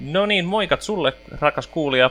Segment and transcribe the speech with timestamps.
[0.00, 2.10] No niin, moikat sulle, rakas kuulija.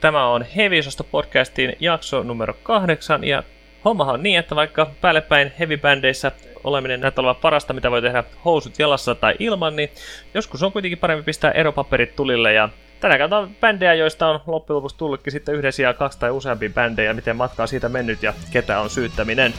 [0.00, 3.42] Tämä on Heavy podcastin jakso numero kahdeksan, ja
[3.84, 6.32] hommahan on niin, että vaikka päällepäin heavy-bändeissä
[6.64, 9.90] oleminen näyttää olevan parasta, mitä voi tehdä housut jalassa tai ilman, niin
[10.34, 12.68] joskus on kuitenkin parempi pistää eropaperit tulille, ja
[13.00, 17.14] tänään katsotaan bändejä, joista on loppujen lopuksi tullutkin sitten yhden sijaan kaksi tai useampia bändejä,
[17.14, 19.54] miten matka on siitä mennyt ja ketä on syyttäminen.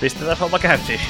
[0.00, 1.00] Pistetään homma käyntiin.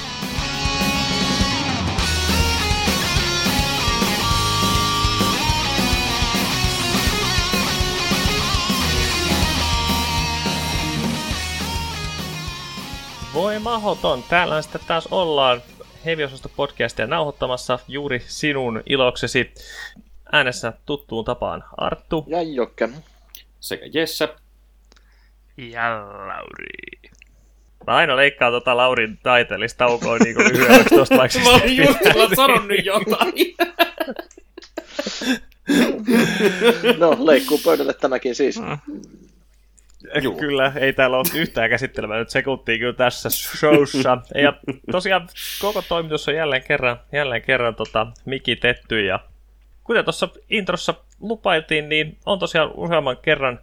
[13.62, 15.62] Mahoton, täällä sitten taas ollaan
[16.04, 19.54] Heviososta podcastia nauhoittamassa juuri sinun iloksesi.
[20.32, 22.24] Äänessä tuttuun tapaan Arttu.
[22.28, 22.88] Ja Jokke.
[23.60, 24.28] Sekä Jesse.
[25.56, 27.10] Ja Lauri.
[27.86, 31.98] Mä aina leikkaan tota Laurin taiteellista taukoa niin kuin lyhyeksi tosta vaikka Mä olin just
[32.36, 33.34] sanonut jotain.
[36.98, 38.60] no, leikkuu pöydälle tämäkin siis.
[40.02, 40.22] Mm.
[40.22, 40.36] Juu.
[40.38, 44.18] Kyllä, ei täällä ole yhtään käsittelemään nyt sekuntia kyllä tässä showssa.
[44.34, 44.52] Ja
[44.92, 45.28] tosiaan
[45.60, 49.20] koko toimitus on jälleen kerran, jälleen kerran tota, mikitetty ja
[49.84, 53.60] kuten tuossa introssa lupailtiin, niin on tosiaan useamman kerran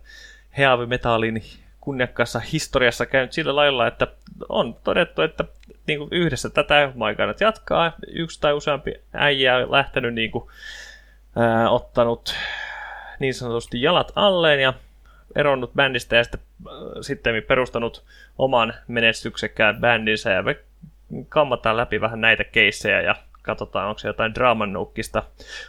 [0.57, 1.41] heavy metalin
[1.81, 4.07] kunniakkaassa historiassa käynyt sillä lailla, että
[4.49, 5.43] on todettu, että
[5.87, 7.93] niin kuin yhdessä tätä aikana jatkaa.
[8.07, 10.49] Yksi tai useampi äijä on lähtenyt niin kuin,
[11.35, 12.35] ää, ottanut
[13.19, 14.73] niin sanotusti jalat alleen ja
[15.37, 18.03] eronnut bändistä ja sitten, äh, sitten perustanut
[18.37, 20.57] oman menestyksekkään bändinsä ja me
[21.29, 24.33] kammataan läpi vähän näitä keissejä ja katsotaan, onko se jotain
[24.73, 25.23] nukkista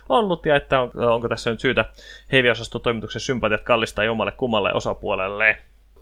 [0.08, 1.84] ollut ja että on, onko tässä nyt syytä
[2.32, 2.48] heavy
[2.82, 5.56] toimituksen sympatiat kallistaa jommalle kummalle osapuolelle.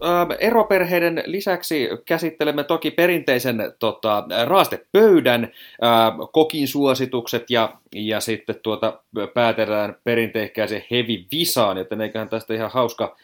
[0.05, 8.99] Ähm, eroperheiden lisäksi käsittelemme toki perinteisen tota, raastepöydän, äh, kokin suositukset ja, ja sitten tuota,
[9.33, 13.15] päätetään perinteikkääisen heavy visaan, joten eiköhän tästä ihan hauska,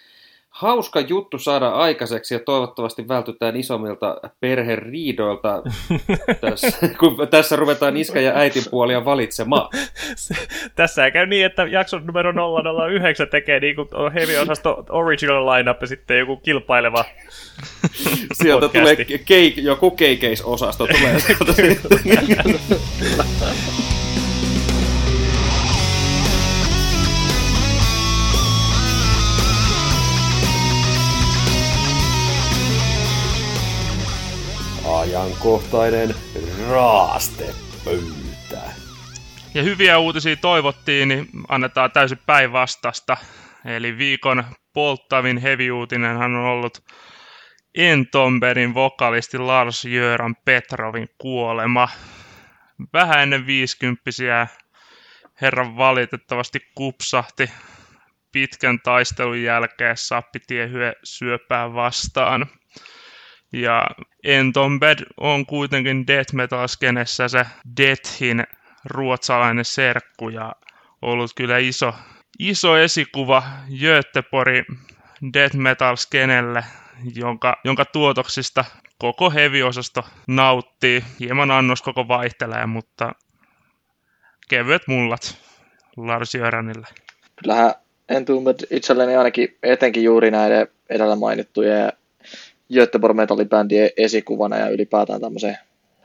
[0.53, 5.61] hauska juttu saada aikaiseksi ja toivottavasti vältytään isommilta perheriidoilta,
[6.41, 9.69] tässä, kun tässä ruvetaan iskä ja äitin puolia valitsemaan.
[10.75, 12.33] tässä ei käy niin, että jakson numero
[12.89, 17.05] 009 tekee niin kuin heavy-osasto original lineup ja sitten joku kilpaileva
[18.41, 19.05] Sieltä podcasti.
[19.05, 21.17] tulee keik, joku keikeis-osasto tulee.
[35.15, 36.15] ajankohtainen
[36.69, 38.61] raastepöytä.
[39.53, 43.17] Ja hyviä uutisia toivottiin, niin annetaan täysin päinvastasta.
[43.65, 46.83] Eli viikon polttavin heavy-uutinen on ollut
[47.75, 51.89] Entomberin vokalisti Lars Jöran Petrovin kuolema.
[52.93, 54.47] Vähän ennen viisikymppisiä
[55.41, 57.51] herran valitettavasti kupsahti
[58.31, 60.69] pitkän taistelun jälkeen sappitie
[61.03, 62.45] syöpää vastaan.
[63.53, 63.87] Ja
[64.23, 67.45] Entombed on kuitenkin death metal skenessä se
[67.77, 68.43] Deathin
[68.85, 70.53] ruotsalainen serkku ja
[71.01, 71.93] ollut kyllä iso,
[72.39, 73.43] iso esikuva
[73.79, 74.65] Göteborgin
[75.33, 76.63] death metal skenelle,
[77.15, 78.65] jonka, jonka tuotoksista
[78.97, 81.03] koko heavy-osasto nauttii.
[81.19, 83.11] Hieman annos koko vaihtelee, mutta
[84.49, 85.37] kevyet mullat
[85.97, 86.87] Lars Jöranille.
[87.35, 87.73] Kyllähän
[88.09, 91.91] Entombed itselleni ainakin etenkin juuri näiden edellä mainittujen
[92.73, 95.57] Göteborg metallibändien esikuvana ja ylipäätään tämmöisen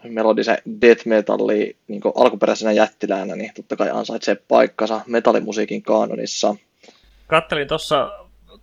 [0.04, 6.54] melodisen death metalli niin alkuperäisenä jättiläänä, niin totta kai ansaitsee paikkansa metallimusiikin kaanonissa.
[7.26, 8.10] Kattelin tuossa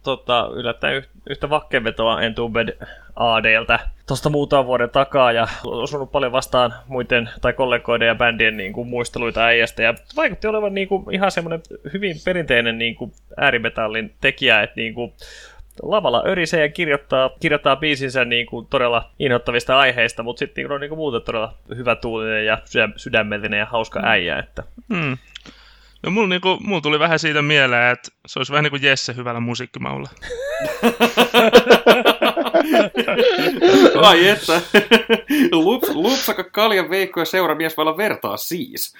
[0.03, 2.77] tota, yllättäen yhtä vakkevetoa Entubed
[3.15, 8.73] ADltä tuosta muutaman vuoden takaa ja osunut paljon vastaan muiden tai kollegoiden ja bändien niin
[8.73, 11.61] kuin, muisteluita äijästä ja vaikutti olevan niin kuin, ihan semmoinen
[11.93, 15.13] hyvin perinteinen niin kuin, äärimetallin tekijä, että niin kuin,
[15.83, 20.81] lavalla örisee ja kirjoittaa, kirjoittaa biisinsä niin kuin todella inhottavista aiheista, mutta sitten niin on
[20.81, 22.57] niin kuin muuten todella hyvä tuulinen ja
[22.95, 24.05] sydämellinen ja hauska mm.
[24.05, 24.39] äijä.
[24.39, 24.63] Että.
[24.93, 25.17] Hmm.
[26.03, 29.15] No mulla, niinku, mulla tuli vähän siitä mieleen, että se olisi vähän niin kuin Jesse
[29.15, 30.09] hyvällä musiikkimaulla.
[34.01, 34.61] Ai että.
[35.51, 38.93] Lups, lupsaka kaljan veikko ja seuramies vailla vertaa siis.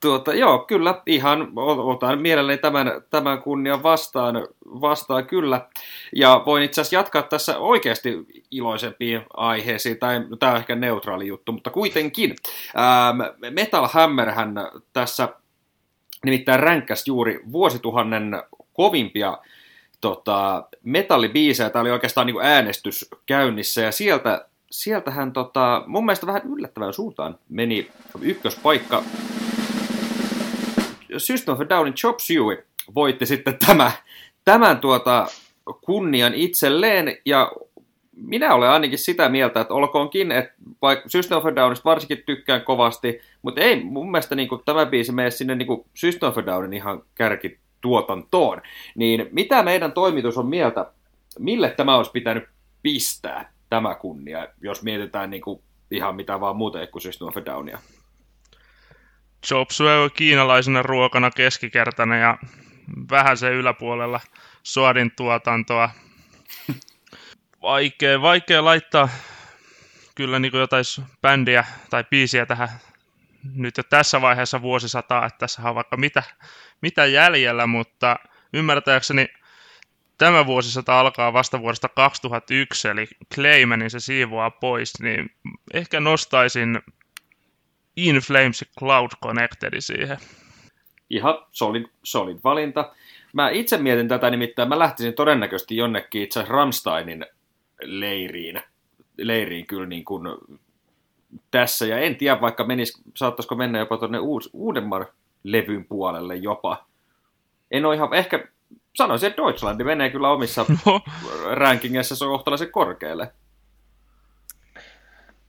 [0.00, 1.52] Tuota, joo, kyllä, ihan
[1.84, 5.68] otan mielelläni tämän, tämän kunnian vastaan, vastaan kyllä.
[6.16, 11.52] Ja voin itse asiassa jatkaa tässä oikeasti iloisempiin aiheisiin, tai tämä on ehkä neutraali juttu,
[11.52, 12.36] mutta kuitenkin.
[12.76, 14.54] Ähm, Metal Hammerhän
[14.92, 15.28] tässä
[16.24, 18.42] nimittäin ränkkäsi juuri vuosituhannen
[18.72, 19.38] kovimpia
[20.00, 21.70] tota, metallibiisejä.
[21.70, 26.92] Tämä oli oikeastaan niin kuin äänestys käynnissä, ja sieltä, sieltähän tota, mun mielestä vähän yllättävän
[26.92, 29.02] suuntaan meni ykköspaikka
[31.18, 32.64] System of Downin Chop Suey
[32.94, 33.92] voitti sitten tämä,
[34.44, 35.26] tämän tuota
[35.80, 37.52] kunnian itselleen, ja
[38.12, 42.62] minä olen ainakin sitä mieltä, että olkoonkin, että vaikka System of a Downista varsinkin tykkään
[42.62, 46.38] kovasti, mutta ei mun mielestä niin kuin, tämä biisi mene sinne niin kuin System of
[46.38, 48.62] a Downin ihan kärkituotantoon.
[48.94, 50.92] Niin mitä meidän toimitus on mieltä,
[51.38, 52.44] mille tämä olisi pitänyt
[52.82, 55.60] pistää, tämä kunnia, jos mietitään niin kuin,
[55.90, 57.78] ihan mitä vaan muuta kuin System of a Downia?
[59.46, 62.38] Chop Suey kiinalaisena ruokana keskikertainen ja
[63.10, 64.20] vähän se yläpuolella
[64.62, 65.90] suodin tuotantoa.
[67.62, 69.08] Vaikea, vaikea laittaa
[70.14, 70.84] kyllä niin kuin jotain
[71.22, 72.68] bändiä tai biisiä tähän
[73.54, 76.22] nyt jo tässä vaiheessa vuosisataa, että tässä on vaikka mitä,
[76.82, 78.16] mitä jäljellä, mutta
[78.52, 79.28] ymmärtääkseni
[80.18, 85.30] tämä vuosisata alkaa vasta vuodesta 2001, eli Claymanin se siivoaa pois, niin
[85.74, 86.82] ehkä nostaisin
[87.96, 90.18] In Flames Cloud Connected siihen.
[91.10, 92.92] Ihan solid, solid valinta.
[93.32, 97.26] Mä itse mietin tätä nimittäin, mä lähtisin todennäköisesti jonnekin itse Rammsteinin
[97.82, 98.60] leiriin,
[99.18, 100.22] leiriin kyllä niin kuin
[101.50, 104.18] tässä, ja en tiedä vaikka menis, saattaisiko mennä jopa tuonne
[104.52, 105.06] uudemman
[105.42, 106.86] levyn puolelle jopa.
[107.70, 108.48] En ole ihan, ehkä
[108.96, 111.00] sanoisin, että Deutschlandi menee kyllä omissa no.
[111.50, 113.32] rankingeissa se on kohtalaisen korkealle.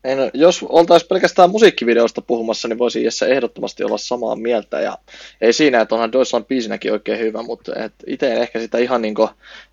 [0.03, 4.81] En, jos oltaisiin pelkästään musiikkivideosta puhumassa, niin voisi Jesse ehdottomasti olla samaa mieltä.
[4.81, 4.97] Ja
[5.41, 7.71] ei siinä, että onhan Deutschland biisinäkin oikein hyvä, mutta
[8.07, 9.15] itse ehkä sitä ihan niin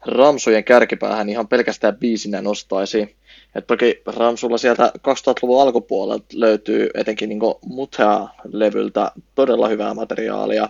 [0.06, 3.16] Ramsujen kärkipäähän ihan pelkästään biisinä nostaisi.
[3.54, 10.68] Et toki Ramsulla sieltä 2000-luvun alkupuolelta löytyy etenkin niin Muthea-levyltä todella hyvää materiaalia.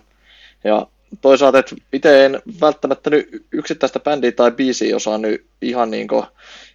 [0.64, 0.86] Ja
[1.20, 6.08] toisaalta, että itse en välttämättä nyt yksittäistä bändiä tai biisiä osaa nyt ihan niin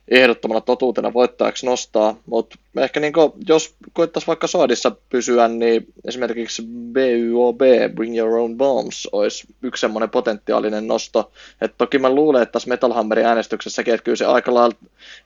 [0.08, 6.64] ehdottomana totuutena voittajaksi nostaa, mutta ehkä niin kuin, jos koettaisiin vaikka Saadissa pysyä, niin esimerkiksi
[6.94, 7.62] BUOB,
[7.96, 11.32] Bring Your Own Bombs, olisi yksi semmoinen potentiaalinen nosto.
[11.62, 14.76] Et toki mä luulen, että tässä Metal Hammerin äänestyksessäkin, että kyllä se aika lailla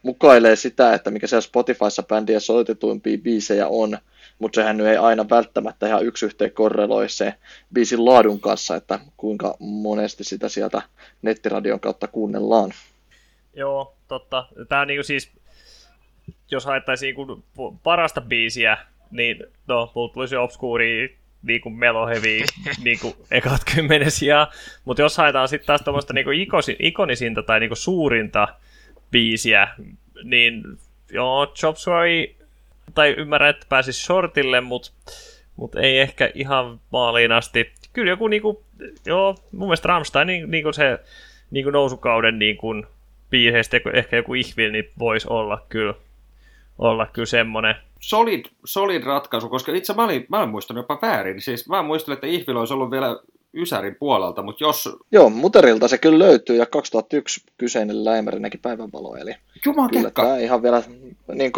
[0.03, 3.97] mukailee sitä, että mikä siellä Spotifyssa bändien soitetuimpia biisejä on,
[4.39, 7.33] mutta sehän nyt ei aina välttämättä ihan yksi yhteen korreloi se
[7.73, 10.81] biisin laadun kanssa, että kuinka monesti sitä sieltä
[11.21, 12.73] nettiradion kautta kuunnellaan.
[13.57, 14.47] Joo, totta.
[14.69, 15.31] Tämä on niinku siis,
[16.51, 17.43] jos haettaisiin niinku
[17.83, 18.77] parasta biisiä,
[19.11, 22.43] niin no, mulla tulisi obskuuri niinku melohevi
[22.83, 24.51] niinku ekat kymmenen sijaa.
[24.85, 26.31] Mutta jos haetaan sitten taas tuommoista niinku
[26.79, 28.47] ikonisinta tai niinku suurinta
[29.11, 29.67] biisiä,
[30.23, 30.63] niin
[31.11, 32.27] joo, Chop Suey,
[32.93, 34.91] tai ymmärrän, että pääsisi shortille, mutta
[35.55, 37.71] mut ei ehkä ihan maaliin asti.
[37.93, 38.63] Kyllä joku niinku,
[39.05, 40.99] joo, mun mielestä Rammstein niinku se
[41.51, 42.73] niinku nousukauden niinku
[43.29, 45.93] biiseistä ehkä joku ihvil, niin voisi olla kyllä,
[46.77, 47.75] olla kyllä semmoinen.
[47.99, 51.41] Solid, solid ratkaisu, koska itse mä olin, mä olin muistanut jopa väärin.
[51.41, 53.19] Siis mä muistelin, että ihvil olisi ollut vielä
[53.53, 54.89] Ysärin puolelta, mutta jos...
[55.11, 59.35] Joo, Muterilta se kyllä löytyy ja 2001 kyseinen läimäri näki päivänvalo, eli
[59.65, 60.83] Juman kyllä tämä ihan vielä
[61.33, 61.51] niin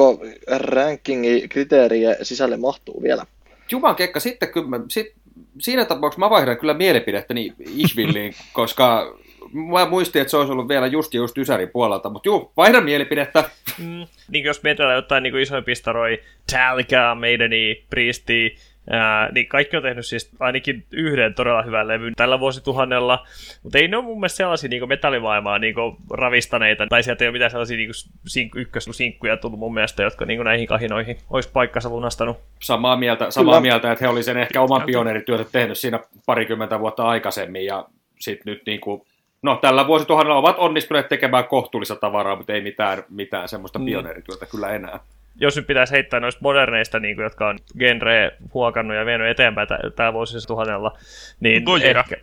[0.57, 3.25] rankingi kriteerien sisälle mahtuu vielä.
[3.71, 5.13] Juman kekka, sitten kyllä, sit,
[5.59, 9.17] siinä tapauksessa mä vaihdan kyllä mielipidettäni Ihvilliin, koska
[9.53, 13.43] mä muistin, että se olisi ollut vielä just just Ysärin puolelta, mutta juu, vaihda mielipidettä.
[13.77, 18.55] Mm, niin jos mietitään jotain niin isoja pistaroi, Talika, Maideni, Priesti,
[18.91, 23.25] Ää, niin kaikki on tehnyt siis ainakin yhden todella hyvän levyn tällä vuosituhannella,
[23.63, 25.75] mutta ei ne ole mun mielestä sellaisia niin metallivaimaa niin
[26.13, 27.89] ravistaneita, tai sieltä ei ole mitään sellaisia niin
[28.27, 32.37] sink, ykkössinkkuja tullut mun mielestä, jotka niin näihin kahinoihin olisi paikkansa lunastanut.
[32.61, 37.65] Samaa mieltä, samaa mieltä, että he olisivat ehkä oman pioneerityötä tehnyt siinä parikymmentä vuotta aikaisemmin,
[37.65, 37.85] ja
[38.19, 39.01] sitten nyt niin kuin
[39.41, 43.85] no tällä vuosituhannella ovat onnistuneet tekemään kohtuullista tavaraa, mutta ei mitään, mitään semmoista mm.
[43.85, 44.99] pioneerityötä kyllä enää.
[45.35, 49.67] Jos nyt pitäisi heittää noista moderneista, niin kuin, jotka on genre huokannut ja vienyt eteenpäin
[49.95, 50.97] tällä vuosituhannella,
[51.39, 51.99] niin Gojira.
[51.99, 52.15] ehkä,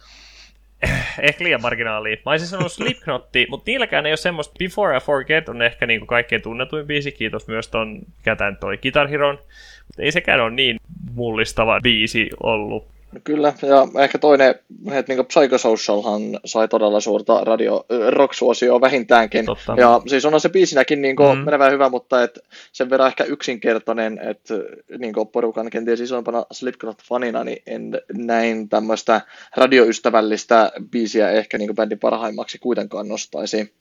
[1.28, 2.16] ehkä liian marginaalia.
[2.26, 6.00] Mä olisin sanonut Slipknotti, mutta niilläkään ei ole semmoista Before I Forget on ehkä niin
[6.00, 9.32] kuin kaikkein tunnetuin biisi, kiitos myös ton, mikä tämän toi Guitar Hero.
[9.32, 10.76] Mutta ei sekään ole niin
[11.14, 12.95] mullistava biisi ollut.
[13.24, 14.54] Kyllä, ja ehkä toinen,
[14.92, 19.46] että niin Psychosocialhan sai todella suurta radio rock-suosioa vähintäänkin.
[19.46, 19.74] Totta.
[19.78, 21.44] Ja siis on se biisinäkin niin kuin, mm.
[21.44, 22.38] menevä hyvä, mutta et
[22.72, 24.54] sen verran ehkä yksinkertainen, että
[24.98, 29.20] niin porukan kenties isompana Slipknot-fanina, niin en näin tämmöistä
[29.56, 33.74] radioystävällistä biisiä ehkä niin bändin parhaimmaksi kuitenkaan nostaisi.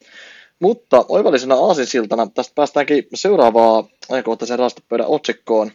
[0.59, 5.71] Mutta oivallisena aasinsiltana tästä päästäänkin seuraavaa ajankohtaisen raastopöydän otsikkoon.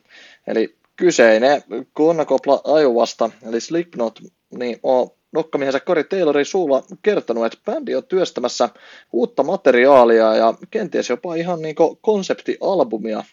[0.46, 7.94] Eli kyseinen konnakopla Ajovasta, eli Slipknot, niin on nokkamiehensä Cory Taylorin suulla kertonut, että bändi
[7.94, 8.68] on työstämässä
[9.12, 13.24] uutta materiaalia ja kenties jopa ihan niin konseptialbumia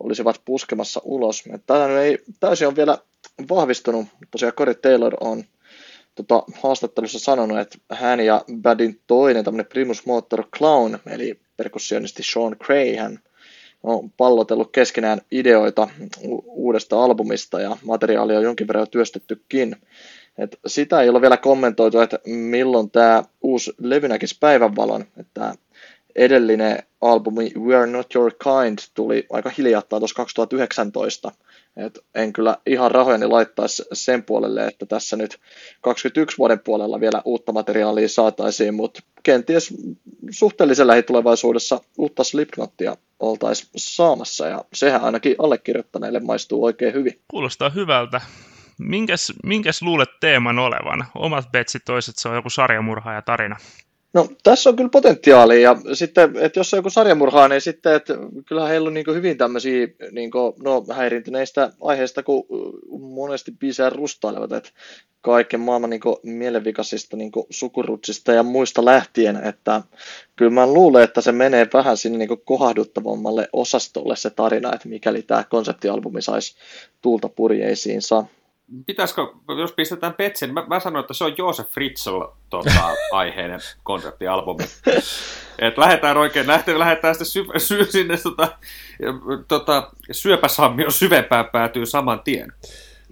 [0.00, 1.44] olisivat puskemassa ulos.
[1.66, 2.98] Tämä ei täysin on vielä
[3.48, 4.06] vahvistunut.
[4.30, 5.44] Tosiaan Cory Taylor on
[6.14, 12.56] tota, haastattelussa sanonut, että hän ja Badin toinen tämmöinen primus motor clown, eli perkussionisti Sean
[12.56, 13.18] Cray, hän
[13.82, 15.88] on pallotellut keskenään ideoita
[16.44, 19.76] uudesta albumista ja materiaalia on jonkin verran työstettykin.
[20.38, 25.04] Et sitä ei ole vielä kommentoitu, että milloin tämä uusi levy näkisi päivänvalon.
[25.16, 25.54] Että
[26.16, 31.32] edellinen albumi We Are Not Your Kind tuli aika hiljattain tuossa 2019.
[31.76, 35.40] Et en kyllä ihan rahojani laittaisi sen puolelle, että tässä nyt
[35.80, 39.74] 21 vuoden puolella vielä uutta materiaalia saataisiin, mutta kenties
[40.30, 47.20] suhteellisen lähitulevaisuudessa uutta Slipknotia oltaisiin saamassa, ja sehän ainakin allekirjoittaneille maistuu oikein hyvin.
[47.30, 48.20] Kuulostaa hyvältä.
[48.78, 51.06] Minkäs, minkäs luulet teeman olevan?
[51.14, 53.56] Omat betsit, toiset se on joku sarjamurha ja tarina.
[54.14, 58.14] No tässä on kyllä potentiaalia ja sitten, että jos on joku sarjamurhaa, niin sitten, että
[58.46, 62.44] kyllähän heillä on niin hyvin tämmöisiä niin kuin, no, häirintyneistä aiheista, kun
[63.00, 64.70] monesti biisejä rustailevat, että
[65.20, 69.82] kaiken maailman niin kuin, mielenvikaisista niin kuin, sukurutsista ja muista lähtien, että
[70.36, 72.42] kyllä mä luulen, että se menee vähän sinne niin kuin,
[73.52, 76.56] osastolle se tarina, että mikäli tämä konseptialbumi saisi
[77.02, 78.24] tuulta purjeisiinsa
[78.86, 79.22] pitäisikö,
[79.58, 84.64] jos pistetään Petsen, mä, mä sanoin, että se on Joosef Fritzl tota, aiheinen konseptialbumi.
[85.58, 88.58] Et lähdetään oikein, lähdetään, lähdetään sitten sy, sy, sinne tota,
[89.48, 92.52] tota, syöpäsammion syvempään päätyy saman tien.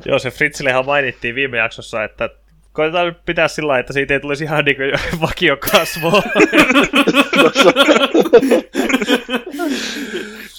[0.04, 2.30] Joosef Fritzlehan mainittiin viime jaksossa, että
[2.72, 4.92] koitetaan nyt pitää sillä että siitä ei tulisi ihan niin kuin
[5.28, 6.22] vakiokasvoa.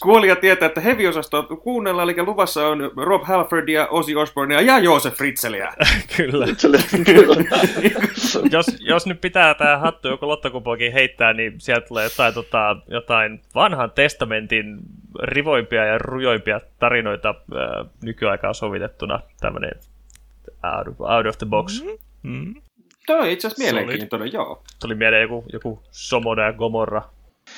[0.01, 5.73] Kuulija tietää, että heavy-osasto kuunnella, eli luvassa on Rob Halfordia, Ozzy Osbournea ja Joosef Fritzeliä.
[6.17, 6.45] Kyllä.
[8.51, 13.41] jos, jos nyt pitää tämä hattu joku lottokupokin heittää, niin sieltä tulee jotain, tota, jotain
[13.55, 14.77] vanhan testamentin
[15.23, 19.19] rivoimpia ja rujoimpia tarinoita äh, nykyaikaan sovitettuna.
[19.39, 19.71] Tämmöinen
[20.63, 21.83] out of, out of the box.
[21.83, 21.97] Mm-hmm.
[22.23, 22.61] Mm.
[23.05, 24.63] Tuo on itse asiassa mielenkiintoinen, joo.
[24.81, 27.01] Tuli mieleen joku, joku Somoda ja Gomorra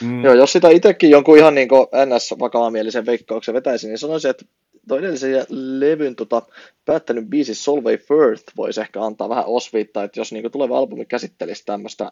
[0.01, 0.23] Mm.
[0.23, 1.69] Joo, jos sitä itsekin jonkun ihan niin
[2.05, 4.45] NS-vakavamielisen veikkauksen vetäisi, niin sanoisin, että
[4.88, 6.41] toi edellisen levyn tota,
[6.85, 11.05] päättänyt biisi Solvay Firth voisi ehkä antaa vähän osviittaa, että jos niin kuin, tuleva albumi
[11.05, 12.12] käsittelisi tämmöistä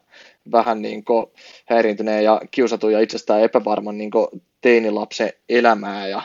[0.51, 1.25] vähän niin kuin,
[1.65, 4.27] häiriintyneen ja kiusatun ja itsestään epävarman niin kuin,
[4.61, 6.21] teinilapsen elämää ja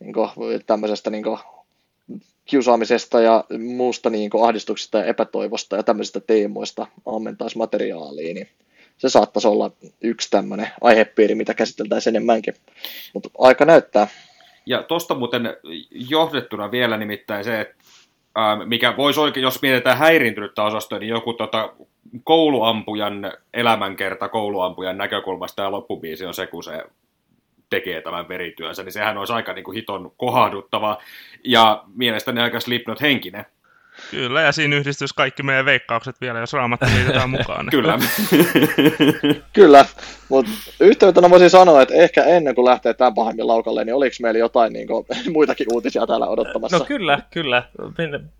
[0.00, 0.28] niin kuin,
[0.66, 1.38] tämmöisestä niin kuin,
[2.44, 8.48] kiusaamisesta ja muusta niin kuin, ahdistuksesta ja epätoivosta ja tämmöisistä teemoista ammentaisi materiaalia, niin
[8.98, 12.54] se saattaisi olla yksi tämmöinen aihepiiri, mitä käsiteltäisiin enemmänkin.
[13.14, 14.08] Mutta aika näyttää.
[14.66, 15.56] Ja tuosta muuten
[15.90, 17.74] johdettuna vielä nimittäin se, että
[18.64, 21.72] mikä voisi oikein, jos mietitään häiriintynyttä osastoa, niin joku tota,
[22.24, 26.84] kouluampujan elämänkerta kouluampujan näkökulmasta ja loppubiisi on se, kun se
[27.70, 30.98] tekee tämän verityönsä, niin sehän olisi aika niin kuin hiton kohahduttava
[31.44, 33.44] ja mielestäni aika Slipknot henkinen.
[34.10, 37.66] Kyllä, ja siinä yhdistyisi kaikki meidän veikkaukset vielä, jos raamattu liitetään mukaan.
[37.70, 37.98] Kyllä.
[39.52, 39.84] kyllä,
[40.28, 44.38] mutta yhteytänä voisin sanoa, että ehkä ennen kuin lähtee tämän pahemmin laukalle, niin oliko meillä
[44.38, 46.78] jotain niin kuin, muitakin uutisia täällä odottamassa?
[46.78, 47.62] No kyllä, kyllä.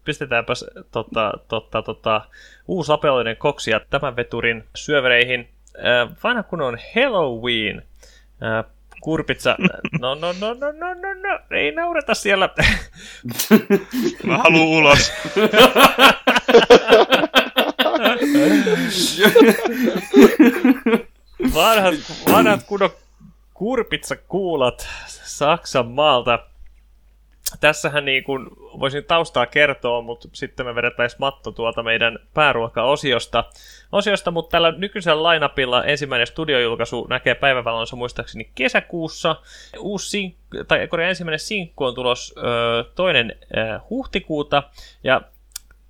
[0.04, 2.20] Pistetäänpäs totta, totta, totta,
[2.68, 5.48] uusi apelloinen koksia tämän veturin syövereihin.
[6.24, 7.82] Vanha kun on Halloween
[9.00, 9.56] Kurpitsa,
[10.00, 12.48] no no no no no no no, ei naureta siellä.
[14.24, 15.12] Mä haluun ulos.
[21.54, 21.94] vanhat,
[22.32, 22.90] vanhat kunnon
[23.54, 26.38] kurpitsa kuulat Saksan maalta
[27.60, 33.44] tässähän niin kuin voisin taustaa kertoa, mutta sitten me vedettäisiin matto tuolta meidän pääruokaosiosta.
[33.92, 39.36] Osiosta, mutta tällä nykyisellä lainapilla ensimmäinen studiojulkaisu näkee päivävalonsa muistaakseni kesäkuussa.
[39.78, 44.62] Uusi sink- tai ensimmäinen sinkku on tulos ö, toinen ö, huhtikuuta,
[45.04, 45.20] ja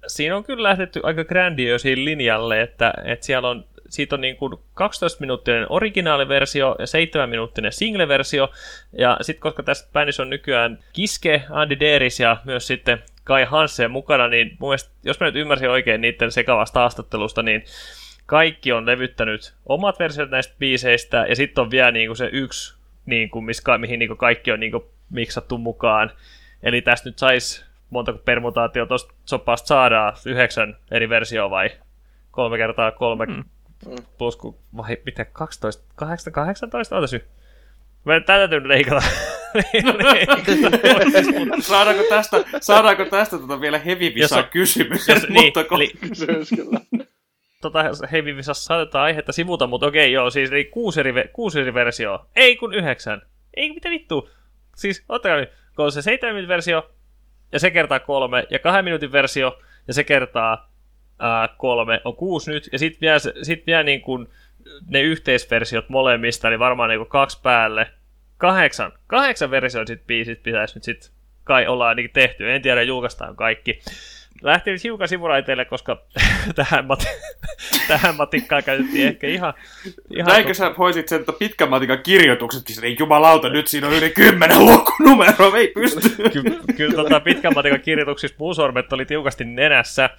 [0.06, 4.52] siinä on kyllä lähdetty aika grandioisiin linjalle, että, että siellä on siitä on niin kuin
[4.52, 8.50] 12-minuuttinen originaaliversio ja 7-minuuttinen single-versio.
[8.98, 13.90] Ja sitten koska tässä bändissä on nykyään Kiske, Andy Deris ja myös sitten Kai Hansen
[13.90, 17.64] mukana, niin mun mielestä, jos mä nyt ymmärsin oikein niiden sekavasta haastattelusta, niin
[18.26, 22.78] kaikki on levyttänyt omat versiot näistä biiseistä, ja sitten on vielä niin kuin se yksi,
[23.06, 23.46] niin kuin,
[23.78, 26.10] mihin niin kuin kaikki on niin kuin miksattu mukaan.
[26.62, 31.70] Eli tästä nyt saisi montako permutaatio tuosta sopasta saadaan, yhdeksän eri versioa vai
[32.30, 33.26] kolme kertaa kolme,
[33.86, 33.96] mm.
[34.18, 37.26] Plus kun, vai miten, 12, 18, 18, ootas nyt.
[38.04, 39.00] Mä täytyy leikata.
[41.60, 44.12] saadaanko tästä, saadaanko tästä tota vielä heavy
[44.50, 45.08] kysymys?
[45.08, 46.80] Jos, niin, eli, kysymys kyllä.
[47.60, 51.74] Tota, heavy visassa saatetaan aihetta sivuta, mutta okei, joo, siis eli kuusi eri, kuusi eri
[51.74, 52.26] versio.
[52.36, 53.22] Ei kun yhdeksän.
[53.56, 54.30] Ei mitä vittu.
[54.76, 56.90] Siis, ottakaa nyt, kun on se 7 minuutin versio,
[57.52, 59.58] ja se kertaa kolme, ja kahden minuutin versio,
[59.88, 60.70] ja se kertaa
[61.18, 64.28] ää, kolme, on kuusi nyt, ja sitten vielä, sit vielä niin kuin
[64.90, 67.86] ne yhteisversiot molemmista, eli varmaan niin kuin kaksi päälle.
[68.36, 71.10] Kahdeksan, kahdeksan versioita sit biisit pitäisi nyt sitten
[71.44, 72.52] kai olla ainakin tehty.
[72.52, 73.80] En tiedä, julkaistaan kaikki
[74.42, 76.02] lähti nyt hiukan sivuraiteille, koska
[76.54, 77.08] tähän, mat-
[77.88, 79.54] tähän matikkaan käytettiin ehkä ihan...
[80.10, 84.64] ihan Näinkö sä voisit sen pitkän matikan kirjoitukset, niin jumalauta, nyt siinä on yli kymmenen
[84.64, 86.00] lukunumeroa, ei pysty.
[86.32, 90.10] Ky- kyllä tota pitkän matikan kirjoituksissa puusormet oli tiukasti nenässä.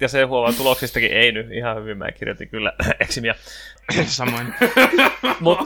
[0.00, 3.34] Ja se huomaa tuloksistakin ei nyt ihan hyvin, mä kirjoitin kyllä eksimiä.
[4.06, 4.54] Samoin.
[5.40, 5.64] Mutta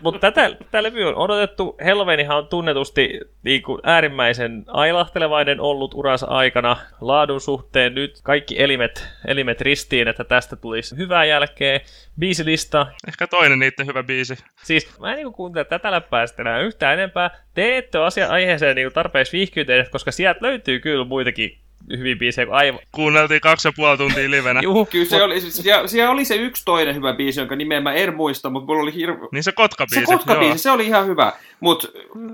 [0.00, 1.76] mut tätä, tätä levyä on odotettu.
[1.84, 7.94] Helvenihan on tunnetusti niin kuin äärimmäisen ailahtelevainen ollut uransa aikana laadun suhteen.
[7.94, 11.80] Nyt kaikki elimet, elimet ristiin, että tästä tulisi hyvää jälkeä.
[12.18, 12.86] Biisilista.
[13.08, 14.34] Ehkä toinen niiden hyvä biisi.
[14.64, 17.30] Siis mä en niin kuuntele tätä läppää sitten enää yhtään enempää.
[17.54, 21.65] Te ette ole asia aiheeseen niin tarpeeksi viihkyyteen, koska sieltä löytyy kyllä muitakin
[21.98, 22.80] hyvin biisejä kuin aivan.
[22.92, 24.60] Kuunneltiin kaksi ja puoli tuntia livenä.
[24.62, 27.92] Juh, Kyllä se oli, siellä, siellä, oli se yksi toinen hyvä biisi, jonka nimeä mä
[27.92, 29.28] en muista, mutta mulla oli hirveä...
[29.32, 30.06] Niin se Kotka-biisi.
[30.06, 31.88] Se Kotka-biisi, se oli ihan hyvä, mutta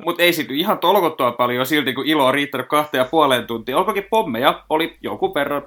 [0.04, 3.78] mut ei sitten ihan tolkottua paljon silti, kun ilo on riittänyt kahteen ja puoleen tuntia.
[3.78, 5.62] Olkoonkin pommeja, oli jonkun verran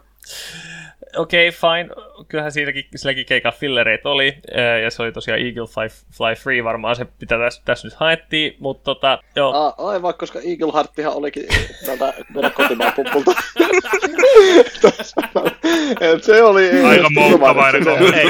[1.18, 1.90] okei, okay, fine.
[2.28, 4.38] Kyllähän siinäkin, silläkin keikka fillereitä oli,
[4.84, 8.56] ja se oli tosiaan Eagle Fly, Fly Free varmaan se, mitä tässä, tässä nyt haettiin,
[8.60, 9.54] mutta tota, joo.
[9.54, 11.46] A, aivan, koska Eagle Hearttihan olikin
[11.86, 13.32] tältä meidän kotimaan pumpulta.
[16.22, 16.86] se oli...
[16.86, 17.84] Aika moukkavainen
[18.14, 18.28] hei,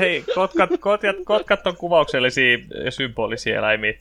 [0.00, 3.92] hei, kotkat, kotkat, kotkat on kuvauksellisia ja symbolisia eläimiä.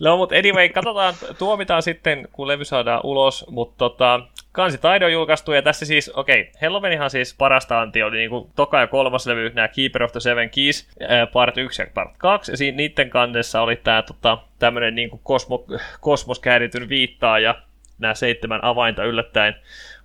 [0.00, 4.20] No, mutta anyway, katsotaan, tuomitaan sitten, kun levy saadaan ulos, mutta tota,
[4.52, 8.50] Kansi Taide on julkaistu, ja tässä siis, okei, okay, Hellowenihan siis parasta anti oli niinku
[8.56, 10.88] toka ja kolmas levy, nämä Keeper of the Seven Keys,
[11.32, 15.64] part 1 ja part 2, ja siinä niiden kannessa oli tämä tota, tämmöinen niinku kosmo,
[16.00, 17.54] kosmos käärityn viittaa, ja
[17.98, 19.54] nämä seitsemän avainta yllättäen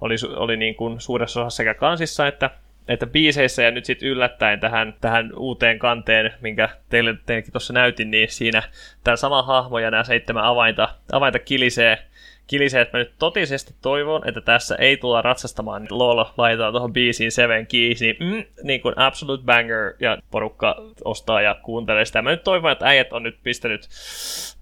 [0.01, 2.49] oli, oli niin kuin suuressa osassa sekä kansissa että
[2.87, 8.11] että biiseissä ja nyt sitten yllättäen tähän, tähän uuteen kanteen, minkä teille, teillekin tuossa näytin,
[8.11, 8.63] niin siinä
[9.03, 12.06] tämä sama hahmo ja nämä seitsemän avainta, avainta kilisee
[12.47, 16.93] kilisee, että mä nyt totisesti toivon, että tässä ei tulla ratsastamaan, niin Lola laitetaan tuohon
[16.93, 22.21] biisiin Seven Keys, niin, mm, niin kuin absolute banger, ja porukka ostaa ja kuuntelee sitä.
[22.21, 23.87] Mä nyt toivon, että äijät on nyt pistänyt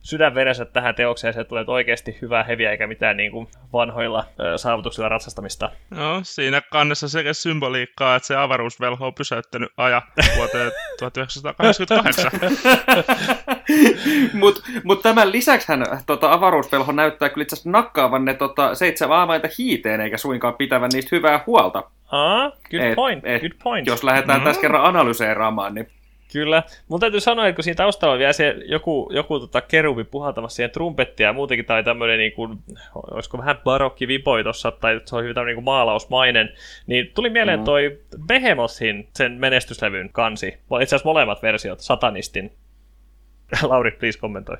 [0.05, 5.09] sydänverensä tähän teokseen, se tulee oikeasti hyvää heviä, eikä mitään niin kuin vanhoilla ö, saavutuksilla
[5.09, 5.71] ratsastamista.
[5.89, 10.01] No, siinä kannessa sekä symboliikkaa, että se avaruusvelho on pysäyttänyt aja
[10.37, 12.31] vuoteen 1988.
[14.41, 19.47] Mutta mut tämän lisäksi hän tota, avaruusvelho näyttää kyllä itse nakkaavan ne tota, seitsemän avainta
[19.57, 21.83] hiiteen, eikä suinkaan pitävän niistä hyvää huolta.
[22.11, 23.87] Ah, good et, point, et, good point.
[23.87, 24.45] Jos lähdetään mm.
[24.45, 25.87] tässä kerran analyseeraamaan, niin
[26.35, 26.63] Kyllä.
[26.87, 30.55] Mun täytyy sanoa, että kun siinä taustalla on vielä se joku, joku tota keruvi puhaltamassa
[30.55, 32.59] siihen trumpettia ja muutenkin tai tämmöinen, niin kuin,
[32.95, 36.49] olisiko vähän barokki vipoi tossa, tai se on hyvin tämmöinen niin kuin maalausmainen,
[36.87, 37.65] niin tuli mieleen mm.
[37.65, 40.47] toi Behemothin, sen menestyslevyn kansi.
[40.47, 42.51] Itse asiassa molemmat versiot, Satanistin.
[43.69, 44.57] Lauri, please kommentoi.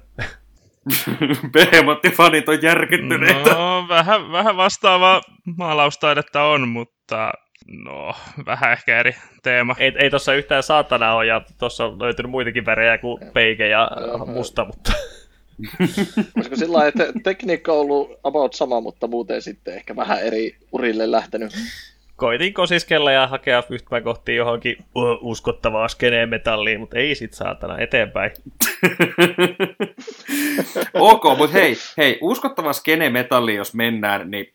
[1.54, 3.50] Behemoth-fanit on järkyttyneitä.
[3.50, 5.22] No, vähän, vähän vastaavaa
[5.58, 7.34] maalaustaidetta on, mutta
[7.68, 8.14] No,
[8.46, 9.76] vähän ehkä eri teema.
[9.80, 13.92] Ei, ei tossa yhtään saatana ole, ja tuossa on löytynyt muitakin värejä kuin peike ja
[14.26, 14.92] musta, mutta...
[16.36, 20.58] Olisiko sillä lailla, että tekniikka on ollut about sama, mutta muuten sitten ehkä vähän eri
[20.72, 21.52] urille lähtenyt?
[22.16, 24.78] Koitin kosiskella ja hakea yhtään kohti johonkin
[25.22, 28.32] uskottavaa skeneen metalliin, mutta ei sit saatana eteenpäin.
[30.94, 34.54] ok, mutta hei, hei, uskottava skene metalli, jos mennään, niin,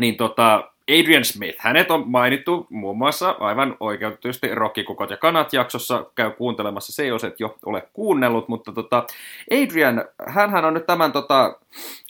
[0.00, 6.06] niin tota, Adrian Smith, hänet on mainittu muun muassa aivan oikeutetusti Rokkikukot ja kanat jaksossa,
[6.14, 9.06] käy kuuntelemassa se, jos et jo ole kuunnellut, mutta tota,
[9.50, 11.58] Adrian, hän on nyt tämän tota,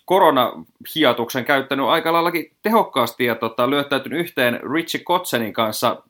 [0.04, 6.02] koronahiatuksen käyttänyt aika laillakin tehokkaasti ja tota, lyöttäytynyt yhteen Richie Kotsenin kanssa.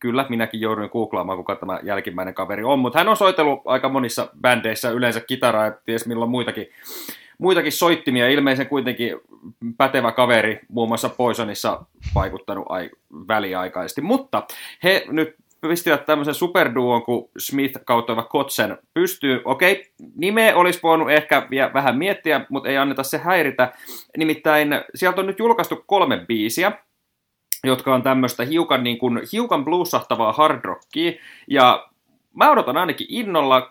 [0.00, 4.28] Kyllä, minäkin jouduin googlaamaan, kuka tämä jälkimmäinen kaveri on, mutta hän on soitellut aika monissa
[4.40, 6.68] bändeissä yleensä kitaraa ja ties milloin muitakin
[7.38, 9.20] muitakin soittimia, ilmeisen kuitenkin
[9.76, 12.90] pätevä kaveri, muun muassa Poisonissa vaikuttanut ai-
[13.28, 14.00] väliaikaisesti.
[14.00, 14.46] Mutta
[14.82, 19.42] he nyt pistivät tämmöisen superduon kuin Smith kautta Kotsen pystyy.
[19.44, 23.72] Okei, nimeä olisi voinut ehkä vielä vähän miettiä, mutta ei anneta se häiritä.
[24.16, 26.72] Nimittäin sieltä on nyt julkaistu kolme biisiä,
[27.64, 31.12] jotka on tämmöistä hiukan, niin kuin, hiukan bluesahtavaa hard rockia,
[31.46, 31.88] ja
[32.34, 33.60] mä odotan ainakin innolla.
[33.60, 33.66] 26.3.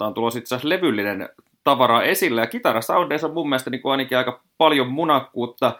[0.00, 1.28] on tulossa itse asiassa levyllinen
[1.66, 2.40] tavaraa esille.
[2.40, 5.78] Ja kitarasoundeissa on mun mielestä niin kuin ainakin aika paljon munakkuutta.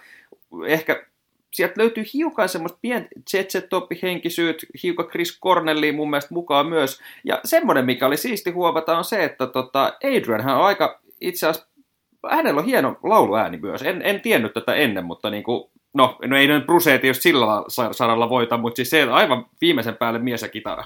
[0.66, 1.06] Ehkä
[1.52, 3.50] sieltä löytyy hiukan semmoista pientä jet
[4.02, 7.00] henkisyyt hiukan Chris Cornelli mun mielestä mukaan myös.
[7.24, 11.48] Ja semmoinen, mikä oli siisti huomata, on se, että tota, Adrian hän on aika itse
[11.48, 11.70] asiassa,
[12.30, 13.82] hänellä on hieno lauluääni myös.
[13.82, 17.46] En, en tiennyt tätä ennen, mutta niin kuin, no, no ei noin Bruce tietysti sillä
[17.92, 20.84] saralla voita, mutta siis se aivan viimeisen päälle mies ja kitara.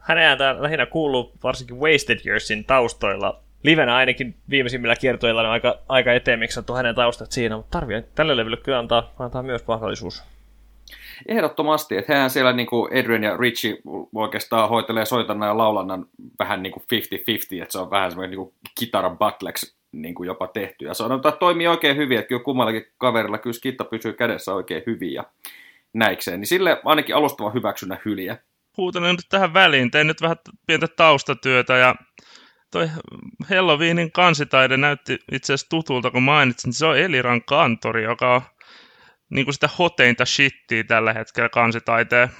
[0.00, 3.42] Hänen ääntä lähinnä kuuluu varsinkin Wasted Yearsin taustoilla.
[3.62, 8.36] Livenä ainakin viimeisimmillä kiertoilla on aika, aika eteen on hänen taustat siinä, mutta tarvii tälle
[8.36, 10.22] levylle kyllä antaa, antaa myös mahdollisuus.
[11.28, 13.76] Ehdottomasti, että hän siellä niin kuin Adrian ja Richie
[14.14, 16.06] oikeastaan hoitelee soitannan ja laulannan
[16.38, 20.26] vähän niin kuin 50-50, että se on vähän semmoinen niin kuin kitaran battleksi niin kuin
[20.26, 20.84] jopa tehty.
[20.84, 24.82] Ja sanotaan, että toimii oikein hyvin, että kyllä kummallakin kaverilla kyllä skitta pysyy kädessä oikein
[24.86, 25.24] hyvin ja
[25.92, 26.40] näikseen.
[26.40, 28.36] Niin sille ainakin alustava hyväksynnä hyliä.
[28.76, 31.94] Huutelen nyt tähän väliin, tein nyt vähän pientä taustatyötä ja
[32.70, 32.88] toi
[33.50, 38.42] Halloweenin kansitaide näytti itse asiassa tutulta, kun mainitsin, se on Eliran kantori, joka on
[39.30, 42.30] niin kuin sitä hoteinta shittiä tällä hetkellä kansitaiteen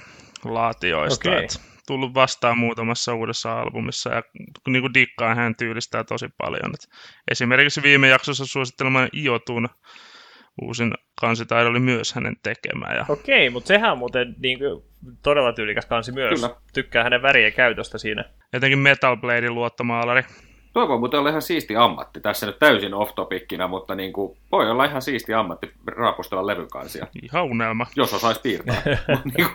[0.43, 1.29] laatioista.
[1.29, 1.47] Okay.
[1.87, 4.23] tullut vastaan muutamassa uudessa albumissa ja
[4.67, 6.73] niin kuin dikkaan hän tyylistää tosi paljon.
[6.73, 6.89] Et
[7.31, 9.69] esimerkiksi viime jaksossa suosittelemani Iotun
[10.61, 12.93] uusin kansitaide oli myös hänen tekemä.
[12.93, 13.05] Ja...
[13.09, 14.83] Okei, mutta sehän on muuten niin kuin,
[15.23, 16.41] todella tyylikäs kansi myös.
[16.41, 16.55] Kyllä.
[16.73, 18.23] Tykkää hänen värien käytöstä siinä.
[18.53, 20.23] Jotenkin Metal Bladein luottomaalari.
[20.73, 22.19] Toi voi muuten olla ihan siisti ammatti.
[22.19, 27.07] Tässä nyt täysin off-topickinä, mutta niin kuin, voi olla ihan siisti ammatti raapustella levykansia.
[27.23, 27.87] Ihan unelma.
[27.95, 28.81] Jos osaisi piirtää.
[29.33, 29.47] Niin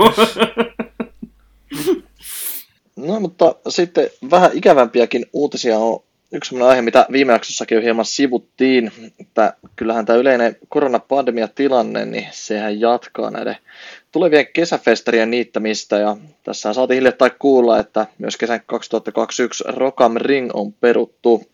[3.08, 8.04] no mutta sitten vähän ikävämpiäkin uutisia on yksi sellainen aihe, mitä viime jaksossakin jo hieman
[8.04, 13.56] sivuttiin, että kyllähän tämä yleinen koronapandemia-tilanne, niin sehän jatkaa näiden
[14.12, 20.72] tulevien kesäfestarien niittämistä, ja tässä saatiin hiljattain kuulla, että myös kesän 2021 Rockam Ring on
[20.72, 21.44] peruttu.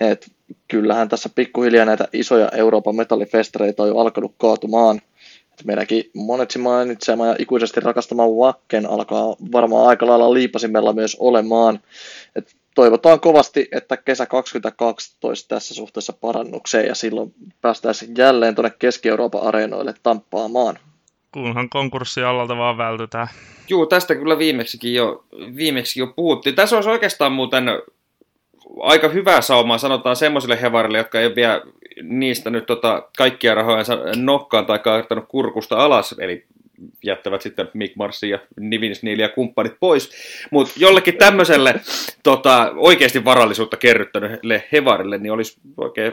[0.00, 0.30] Et
[0.68, 5.00] kyllähän tässä pikkuhiljaa näitä isoja Euroopan metallifestareita on jo alkanut kaatumaan.
[5.64, 11.80] Meidänkin monetsi mainitsema ja ikuisesti rakastama Wacken alkaa varmaan aika lailla liipasimella myös olemaan.
[12.36, 19.42] Et toivotaan kovasti, että kesä 2012 tässä suhteessa parannukseen ja silloin päästäisiin jälleen tuonne Keski-Euroopan
[19.42, 20.78] areenoille tamppaamaan.
[21.32, 23.28] Kunhan konkurssi allalta vaan vältytään.
[23.68, 25.24] Joo, tästä kyllä viimeksikin jo,
[25.56, 26.54] viimeksi jo puhuttiin.
[26.54, 27.64] Tässä olisi oikeastaan muuten
[28.80, 31.62] aika hyvää saumaa, sanotaan semmoisille hevarille, jotka ei vielä
[32.02, 33.84] niistä nyt tota, kaikkia rahoja
[34.16, 36.46] nokkaan tai kaartanut kurkusta alas, eli
[37.04, 40.10] jättävät sitten Mick Marsin ja Nivins ja kumppanit pois.
[40.50, 41.74] Mutta jollekin tämmöiselle
[42.22, 46.12] tota, oikeasti varallisuutta kerryttäneelle hevarille, niin olisi oikein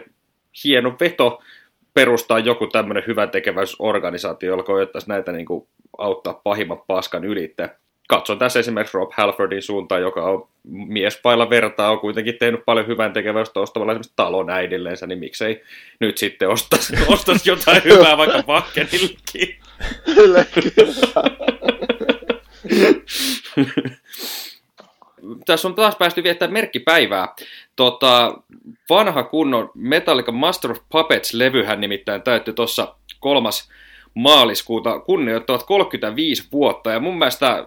[0.64, 1.42] hieno veto
[1.94, 7.78] perustaa joku tämmöinen hyvän tekeväisorganisaatio, jolla koettaisiin näitä niin kuin, auttaa pahimman paskan ylittä.
[8.08, 12.88] Katson tässä esimerkiksi Rob Halfordin suuntaan, joka on mies pailla vertaa, on kuitenkin tehnyt paljon
[12.88, 15.64] hyvän tekeväistä ostamalla esimerkiksi talon äidillensä, niin miksei
[16.00, 19.60] nyt sitten ostaisi, ostaisi jotain hyvää vaikka Vakkenillekin.
[20.16, 20.94] Kyllä, kyllä.
[25.46, 27.36] Tässä on taas päästy viettämään merkkipäivää.
[27.76, 28.38] Tota,
[28.90, 33.70] vanha kunnon Metallica Master of Puppets-levyhän nimittäin täytti tuossa kolmas
[34.14, 37.66] maaliskuuta kunnioittavat 35 vuotta, ja mun mielestä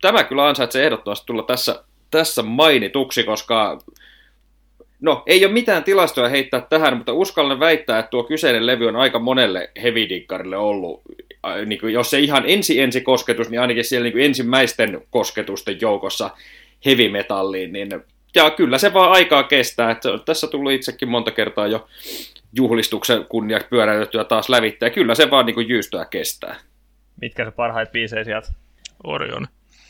[0.00, 3.78] tämä kyllä ansaitsee ehdottomasti tulla tässä, tässä mainituksi, koska
[5.00, 8.96] no, ei ole mitään tilastoja heittää tähän, mutta uskallan väittää, että tuo kyseinen levy on
[8.96, 10.06] aika monelle heavy
[10.56, 11.02] ollut,
[11.66, 15.78] niin kuin, jos se ihan ensi ensi kosketus, niin ainakin siellä niin kuin ensimmäisten kosketusten
[15.80, 16.30] joukossa
[16.84, 17.88] heavy metalliin, niin
[18.34, 19.90] ja kyllä se vaan aikaa kestää.
[19.90, 21.88] Että tässä tullut itsekin monta kertaa jo
[22.52, 24.90] juhlistuksen kunniaksi pyöräytettyä taas lävittää.
[24.90, 26.56] Kyllä se vaan niin jyystöä kestää.
[27.20, 28.48] Mitkä se parhaat biisejä sieltä?
[29.04, 29.46] Orion.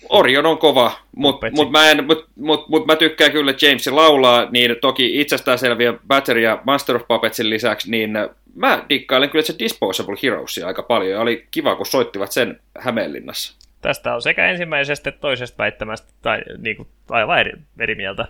[0.08, 4.76] Orion on kova, mutta mut mä, mut, mut, mut mä tykkään kyllä James laulaa, niin
[4.80, 8.10] toki itsestäänselviä Battery ja Master of Puppetsin lisäksi, niin
[8.54, 13.58] mä dikkailen kyllä se Disposable Heroesia aika paljon, ja oli kiva, kun soittivat sen Hämeenlinnassa.
[13.80, 18.26] Tästä on sekä ensimmäisestä että toisesta väittämästä tai niin kuin, aivan eri, eri mieltä.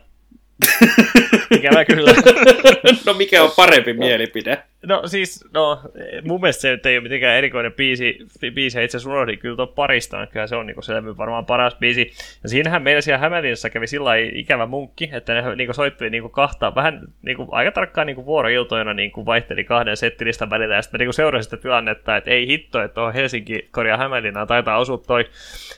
[1.50, 2.12] Ikävä kyllä.
[3.06, 4.58] no mikä on parempi mielipide?
[4.86, 5.80] No siis, no
[6.24, 8.18] mun mielestä se ei ole mitenkään erikoinen biisi,
[8.54, 12.12] biisi itse asiassa unohdin kyllä tuon parista, kyllä se on niin se varmaan paras biisi.
[12.42, 16.74] Ja siinähän meillä siellä Hämeenlinnassa kävi sillä ikävä munkki, että ne niin soitteli niin kahta,
[16.74, 20.98] vähän niin kuin, aika tarkkaan niin vuoroiltoina niin kuin vaihteli kahden settilistan välillä, ja sitten
[20.98, 25.24] niin seurasin sitä tilannetta, että ei hitto, että tuohon Helsinki korjaa Hämeenlinnaan taitaa osua toi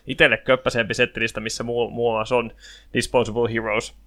[0.07, 2.53] itselle köppäsempi settilista, missä muu, muun muassa on
[2.95, 4.01] Disposable Heroes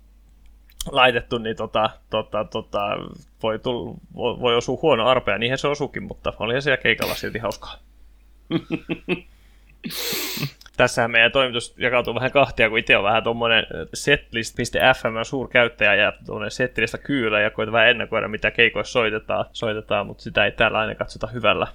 [0.91, 2.79] laitettu, niin tota, tota, tota,
[3.43, 7.39] voi, tull, voi, voi osua huono arpea, niinhän se osukin, mutta oli siellä keikalla silti
[7.39, 7.75] hauskaa.
[10.77, 16.49] Tässähän meidän toimitus jakautuu vähän kahtia, kun itse on vähän tuommoinen setlist.fm suurkäyttäjä ja tuonne
[16.49, 20.95] setlistä kyylä ja koita vähän ennakoida, mitä keikoissa soitetaan, soitetaan, mutta sitä ei täällä aina
[20.95, 21.67] katsota hyvällä.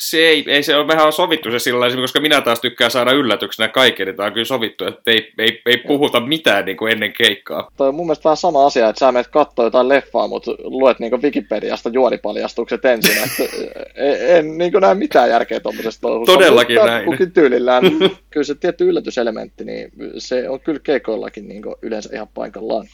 [0.00, 2.90] Se ei, ei se ole, mehän on sovittu se sillä tavalla, koska minä taas tykkään
[2.90, 6.76] saada yllätyksenä kaiken, niin tämä on kyllä sovittu, että ei, ei, ei puhuta mitään niin
[6.76, 7.70] kuin ennen keikkaa.
[7.76, 10.98] Toi on mun mielestä vähän sama asia, että sä menet katsoa jotain leffaa, mutta luet
[10.98, 13.56] niin Wikipediasta juonipaljastukset ensin, että
[13.94, 16.32] en, en niin näe mitään järkeä tuommoisesta touhusta.
[16.32, 17.04] Todellakin näin.
[17.04, 17.84] Kukin tyylillään.
[18.30, 22.86] kyllä se tietty yllätyselementti, niin se on kyllä keikoillakin niin yleensä ihan paikallaan.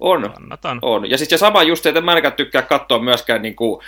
[0.00, 0.78] On, Kannatan.
[0.82, 1.10] on.
[1.10, 3.80] Ja siis se sama just, että mä en tykkää katsoa myöskään niin kuin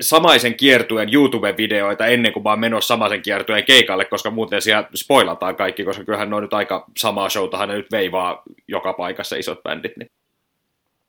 [0.00, 5.56] samaisen kiertueen YouTube-videoita ennen kuin mä oon menossa samaisen kiertueen keikalle, koska muuten siellä spoilataan
[5.56, 9.62] kaikki, koska kyllähän ne on nyt aika samaa showtahan ne nyt veivaa joka paikassa isot
[9.62, 9.96] bändit.
[9.96, 10.10] Niin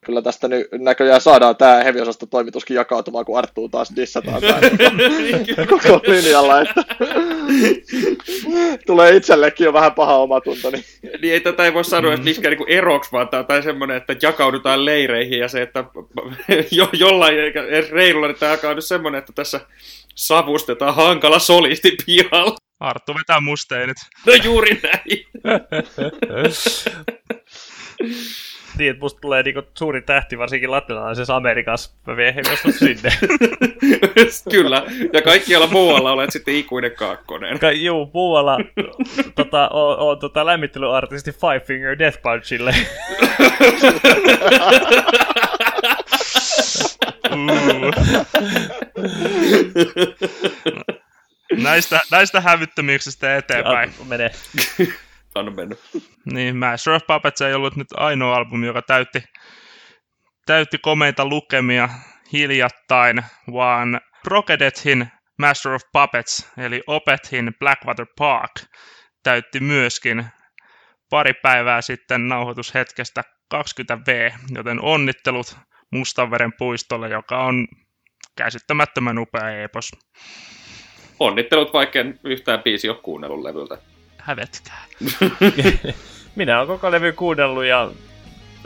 [0.04, 4.42] kyllä tästä nyt näköjään saadaan tämä heviosasto toimituskin jakautumaan, kun Arttuu taas dissataan
[5.70, 6.84] koko linjalla, että
[8.86, 10.70] tulee itsellekin jo vähän paha omatunto.
[10.70, 10.84] Niin,
[11.22, 14.16] niin ei tätä ei voi sanoa, että mikään niin eroksi, vaan tämä on semmoinen, että
[14.22, 15.84] jakaudutaan leireihin ja se, että
[16.72, 17.36] jo, jollain
[17.92, 19.60] reilulla niin tämä alkaa nyt semmoinen, että tässä
[20.16, 22.56] savustetaan hankala solisti pihalla.
[22.80, 23.98] Arttu vetää musteenit.
[24.26, 25.28] No juuri näin.
[28.78, 31.92] niin, että musta tulee niinku suuri tähti, varsinkin latinalaisessa Amerikassa.
[32.08, 32.36] Mä vien
[32.80, 33.10] sinne.
[34.52, 34.84] Kyllä,
[35.14, 37.60] ja kaikkialla muualla olet sitten ikuinen kaakkonen.
[37.60, 38.58] Ka- juu, muualla
[39.36, 42.76] tota, on, on tota, lämmittelyartisti Five Finger Death Punchille.
[51.58, 53.94] näistä, näistä hävyttömyyksistä eteenpäin.
[54.00, 54.32] Ja, mene
[55.36, 55.80] on mennyt.
[56.26, 59.24] Niin, Master of Puppets ei ollut nyt ainoa albumi, joka täytti,
[60.46, 61.90] täytti komeita lukemia
[62.34, 65.08] hiljattain, vaan Procadethin
[65.40, 68.52] Master of Puppets, eli Opethin Blackwater Park,
[69.24, 70.26] täytti myöskin
[71.10, 73.24] pari päivää sitten nauhoitushetkestä
[73.56, 75.58] 20V, joten onnittelut
[75.92, 77.68] Mustanveren puistolle, joka on
[78.38, 79.92] käsittämättömän upea epos.
[81.20, 83.93] Onnittelut, vaikka en yhtään biisi ole kuunnellut levyltä
[84.24, 84.86] hävetkää.
[86.36, 87.92] Minä olen koko levy kuunnellut ja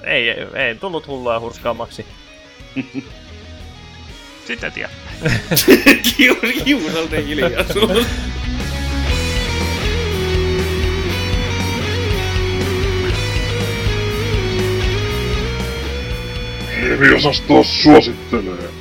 [0.04, 2.06] ei, ei, ei tullut hullua hurskaammaksi.
[4.48, 4.90] Sitä tiedä.
[6.66, 8.08] Kiusalten hiljaisuus.
[16.82, 18.77] Heavy-osasto suosittelee.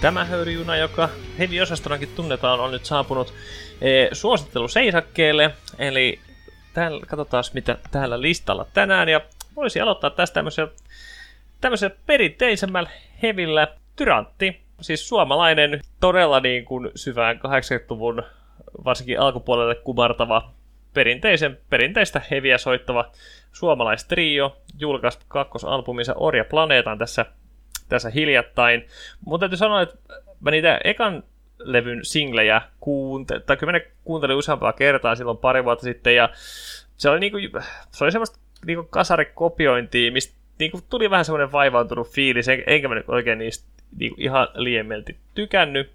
[0.00, 1.08] Tämä höyryjuna, joka
[1.38, 3.34] heavy-osastonakin tunnetaan, on nyt saapunut
[3.80, 5.50] e, suosittelu seisakkeelle.
[5.78, 6.20] Eli
[6.74, 9.08] täällä, katsotaan mitä täällä listalla tänään.
[9.08, 9.20] Ja
[9.56, 10.72] voisi aloittaa tästä tämmöisellä,
[11.60, 12.90] tämmöisellä perinteisemmällä
[13.22, 14.60] hevillä Tyrantti.
[14.80, 18.22] Siis suomalainen, todella niin kuin syvään 80-luvun,
[18.84, 20.50] varsinkin alkupuolelle kumartava,
[20.94, 23.10] perinteisen, perinteistä heviä soittava
[23.52, 24.56] suomalaistrio.
[24.78, 27.26] Julkaisi kakkosalbuminsa Orja Planeetan tässä
[27.88, 28.86] tässä hiljattain.
[29.24, 29.96] Mutta täytyy sanoa, että
[30.40, 31.22] mä niitä ekan
[31.58, 36.28] levyn singlejä kuuntelin, tai kyllä mä ne kuuntelin useampaa kertaa silloin pari vuotta sitten, ja
[36.96, 37.38] se oli, niinku,
[37.90, 43.08] se oli semmoista niinku kasarikopiointia, mistä niinku tuli vähän semmoinen vaivaantunut fiilis, enkä mä nyt
[43.08, 45.90] oikein niistä niinku ihan liiemmelti tykännyt.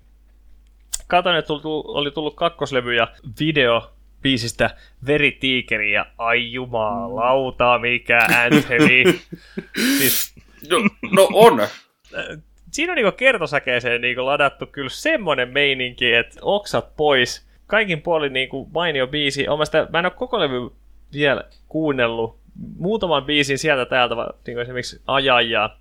[1.08, 1.54] Katoin, että
[1.84, 3.08] oli tullut kakkoslevy ja
[3.40, 4.76] video biisistä
[5.08, 9.22] Veritiikeri ja ai jumalauta, mikä anthemi.
[9.98, 10.33] siis,
[10.70, 10.78] no,
[11.12, 11.60] no on,
[12.74, 17.48] siinä on niinku kertosäkeeseen niinku ladattu kyllä semmonen meininki, että oksat pois.
[17.68, 19.46] Kaikin puolin niinku mainio biisi.
[19.64, 20.70] Sitä, mä en ole koko levy
[21.14, 22.38] vielä kuunnellut.
[22.78, 24.16] Muutaman biisin sieltä täältä,
[24.48, 25.78] niin esimerkiksi Aja ja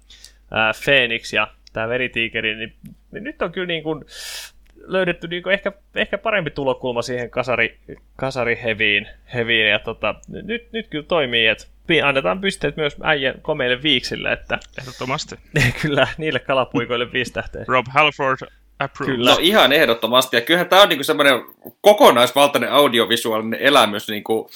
[0.85, 2.75] Phoenix ja tämä Veritiikeri, niin,
[3.12, 4.05] niin, nyt on kyllä niin kuin
[4.77, 7.79] löydetty niin kuin ehkä, ehkä parempi tulokulma siihen kasari,
[8.16, 11.66] kasari heviin, heviin ja tota, nyt, nyt kyllä toimii, että
[12.05, 14.59] annetaan pysteet myös äijän komeille viiksille, että...
[14.81, 15.37] Ehdottomasti.
[15.83, 17.64] kyllä, niille kalapuikoille viisi tähteä.
[17.68, 18.38] Rob Halford
[18.79, 19.14] approved.
[19.14, 19.31] Kyllä.
[19.31, 21.42] No ihan ehdottomasti, ja kyllähän tämä on niinku semmoinen
[21.81, 24.51] kokonaisvaltainen audiovisuaalinen elämys, niinku,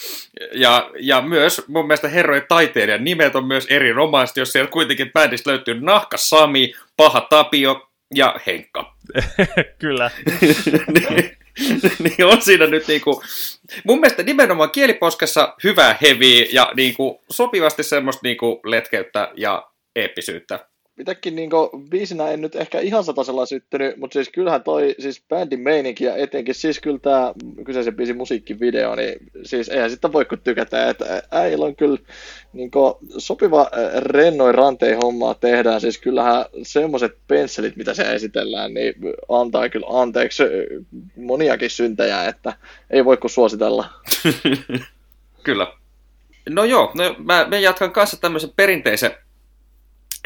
[0.52, 5.50] ja, ja myös mun mielestä herrojen taiteilijan nimet on myös erinomaisesti, jos siellä kuitenkin bändistä
[5.50, 8.96] löytyy Nahka Sami, Paha Tapio ja Henkka.
[9.78, 10.10] kyllä.
[10.94, 11.36] niin,
[12.04, 13.22] niin on siinä nyt niinku,
[13.84, 21.37] mun mielestä nimenomaan kieliposkessa hyvää heviä ja niinku sopivasti semmoista niinku letkeyttä ja eeppisyyttä mitäkin
[21.37, 21.50] niin
[21.90, 26.16] biisinä en nyt ehkä ihan satasella syttynyt, mutta siis kyllähän toi siis bändin meininki ja
[26.16, 31.22] etenkin siis kyllä tämä kyseisen biisin musiikkivideo, niin siis eihän sitten voi kuin tykätä, että
[31.30, 31.98] äijällä on kyllä
[32.52, 32.70] niin
[33.18, 38.94] sopiva rennoin ranteen hommaa tehdään, siis kyllähän semmoiset pensselit, mitä se esitellään, niin
[39.28, 40.42] antaa kyllä anteeksi
[41.16, 42.52] moniakin syntejä, että
[42.90, 43.90] ei voi kuin suositella.
[45.42, 45.66] kyllä.
[46.48, 49.11] No joo, no mä, mä jatkan kanssa tämmöisen perinteisen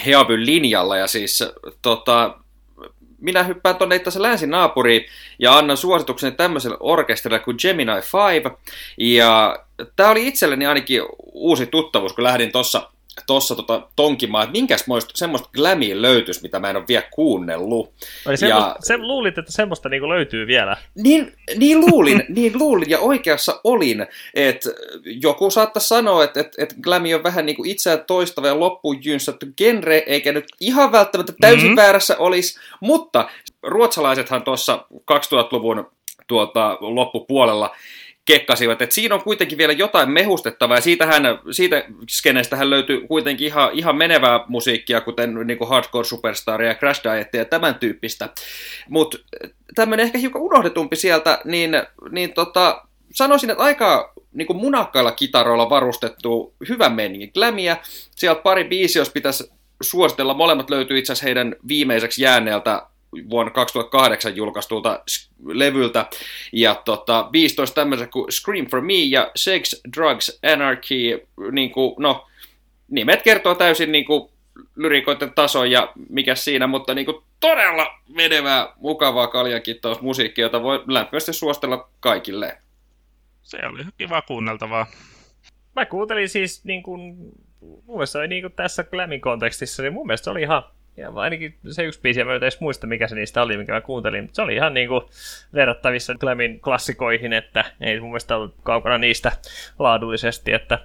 [0.06, 1.44] Heavyn linjalla ja siis
[1.82, 2.34] tota,
[3.20, 5.04] minä hyppään tuonne itse länsinaapuriin
[5.38, 8.06] ja annan suosituksen tämmöiselle orkesterille kuin Gemini 5.
[8.98, 9.58] Ja
[9.96, 12.90] tämä oli itselleni ainakin uusi tuttavuus, kun lähdin tuossa
[13.27, 17.94] tossa tota, tonkimaan, että minkäs semmoista glamia löytyisi, mitä mä en ole vielä kuunnellut.
[18.27, 18.77] Oli semmoista, ja...
[18.81, 20.77] se, luulit, että semmoista niinku löytyy vielä.
[20.94, 24.70] Niin, niin luulin, niin luulin, ja oikeassa olin, että
[25.05, 29.53] joku saattaa sanoa, että, että, että glami on vähän niinku itseään toistava ja loppuun jynssätty
[29.57, 31.77] genre, eikä nyt ihan välttämättä täysin mm-hmm.
[31.77, 33.31] väärässä olisi, mutta
[33.62, 35.90] ruotsalaisethan tuossa 2000-luvun
[36.27, 37.77] tuota, loppupuolella
[38.30, 43.70] kekkasivat, että siinä on kuitenkin vielä jotain mehustettavaa, ja siitähän, siitä skenestähän löytyy kuitenkin ihan,
[43.72, 48.28] ihan menevää musiikkia, kuten niin kuin Hardcore Superstar ja Crash Diet ja tämän tyyppistä.
[48.88, 49.18] Mutta
[49.74, 51.70] tämmöinen ehkä hiukan unohdetumpi sieltä, niin,
[52.10, 57.30] niin tota, sanoisin, että aika niin kuin munakkailla kitaroilla varustettu hyvä meininki.
[57.34, 57.76] Glämiä,
[58.16, 62.82] sieltä pari biisi, jos pitäisi suositella, molemmat löytyy itse asiassa heidän viimeiseksi jääneeltä
[63.31, 65.03] vuonna 2008 julkaistulta
[65.46, 66.07] levyltä.
[66.53, 72.27] Ja tota, 15 tämmöisen kuin Scream for Me ja Sex, Drugs, Anarchy, niin kuin, no,
[72.88, 74.31] nimet kertoo täysin niin kuin,
[74.77, 81.33] lyrikoiden taso ja mikä siinä, mutta niin kuin, todella menevää, mukavaa kaljakittausmusiikkia, jota voi lämpimästi
[81.33, 82.59] suostella kaikille.
[83.42, 84.87] Se oli kiva kuunneltavaa.
[85.77, 87.01] Mä kuuntelin siis niin kuin,
[87.61, 90.62] mun mielestä oli niin kuin tässä Glamin kontekstissa, niin mun mielestä se oli ihan
[90.96, 93.81] ja ainakin se yksi biisi, mä en edes muista mikä se niistä oli, mikä mä
[93.81, 95.11] kuuntelin, mutta se oli ihan niinku
[95.55, 99.33] verrattavissa Glemin klassikoihin, että ei mun mielestä ollut kaukana niistä
[99.79, 100.79] laadullisesti, että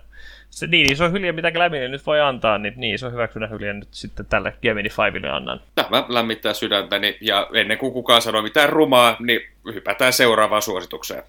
[0.50, 3.88] se niin iso hylje, mitä Glamille nyt voi antaa, niin niin iso hyväksynnä hylje nyt
[3.91, 5.62] sitten tälle Gemini 5 annan.
[5.76, 9.41] Tämä lämmittää sydäntäni, ja ennen kuin kukaan sanoo mitään rumaa, niin
[9.74, 11.24] hypätään seuraavaan suositukseen.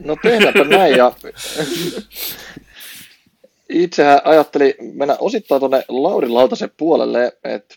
[0.00, 1.12] No tehdäänpä näin, ja
[3.68, 7.74] itsehän ajattelin mennä osittain tuonne Lauri Lautasen puolelle, että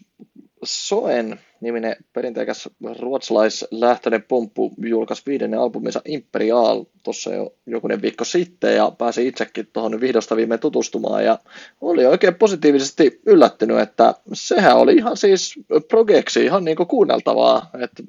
[0.63, 2.69] Soen niminen perinteikäs
[2.99, 10.01] ruotsalaislähtöinen pomppu julkaisi viidennen albuminsa Imperial tuossa jo jokunen viikko sitten ja pääsi itsekin tuohon
[10.01, 11.39] vihdosta viimein tutustumaan ja
[11.81, 15.55] oli oikein positiivisesti yllättynyt, että sehän oli ihan siis
[15.87, 18.03] progeksi ihan niin kuin kuunneltavaa että,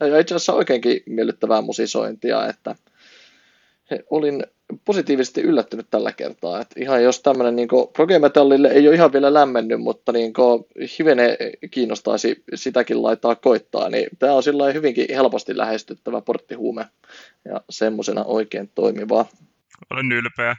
[0.00, 2.74] ja itse asiassa oikeinkin miellyttävää musisointia, että
[4.10, 4.46] olin
[4.84, 6.60] positiivisesti yllättynyt tällä kertaa.
[6.60, 10.32] Et ihan jos tämmöinen niin progemetallille ei ole ihan vielä lämmennyt, mutta niin
[10.98, 11.36] hivene
[11.70, 16.84] kiinnostaisi sitäkin laittaa koittaa, niin tämä on sillä hyvinkin helposti lähestyttävä porttihuume
[17.44, 19.26] ja semmoisena oikein toimiva.
[19.90, 20.56] Olen ylpeä.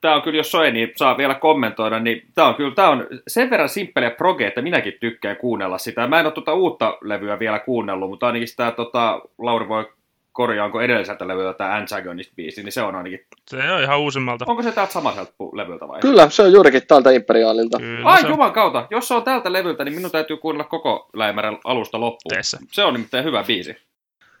[0.00, 3.06] Tämä on kyllä, jos Soe, niin saa vielä kommentoida, niin tämä on kyllä tämä on
[3.28, 6.06] sen verran simppeliä proge, että minäkin tykkään kuunnella sitä.
[6.06, 9.92] Mä en ole tuota uutta levyä vielä kuunnellut, mutta ainakin sitä tota, Lauri voi
[10.32, 13.26] korjaanko edelliseltä levyltä tämä Antagonist-biisi, niin se on ainakin...
[13.48, 14.44] Se on ihan uusimmalta.
[14.48, 16.00] Onko se täältä samalta levyltä vai?
[16.00, 17.78] Kyllä, se on juurikin tältä Imperiaalilta.
[17.78, 18.86] Kyllä, Ai, juman kautta.
[18.90, 22.34] Jos se on tältä levyltä, niin minun täytyy kuunnella koko Läimärän alusta loppuun.
[22.34, 22.58] Teessä.
[22.72, 23.76] Se on nimittäin hyvä biisi.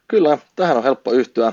[0.08, 1.52] Kyllä, tähän on helppo yhtyä.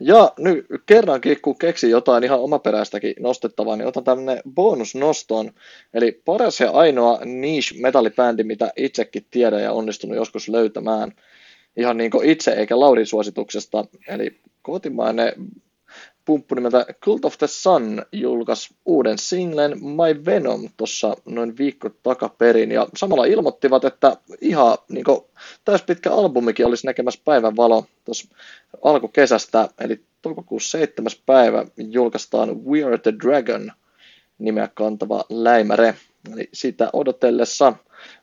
[0.00, 5.50] Ja nyt kerrankin, kun keksin jotain ihan omaperäistäkin nostettavaa, niin otan tämmönen bonusnoston.
[5.94, 11.12] Eli paras ja ainoa niche metallibändi, mitä itsekin tiedän ja onnistunut joskus löytämään–
[11.76, 13.84] ihan niin kuin itse eikä Laurin suosituksesta.
[14.08, 15.32] Eli kotimainen
[16.24, 22.70] pumppu nimeltä Cult of the Sun julkaisi uuden singlen My Venom tuossa noin viikko takaperin
[22.70, 25.04] ja samalla ilmoittivat, että ihan niin
[25.86, 28.28] pitkä albumikin olisi näkemässä päivän valo tuossa
[28.82, 31.10] alkukesästä, eli toukokuussa 7.
[31.26, 33.72] päivä julkaistaan We Are the Dragon
[34.38, 35.94] nimeä kantava läimäre.
[36.32, 37.72] Eli sitä odotellessa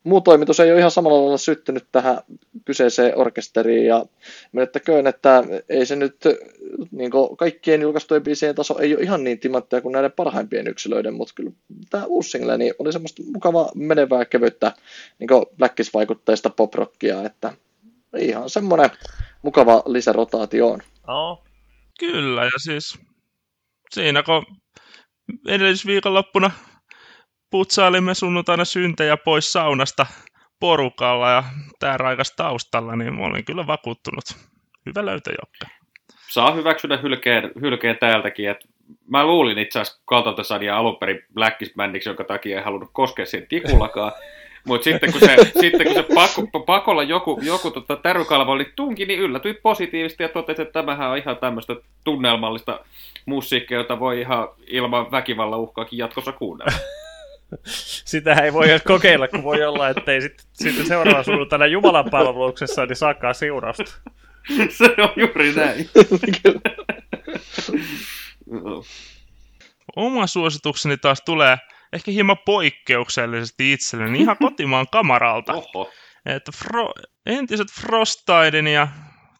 [0.03, 2.17] muu toimitus ei ole ihan samalla lailla syttynyt tähän
[2.65, 4.05] kyseiseen orkesteriin ja
[4.51, 6.15] menettäköön, että ei se nyt
[6.91, 11.33] niin kaikkien julkaistujen biisien taso ei ole ihan niin timanttia kuin näiden parhaimpien yksilöiden, mutta
[11.35, 11.51] kyllä
[11.89, 14.73] tämä uusi single niin oli semmoista mukavaa menevää kevyttä
[15.19, 17.53] niin blackis-vaikutteista poprockia, että
[18.17, 18.89] ihan semmoinen
[19.41, 20.79] mukava lisärotaatio on.
[21.07, 21.43] Oh.
[21.99, 22.99] Kyllä, ja siis
[23.89, 24.45] siinä kun
[25.47, 26.51] edellisviikonloppuna
[27.51, 30.05] putsailimme sunnuntaina syntejä pois saunasta
[30.59, 31.43] porukalla ja
[31.79, 34.23] tämä raikas taustalla, niin mä olin kyllä vakuuttunut.
[34.85, 35.75] Hyvä löytö, Jokke.
[36.29, 38.49] Saa hyväksyä hylkeen, hylkeen täältäkin.
[38.49, 38.67] Et
[39.07, 43.47] mä luulin itse asiassa Kaltantasadia alun perin Blackis Bandiksi, jonka takia ei halunnut koskea siihen
[43.47, 44.11] tikullakaan.
[44.67, 49.05] Mutta sitten kun se, sitten, kun se pakko, pakolla joku, joku tota, tärykalvo oli tunki,
[49.05, 52.79] niin yllätyi positiivisesti ja totesi, että tämähän on ihan tämmöistä tunnelmallista
[53.25, 56.71] musiikkia, jota voi ihan ilman väkivallan uhkaakin jatkossa kuunnella.
[58.05, 62.95] Sitä ei voi kokeilla, kun voi olla, ettei sitten, sitten seuraava sunnuntaina Jumalan palveluksessa niin
[62.95, 63.91] saakaan siurausta.
[64.69, 65.89] Se on juuri näin.
[69.95, 71.57] Oma suositukseni taas tulee
[71.93, 75.53] ehkä hieman poikkeuksellisesti itselleni ihan kotimaan kamaralta.
[75.53, 75.91] Oho.
[76.25, 78.87] että Fro- entiset Frostiden ja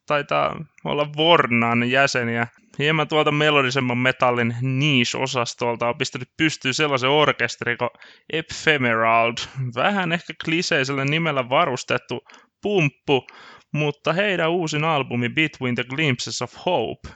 [0.08, 0.56] taitaa
[0.86, 2.48] olla Vornan jäseniä.
[2.82, 7.90] Hieman tuolta melodisemman metallin niche-osastolta on pistänyt pystyyn sellaisen orkesteri kuin
[8.34, 9.34] Ephemerald.
[9.76, 12.22] Vähän ehkä kliseisellä nimellä varustettu
[12.62, 13.28] pumppu,
[13.74, 17.10] mutta heidän uusin albumi Between the Glimpses of Hope.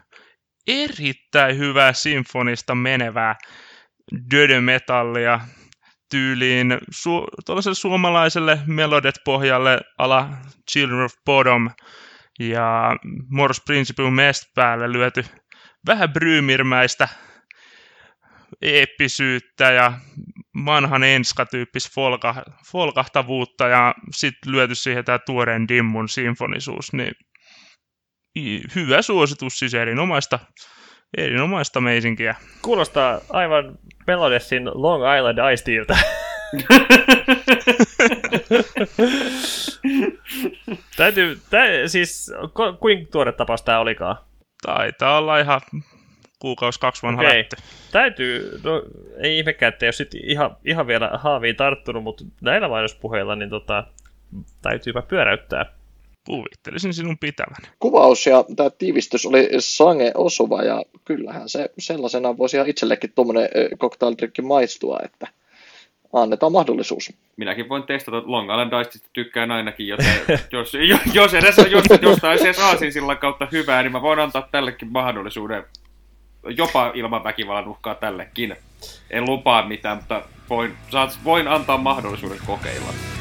[0.68, 3.36] Erittäin hyvää sinfonista menevää
[4.32, 5.40] dödömetallia
[6.12, 10.30] tyyliin su- suomalaiselle Melodet-pohjalle ala
[10.72, 11.70] Children of Bottom
[12.40, 12.96] ja
[13.30, 15.26] Morse Principle Mest päälle lyöty
[15.88, 17.08] vähän bryymirmäistä
[18.62, 19.94] eeppisyyttä ja
[20.66, 27.14] vanhan enska-tyyppis folka, folkahtavuutta ja sitten lyöty siihen tämä tuoreen Dimmun sinfonisuus, niin
[28.76, 30.40] hyvä suositus, siis erinomaista,
[31.18, 32.36] erinomaista meisinkiä.
[32.62, 33.78] Kuulostaa aivan
[34.08, 35.72] Melodessin Long Island Ice
[40.98, 42.32] Täytyy, tä, siis
[42.80, 44.18] kuinka tuore tapaus tämä olikaan?
[44.66, 45.62] Taitaa olla ihan
[46.40, 47.38] kuukausi kaksi vanha okay.
[47.38, 47.56] lähtö.
[47.92, 48.84] Täytyy, no
[49.18, 53.84] ei ihmekään, että jos ihan, ihan vielä haaviin tarttunut, mutta näillä mainospuheilla niin tota,
[54.62, 55.66] täytyypä pyöräyttää.
[56.26, 57.72] Kuvittelisin sinun pitävän.
[57.80, 63.50] Kuvaus ja tämä tiivistys oli sange osuva ja kyllähän se sellaisena voisi ihan itsellekin tuommoinen
[63.78, 65.28] cocktail maistua, että
[66.22, 67.14] annetaan mahdollisuus.
[67.38, 70.16] Minäkin voin testata Long Island Icedista tykkään ainakin, joten
[70.52, 70.74] jos,
[71.14, 75.66] jos edes jos, jostain edes aasin sillä kautta hyvää, niin mä voin antaa tällekin mahdollisuuden
[76.50, 78.56] jopa ilman väkivallan uhkaa tällekin.
[79.10, 83.15] En lupaa mitään, mutta voin, saat, voin antaa mahdollisuuden kokeilla.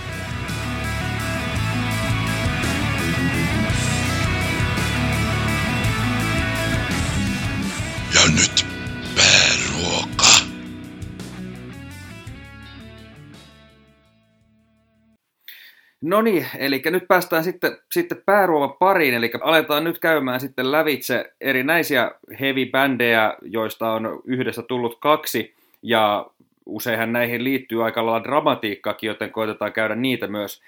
[16.05, 21.32] No niin, eli nyt päästään sitten, sitten pääruovan pariin, eli aletaan nyt käymään sitten lävitse
[21.40, 26.26] erinäisiä heavy-bändejä, joista on yhdessä tullut kaksi, ja
[26.66, 30.62] useinhan näihin liittyy aika lailla dramatiikkaakin, joten koitetaan käydä niitä myös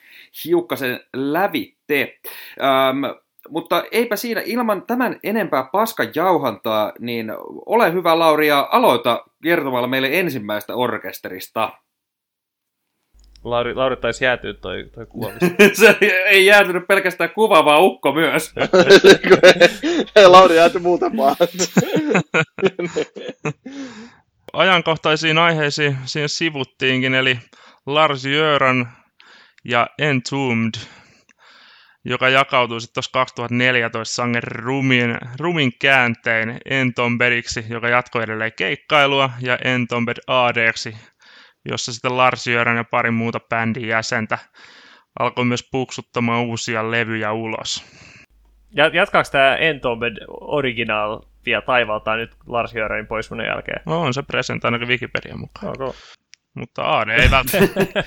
[0.45, 2.19] hiukkasen lävitte.
[2.63, 3.05] Ähm,
[3.49, 7.33] mutta eipä siinä ilman tämän enempää paskan jauhantaa, niin
[7.67, 11.73] ole hyvä Lauri ja aloita kertomalla meille ensimmäistä orkesterista.
[13.47, 15.31] Lauri, Lauri taisi jäätyä toi, toi kuva.
[15.81, 18.55] se ei jäätynyt pelkästään kuva, vaan ukko myös.
[20.27, 21.37] Lauri jääty muutamaan.
[24.53, 27.39] Ajankohtaisiin aiheisiin siinä sivuttiinkin, eli
[27.87, 28.89] Lars Jöran
[29.65, 30.75] ja Entombed,
[32.05, 39.59] joka jakautui sitten tuossa 2014 sangen rumin, rumin kääntein Entombediksi, joka jatkoi edelleen keikkailua, ja
[39.65, 40.97] Entombed ADksi,
[41.71, 44.39] jossa sitten Lars Jöran ja pari muuta bändin jäsentä
[45.19, 47.85] alkoi myös puksuttamaan uusia levyjä ulos.
[48.93, 53.83] Jatkaako tämä Entombed Original vielä taivaltaan nyt Lars Jöranin poistuminen jälkeen?
[53.87, 55.69] No, on se present ainakin Wikipedian mukaan.
[55.69, 55.93] Okay.
[56.55, 58.05] Mutta AD ei välttämättä.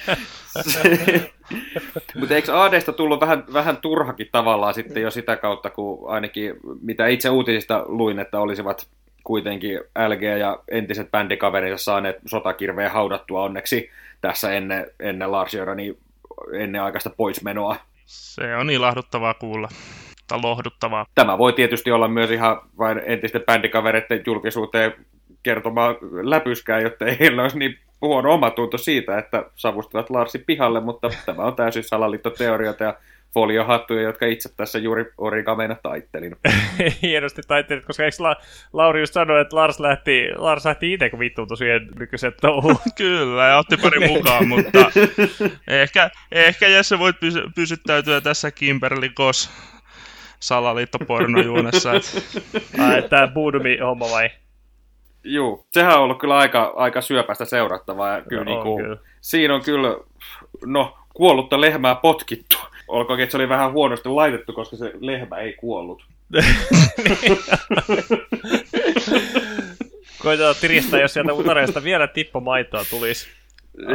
[2.19, 7.07] Mutta eikö ADsta tullut vähän, vähän turhakin tavallaan sitten jo sitä kautta, kun ainakin mitä
[7.07, 8.89] itse uutisista luin, että olisivat
[9.29, 13.89] kuitenkin LG ja entiset bändikaverinsa saaneet sotakirveen haudattua onneksi
[14.21, 15.97] tässä ennen, ennen Lars Jöranin
[16.53, 17.75] ennen aikaista poismenoa.
[18.05, 19.69] Se on ilahduttavaa kuulla.
[20.27, 21.05] Tai lohduttavaa.
[21.15, 24.93] Tämä voi tietysti olla myös ihan vain entisten bändikavereiden julkisuuteen
[25.43, 31.09] kertomaan läpyskää, jotta ei heillä olisi niin huono omatunto siitä, että savustivat Larsi pihalle, mutta
[31.25, 32.93] tämä on täysin salaliittoteoriota ja
[33.33, 36.35] foliohattuja, jotka itse tässä juuri origameina taittelin.
[37.01, 38.35] Hienosti taittelit, koska eikö La-
[38.73, 42.77] Lauri just sanoi, että Lars lähti, Lars lähti itse kun vittuuntui siihen nykyiseen touhuun.
[42.97, 44.79] Kyllä, ja otti pari mukaan, mutta
[45.67, 49.49] ehkä, ehkä Jesse voit pysy- pysyttäytyä tässä Kimberly Kos
[50.39, 51.91] salaliittopornojuunessa.
[52.79, 54.29] Ai, tämä Budumi-homma vai?
[55.23, 58.15] Joo, sehän on ollut kyllä aika, aika syöpästä seurattavaa.
[58.15, 58.97] Ja kyllä, no, niin kuin, kyllä.
[59.21, 59.97] Siinä on kyllä
[60.65, 62.57] no, kuollutta lehmää potkittu.
[62.89, 66.03] Olkoonkin, että se oli vähän huonosti laitettu, koska se lehmä ei kuollut.
[70.23, 73.27] Koitetaan tiristää, jos sieltä utareesta vielä tippo maitoa tulisi.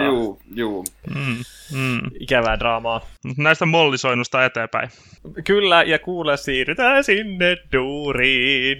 [0.05, 0.85] Juu, juu.
[1.15, 1.37] Mm,
[1.73, 2.01] mm.
[2.21, 3.07] Ikävää draamaa.
[3.37, 4.89] Näistä mollisoinnusta eteenpäin.
[5.45, 8.79] Kyllä, ja kuule, siirrytään sinne duuriin.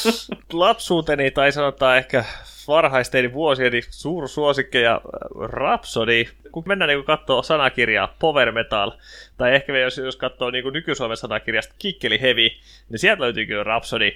[0.52, 2.24] Lapsuuteni, tai sanotaan ehkä
[2.68, 5.00] varhaisteini vuosieni suursuosikkeja äh,
[5.48, 6.24] Rhapsody.
[6.52, 8.92] Kun mennään niin katsoa sanakirjaa Power Metal,
[9.36, 12.48] tai ehkä jos, jos katsoo niin nyky-Suomen sanakirjasta Kikkeli Heavy,
[12.88, 14.12] niin sieltä löytyy kyllä Rhapsody.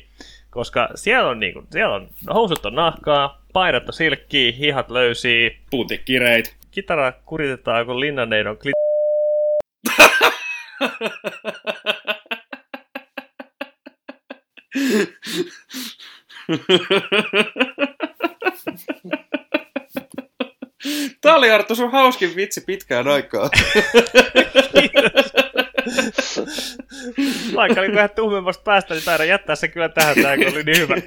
[0.50, 5.50] Koska siellä on, niin kuin, siellä on housut on nahkaa, paidat on silkkiä, hihat löysiä.
[5.70, 6.56] Puntikireit.
[6.70, 8.72] Kitara kuritetaan kun linnanneidon klit...
[21.20, 23.50] Tämä oli Arttu sun hauskin vitsi pitkään aikaa.
[27.54, 30.94] Vaikka oli vähän tuhmemmasta päästä, niin taidan jättää se kyllä tähän, tämä oli niin hyvä.
[30.94, 31.00] no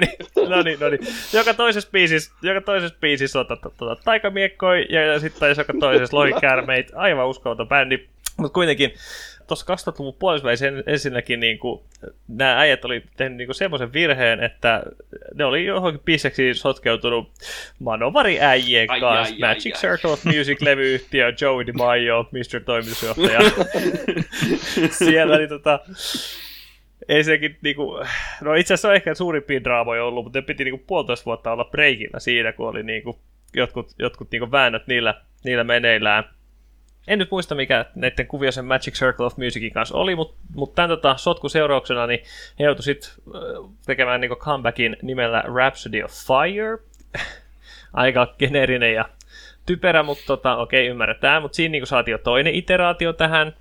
[0.00, 0.16] niin,
[0.48, 1.00] no niin, no niin.
[1.32, 6.16] Joka toisessa biisissä, joka toisessa biisissä on tuota, tuota, taikamiekkoi ja, ja sitten joka toisessa
[6.16, 6.90] lohikäärmeit.
[6.94, 8.08] Aivan uskomaton bändi.
[8.36, 8.94] Mutta kuitenkin
[9.50, 11.80] tuossa 2000-luvun puolivälissä ensinnäkin niin kuin,
[12.28, 14.82] nämä äijät oli tehnyt niin semmoisen virheen, että
[15.34, 17.30] ne oli johonkin biseksi sotkeutunut
[17.78, 19.08] Manovari äijien kanssa.
[19.08, 22.60] Ai, ai, Magic ai, Circle of Music-levyyhtiö, Joey DiMaggio, Mr.
[22.64, 23.40] Toimitusjohtaja.
[25.04, 25.80] Siellä niin tota,
[27.08, 28.04] ensinnäkin, niinku,
[28.40, 31.64] no itse asiassa on ehkä suurimpia draamoja ollut, mutta ne piti niinku puolitoista vuotta olla
[31.64, 33.18] breikillä siinä, kun oli niinku,
[33.54, 36.24] jotkut, jotkut niinku väännöt niillä, niillä meneillään
[37.08, 40.88] en nyt muista mikä näiden kuviosen Magic Circle of Musicin kanssa oli, mutta mut tämän
[40.88, 42.24] tota, sotku seurauksena niin
[42.58, 43.10] he joutui sitten
[43.86, 46.78] tekemään niinku comebackin nimellä Rhapsody of Fire.
[47.92, 49.08] Aika geneerinen ja
[49.66, 51.42] typerä, mutta tota, okei, okay, ymmärretään.
[51.42, 53.52] Mutta siinä niinku saatiin jo toinen iteraatio tähän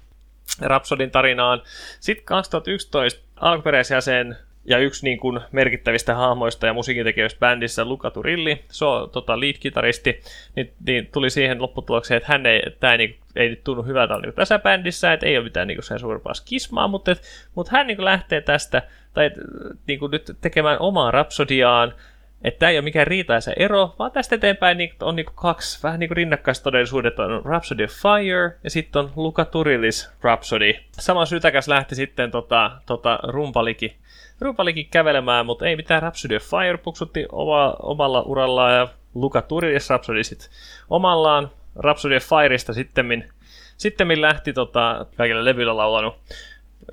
[0.62, 1.62] Rhapsodin tarinaan.
[2.00, 4.38] Sitten 2011 alkuperäisjäsen
[4.70, 10.22] ja yksi niin kuin merkittävistä hahmoista ja musiikintekijöistä bändissä, Luca Turilli, se on tota, lead-kitaristi,
[10.56, 14.18] niin, niin, tuli siihen lopputulokseen, että hän ei, tämä ei, niin, ei nyt tunnu hyvältä
[14.18, 17.22] niin tässä bändissä, että ei ole mitään niin sen suurempaa skismaa, mutta, et,
[17.56, 18.82] mutta hän niin lähtee tästä
[19.14, 19.32] tai
[19.88, 21.94] niin kuin nyt tekemään omaa rapsodiaan,
[22.44, 26.00] että tämä ei ole mikään riitaisa ero, vaan tästä eteenpäin niin on niin kaksi vähän
[26.00, 27.20] niin rinnakkaistodellisuudet.
[27.20, 30.74] On Rhapsody of Fire ja sitten on Luca Turillis Rhapsody.
[30.92, 33.96] Sama sytäkäs lähti sitten tota, tota rumpalikin
[34.42, 39.90] Rupalikin kävelemään, mutta ei mitään Rhapsody of Fire puksutti oma, omalla urallaan ja Luka Turilis
[39.90, 40.50] Rhapsody sit
[40.90, 41.52] omallaan.
[41.80, 43.30] Rhapsody of Fireista sittemmin,
[43.78, 46.16] sittemmin lähti tota, kaikille levyillä laulanut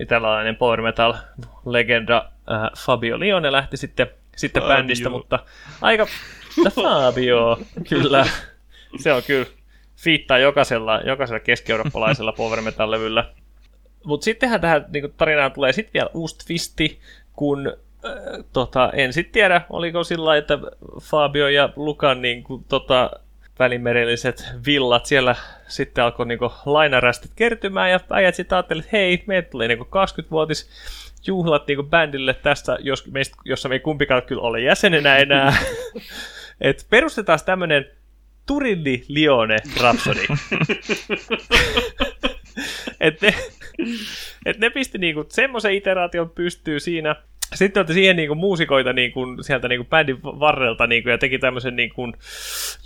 [0.00, 1.14] italialainen power metal
[1.64, 4.76] legenda äh, Fabio Lione lähti sitten, sitten Fabio.
[4.76, 5.38] bändistä, mutta
[5.80, 6.06] aika...
[6.74, 8.26] Fabio, kyllä.
[8.98, 9.46] Se on kyllä
[9.96, 13.30] fiittaa jokaisella, jokaisella keski-eurooppalaisella power metal levyllä.
[14.04, 17.00] Mutta sittenhän tähän niin tarinaan tulee sitten vielä uusi twisti,
[17.36, 17.66] kun
[18.04, 18.12] äh,
[18.52, 20.58] tota, en sitten tiedä, oliko sillä että
[21.00, 23.10] Fabio ja Lukan niin kuin, tota,
[23.58, 25.36] välimerelliset villat siellä
[25.68, 30.70] sitten alkoi niin lainarästit kertymään ja äijät sitten ajattelivat, että hei, meille tulee niin 20-vuotis
[31.26, 35.56] juhlat niin bändille tästä, jos, meistä, jossa me ei kumpikaan kyllä ole jäsenenä enää.
[36.60, 37.86] että perustetaan tämmöinen
[38.46, 40.20] Turilli Lione Rhapsody.
[43.00, 43.34] että ne,
[44.46, 47.16] et ne pisti niinku semmoisen iteraation pystyy siinä.
[47.54, 52.12] Sitten otti siihen niinku muusikoita niinku sieltä niinku bändin varrelta niinku, ja teki tämmöisen niinku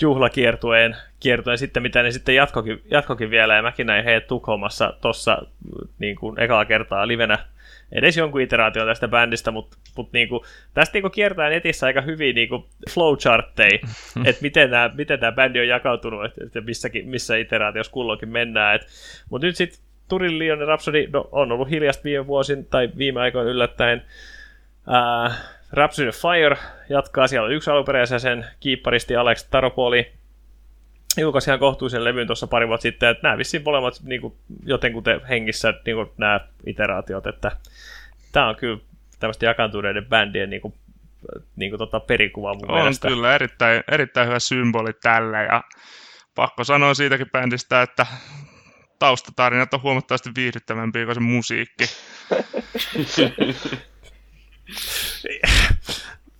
[0.00, 3.56] juhlakiertueen kiertueen sitten, mitä ne sitten jatkokin, jatkokin vielä.
[3.56, 5.42] Ja mäkin näin heidät Tukholmassa tuossa
[5.98, 7.38] niinku, ekaa kertaa livenä
[7.92, 12.68] edes jonkun iteraation tästä bändistä, mutta mut niinku, tästä niinku kiertää netissä aika hyvin niinku
[12.90, 13.78] flowchartteja,
[14.24, 18.80] että miten tämä miten tää bändi on jakautunut, että et missäkin, missä iteraatiossa kulloinkin mennään.
[19.30, 19.80] Mutta nyt sitten
[20.10, 24.02] Turin Lion Rhapsody no, on ollut hiljasta viime vuosin tai viime aikoina yllättäen.
[24.86, 25.34] Ää,
[25.72, 26.56] Rhapsody of Fire
[26.88, 30.12] jatkaa, siellä on yksi alkuperäisen kiipparisti Alex Taropoli,
[31.16, 34.34] julkaisi ihan kohtuullisen levyn tuossa pari vuotta sitten, että nämä vissiin molemmat niin kuin,
[34.64, 37.52] jotenkuten hengissä niin kuin, nämä iteraatiot, että
[38.32, 38.80] tämä on kyllä
[39.20, 40.74] tämmöistä jakantuneiden bändien niin kuin,
[41.56, 43.08] niin kuin, tota, perikuva mun on mielestä.
[43.08, 45.62] kyllä erittäin, erittäin hyvä symboli tälle ja
[46.34, 48.06] pakko sanoa siitäkin bändistä, että
[49.00, 51.84] taustatarinat on huomattavasti viihdyttävämpiä kuin se musiikki.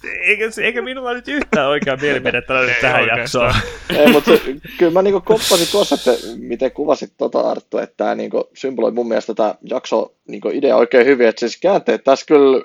[0.05, 3.55] eikä, eikä minulla nyt yhtään oikea mielipidettä löydy tähän jaksoon.
[3.97, 4.43] Ei, mutta se,
[4.79, 9.09] kyllä mä niinku koppasin tuossa, että miten kuvasit tota Arttu, että tämä niinku symboloi mun
[9.09, 12.63] mielestä tämä jakso niinku idea oikein hyvin, että siis käänteet tässä kyllä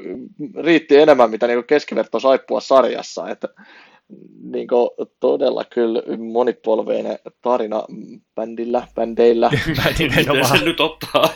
[0.64, 3.48] riitti enemmän, mitä niinku keskiverto saippua sarjassa, että
[4.44, 4.90] niin kuin,
[5.20, 7.84] todella kyllä monipolveinen tarina
[8.36, 9.50] bändillä, bändeillä.
[10.00, 11.30] Miten se nyt ottaa?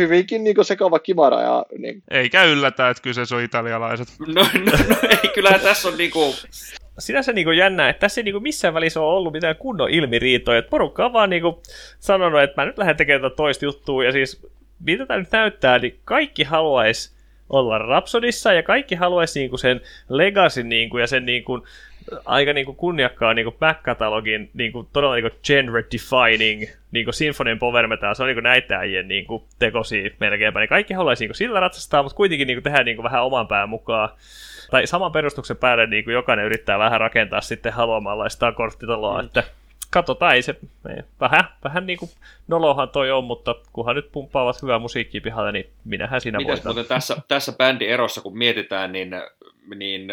[0.00, 1.42] Hyvinkin niin sekava kimara.
[1.42, 2.02] Ja, niin...
[2.10, 4.08] Eikä yllätä, että kyseessä on italialaiset.
[4.18, 6.34] No, no, no ei, kyllähän tässä on niinku...
[6.98, 10.58] Sinänsä niinku jännä, että tässä ei niinku missään välissä ole ollut mitään kunnon ilmiriitoja.
[10.58, 11.62] Että porukka on vaan niinku
[11.98, 14.04] sanonut, että mä nyt lähden tekemään toista juttua.
[14.04, 14.46] Ja siis
[14.80, 17.17] mitä tämä nyt näyttää, niin kaikki haluaisi
[17.50, 21.66] olla Rhapsodissa ja kaikki haluaisi niinku sen legacy niinku ja sen niinku
[22.24, 28.22] aika niinku kunniakkaan niinku back-katalogin niinku todella niinku genre defining niinku symphonian power metal, se
[28.22, 32.46] on niinku näitä äijien niinku tekosia melkeinpä, niin kaikki haluaisi niinku sillä ratsastaa, mutta kuitenkin
[32.46, 34.08] niinku tehdä niinku vähän oman pään mukaan.
[34.70, 39.26] Tai saman perustuksen päälle niinku jokainen yrittää vähän rakentaa sitten haluamallaan sitä korttitaloa, mm.
[39.26, 39.44] että
[39.90, 40.56] katsotaan, ei se,
[40.88, 42.10] ei, vähän, vähän niin kuin
[42.48, 46.84] nolohan toi on, mutta kunhan nyt pumppaavat hyvää musiikkia pihalle, niin minähän siinä Mitäs voitan.
[46.86, 49.10] tässä, tässä bändin erossa, kun mietitään, niin,
[49.74, 50.08] niin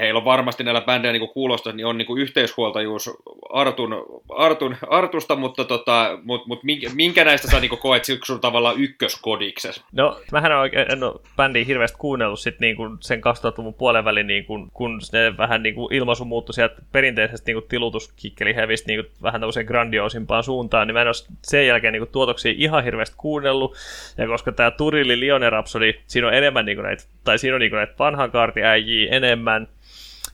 [0.00, 3.10] heillä on varmasti näillä bändejä niin kuulostaa, niin on niin yhteishuoltajuus
[3.52, 6.60] Artun, Artun, Artusta, mutta tota, mut, mut
[6.94, 9.84] minkä, näistä sä niin koet sun tavallaan ykköskodikses?
[9.92, 14.26] No, mähän oikein, en ole bändiä hirveästi kuunnellut sit niin kuin sen 2000-luvun puolen välin,
[14.26, 19.04] niin kuin, kun ne vähän niin kuin ilmaisu muuttui sieltä perinteisestä niin tilutuskikkeli hevistä niin
[19.04, 22.84] kuin vähän tämmöiseen grandioosimpaan suuntaan, niin mä en ole sen jälkeen niin kuin tuotoksia ihan
[22.84, 23.76] hirveästi kuunnellut,
[24.18, 25.50] ja koska tämä Turilli Lione
[26.06, 29.16] siinä on enemmän niin kuin näitä, tai siinä on niin kuin näitä vanhan kaarti äijiä
[29.16, 29.68] enemmän,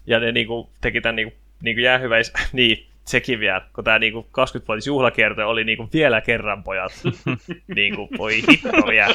[0.08, 2.32] ja ne niinku teki tämän niinku, niinku jäähyväis...
[2.52, 6.92] niin, sekin vielä, kun tämä niinku 20-vuotis juhlakierto oli niinku vielä kerran pojat.
[7.76, 9.14] niinku, voi hitto vielä.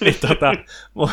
[0.00, 0.54] niin tota,
[0.94, 1.10] mut,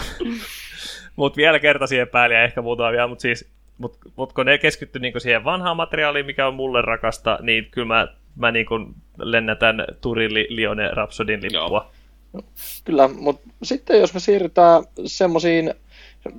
[1.15, 4.57] mut vielä kerta siihen päälle ja ehkä muutama vielä, mutta siis mut, mut kun ne
[4.57, 8.73] keskitty niinku siihen vanhaan materiaaliin, mikä on mulle rakasta, niin kyllä mä, mä niinku
[9.17, 11.91] lennätän Turilli Lione Rhapsodin lippua.
[12.33, 12.43] Joo.
[12.85, 15.73] Kyllä, mutta sitten jos me siirrytään semmoisiin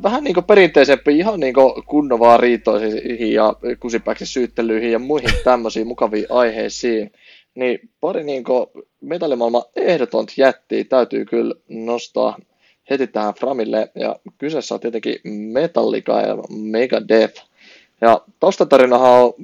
[0.03, 1.55] vähän niin perinteisempiin, ihan niin
[1.87, 7.13] kunnon vaan riitoihin ja kusipäksi syyttelyihin ja muihin tämmöisiin mukaviin aiheisiin,
[7.55, 8.45] niin pari niin
[9.01, 12.39] metallimaailman ehdoton jättiä täytyy kyllä nostaa
[12.91, 17.43] heti tähän Framille, ja kyseessä on tietenkin Metallica ja Megadeth.
[18.01, 19.35] Ja taustatarinahan on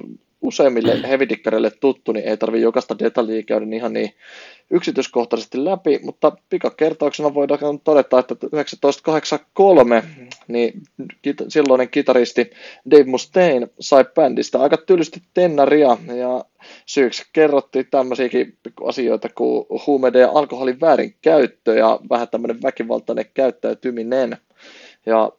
[0.40, 4.14] useimmille hevidikkareille tuttu, niin ei tarvi jokaista detaljia käydä ihan niin
[4.70, 10.04] yksityiskohtaisesti läpi, mutta pikakertauksena voidaan todeta, että 1983
[10.48, 10.82] niin
[11.48, 12.50] silloinen kitaristi
[12.90, 16.44] Dave Mustaine sai bändistä aika tylysti tennaria ja
[16.86, 24.36] syyksi kerrottiin tämmöisiäkin asioita kuin huumeiden ja alkoholin väärinkäyttö ja vähän tämmöinen väkivaltainen käyttäytyminen.
[25.08, 25.32] Ja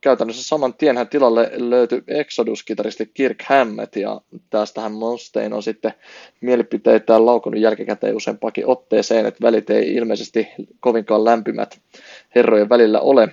[0.00, 5.94] käytännössä saman tienhän tilalle löytyi Exodus-kitaristi Kirk Hammett, ja tästähän Mustaine on sitten
[6.40, 10.48] mielipiteitä laukunut jälkikäteen useampakin otteeseen, että välit ei ilmeisesti
[10.80, 11.80] kovinkaan lämpimät
[12.34, 13.28] herrojen välillä ole.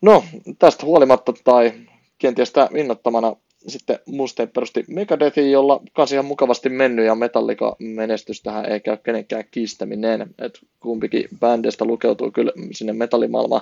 [0.00, 0.24] No,
[0.58, 1.72] tästä huolimatta tai
[2.18, 3.36] kenties innottamana
[3.66, 9.44] sitten Mustaine perusti Megadethin, jolla kanssa ihan mukavasti mennyt ja Metallica menestystähän ei käy kenenkään
[9.50, 10.34] kiistäminen.
[10.38, 13.60] Et kumpikin bändeistä lukeutuu kyllä sinne metallimaailman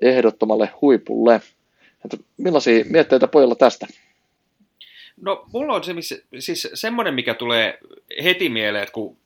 [0.00, 1.40] ehdottomalle huipulle.
[2.04, 3.86] Et millaisia mietteitä pojalla tästä?
[5.20, 7.78] No mulla on se, missä, siis semmoinen, mikä tulee
[8.24, 9.16] heti mieleen, että kun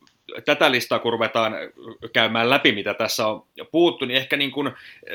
[0.45, 1.55] tätä listaa kun ruvetaan
[2.12, 4.70] käymään läpi, mitä tässä on puuttu, niin ehkä niin kuin,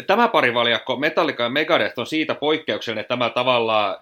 [0.08, 3.98] tämä parivaljakko Metallica ja Megadeth on siitä poikkeuksellinen, että tämä tavallaan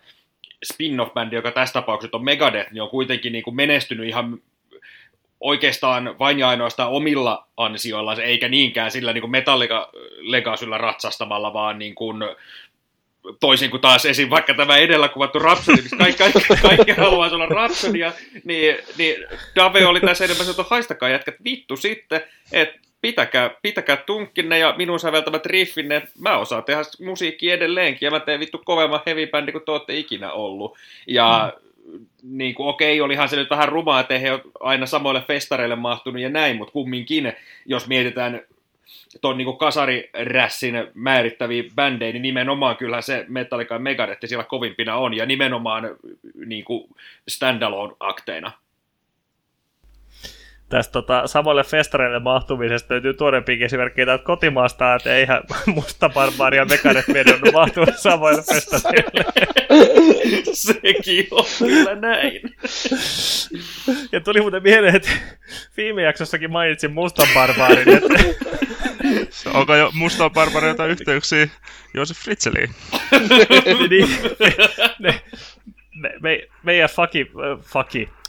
[0.65, 4.41] spin-off-bändi, joka tässä tapauksessa on Megadeth, niin on kuitenkin niin kuin menestynyt ihan
[5.39, 9.31] oikeastaan vain ja ainoastaan omilla ansioilla, eikä niinkään sillä niin
[10.19, 12.17] Legacylla ratsastamalla, vaan niin kuin
[13.39, 14.29] toisin kuin taas esim.
[14.29, 19.85] vaikka tämä edellä kuvattu Rhapsody, missä kaikki, kaikki, kaikki haluaisi olla Rhapsodia, niin, niin Dave
[19.85, 25.45] oli tässä enemmän että haistakaa jätkät vittu sitten, että pitäkää, pitäkää tunkkinne ja minun säveltämät
[25.45, 26.01] riffinne.
[26.19, 29.97] Mä osaan tehdä musiikki edelleenkin ja mä teen vittu kovemman heavy bändi kuin te olette
[29.97, 30.77] ikinä ollut.
[31.07, 31.53] Ja
[31.91, 32.05] mm.
[32.23, 36.29] niin kuin, okei, olihan se nyt vähän rumaa, että he aina samoille festareille mahtunut ja
[36.29, 37.33] näin, mutta kumminkin,
[37.65, 38.41] jos mietitään
[39.21, 45.13] tuon niin kasarirässin määrittäviä bändejä, niin nimenomaan kyllä se Metallica ja Megadeth siellä kovimpina on,
[45.13, 45.95] ja nimenomaan
[46.45, 46.89] niin kuin
[47.29, 48.51] standalone-akteina
[50.71, 55.41] tästä tota, samoille festareille mahtumisesta löytyy tuorempiakin esimerkkejä täältä kotimaasta, että eihän
[55.75, 59.25] musta barbaaria mekanet vedonnut mahtua samoille festareille.
[60.53, 62.41] Sekin on kyllä näin.
[64.11, 65.09] Ja tuli muuten mieleen, että
[65.77, 67.89] viime jaksossakin mainitsin mustan barbaarin.
[67.89, 68.07] Että...
[69.53, 71.47] Onko jo musta barbaarilta yhteyksiä
[71.93, 72.69] Joosef Fritzeliin?
[73.89, 74.09] niin,
[74.99, 75.21] ne,
[75.95, 78.20] me, me, meidän fucky, fucky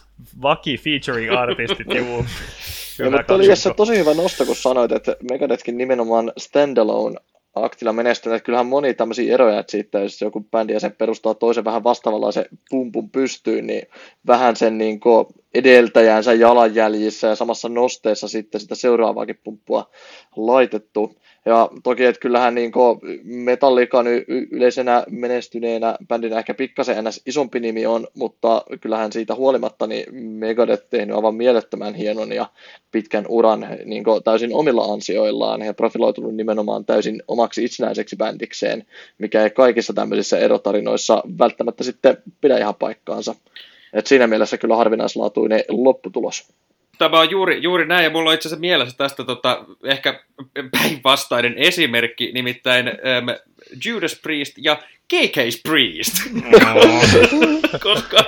[0.43, 2.25] vaki featuring artistit, juu.
[2.97, 3.47] Kyllä, mutta oli
[3.77, 7.21] tosi hyvä nosto, kun sanoit, että Megadethkin nimenomaan standalone
[7.55, 11.35] aktilla menestynyt, että kyllähän moni tämmöisiä eroja, että siitä jos joku bändi ja sen perustaa
[11.35, 11.85] toisen vähän
[12.33, 13.83] se pumpun pystyyn, niin
[14.27, 15.01] vähän sen niin
[15.55, 19.91] edeltäjänsä jalanjäljissä ja samassa nosteessa sitten sitä seuraavaakin pumppua
[20.37, 21.17] laitettu.
[21.45, 22.73] Ja toki, että kyllähän niin
[23.23, 23.99] Metallica
[24.51, 27.23] yleisenä menestyneenä bändinä ehkä pikkasen ns.
[27.27, 32.47] isompi nimi on, mutta kyllähän siitä huolimatta niin Megadeth tehnyt aivan mielettömän hienon ja
[32.93, 38.87] pitkän uran niin täysin omilla ansioillaan ja profiloitunut nimenomaan täysin omaksi itsenäiseksi bändikseen,
[39.19, 43.35] mikä ei kaikissa tämmöisissä erotarinoissa välttämättä sitten pidä ihan paikkaansa.
[43.93, 46.53] Et siinä mielessä kyllä harvinaislaatuinen lopputulos.
[46.99, 50.21] Tämä on juuri, juuri näin, ja mulla on itse asiassa mielessä tästä tota, ehkä
[50.71, 53.29] päinvastainen esimerkki, nimittäin ähm,
[53.85, 54.83] Judas Priest ja
[55.15, 56.15] KK's Priest.
[57.83, 58.25] koska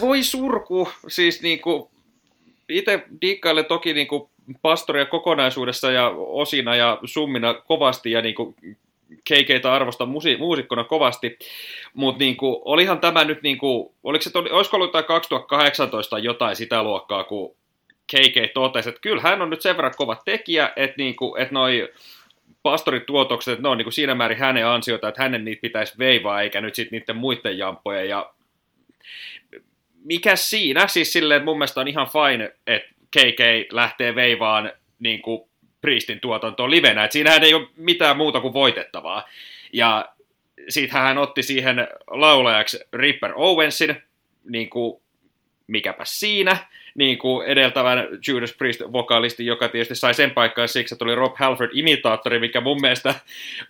[0.00, 1.90] voi surku, siis niinku,
[2.68, 4.30] itse diikkailen toki niinku
[4.62, 8.54] pastoria kokonaisuudessa ja osina ja summina kovasti ja niinku
[9.28, 11.38] KKtä arvostan musi- muusikkona kovasti,
[11.94, 17.56] mutta niinku, olihan tämä nyt, niinku, oliko se, olisiko ollut 2018 jotain sitä luokkaa, kun
[18.12, 21.92] KK totesi, että kyllä hän on nyt sen verran kova tekijä, että, niinku, että noi
[22.62, 26.74] pastorituotokset, ne on niinku siinä määrin hänen ansiota, että hänen niitä pitäisi veivaa, eikä nyt
[26.74, 28.04] sitten niiden muiden jampoja.
[28.04, 28.32] Ja
[30.04, 30.86] mikä siinä?
[30.86, 35.48] Siis silleen, että mun mielestä on ihan fine, että KK lähtee veivaan niin kuin
[35.82, 39.28] Priestin tuotantoon livenä, että siinähän ei ole mitään muuta kuin voitettavaa.
[39.72, 40.08] Ja
[40.68, 44.02] sitten hän otti siihen laulajaksi Ripper Owensin,
[44.44, 45.02] niin kuin
[45.66, 46.56] mikäpä siinä,
[46.94, 52.38] niin kuin edeltävän Judas Priest-vokalisti, joka tietysti sai sen paikkaan siksi, että oli Rob Halford-imitaattori,
[52.40, 53.14] mikä mun mielestä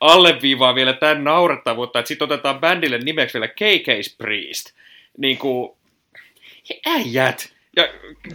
[0.00, 4.70] alleviivaa vielä tämän naurettavuutta, että sitten otetaan bändille nimeksi vielä KK's Priest.
[5.18, 5.76] Niin kuin,
[6.86, 7.52] äijät.
[7.76, 7.88] Ja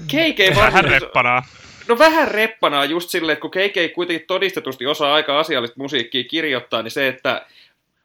[0.08, 1.44] KK reppanaa.
[1.88, 6.82] No vähän reppanaa just silleen, että kun KK kuitenkin todistetusti osaa aika asiallista musiikkia kirjoittaa,
[6.82, 7.46] niin se, että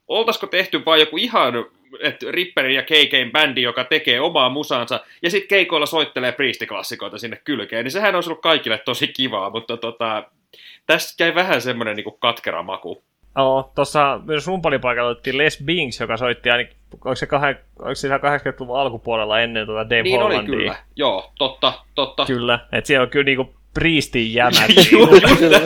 [0.08, 1.54] oltaisiko tehty vain joku ihan
[2.00, 7.40] että Ripperin ja KKin bändi, joka tekee omaa musaansa, ja sitten keikoilla soittelee priistiklassikoita sinne
[7.44, 10.24] kylkeen, niin sehän on ollut kaikille tosi kivaa, mutta tota,
[10.86, 13.04] tässä jäi vähän semmoinen niin katkera maku.
[13.36, 17.42] Joo, tuossa myös rumpalipaikalla otettiin Les Binks, joka soitti ainakin, onko se, kah,
[17.78, 20.54] onko se 80-luvun alkupuolella ennen tuota Dave niin Hollandia?
[20.54, 22.26] oli kyllä, joo, totta, totta.
[22.26, 24.70] Kyllä, että siellä on kyllä niinku priistin jämät.
[24.92, 25.10] Joo,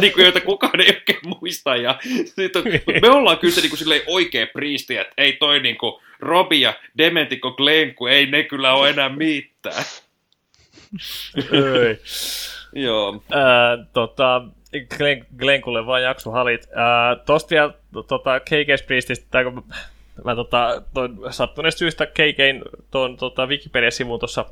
[0.01, 1.77] niin kuin, joita kukaan ei oikein muista.
[1.77, 2.65] Ja sit on,
[3.03, 6.75] me ollaan kyllä se niin kuin, oikea priisti, että ei toi niin kuin, Robi ja
[6.99, 9.85] Dementico Glenku, ei ne kyllä ole enää mitään.
[11.37, 11.99] Ei.
[12.85, 13.23] Joo.
[13.33, 14.43] Äh, tota,
[14.97, 16.63] Glen, Glenkulle vaan jaksohalit.
[16.65, 17.75] Äh, tosta vielä
[18.09, 19.63] tota, KK Priestistä, tai kun mä,
[20.25, 24.45] mä tota, toin sattuneesta syystä KKin tuon tota, Wikipedia-sivun tuossa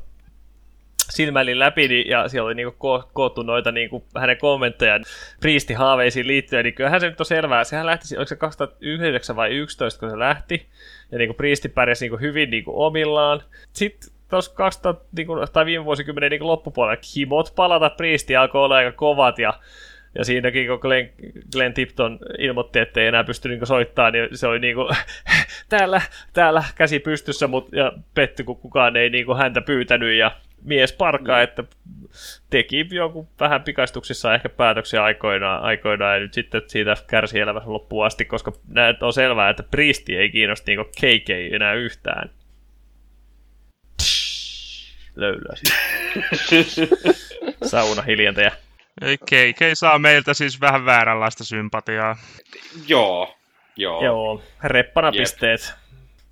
[1.09, 5.03] silmäilin läpi, niin, ja siellä oli niinku ko- koottu noita niinku, hänen kommenttejaan
[5.39, 7.63] priistihaaveisiin liittyen, niin kyllähän se nyt on selvää.
[7.63, 10.65] Sehän lähti, oliko se 2009 vai 2011, kun se lähti,
[11.11, 13.41] ja niinku priisti pärjäsi niinku hyvin niinku omillaan.
[13.73, 18.91] Sitten tuossa 2000, niinku, tai viime vuosikymmenen niinku loppupuolella himot palata priisti alkoi olla aika
[18.91, 19.53] kovat, ja
[20.17, 21.09] ja siinäkin, kun Glenn,
[21.51, 24.89] Glenn Tipton ilmoitti, että ei enää pysty niinku soittamaan, niin se oli niinku,
[25.69, 26.01] täällä,
[26.33, 30.31] täällä käsi pystyssä, mutta ja petty, kun kukaan ei niinku häntä pyytänyt, ja
[30.65, 31.63] mies parkaa, että
[32.49, 38.05] teki jonkun vähän pikaistuksissa ehkä päätöksiä aikoinaan, aikoinaan ja nyt sitten siitä kärsi elämässä loppuun
[38.05, 42.29] asti, koska näet on selvää, että Priesti ei kiinnosta niinku KK enää yhtään.
[45.15, 45.53] Löylyä
[47.71, 48.51] Sauna hiljentäjä.
[49.01, 52.17] Ei, KK saa meiltä siis vähän vääränlaista sympatiaa.
[52.87, 53.35] Joo,
[53.75, 54.03] joo.
[54.03, 55.15] Joo, reppana Jep.
[55.15, 55.73] pisteet.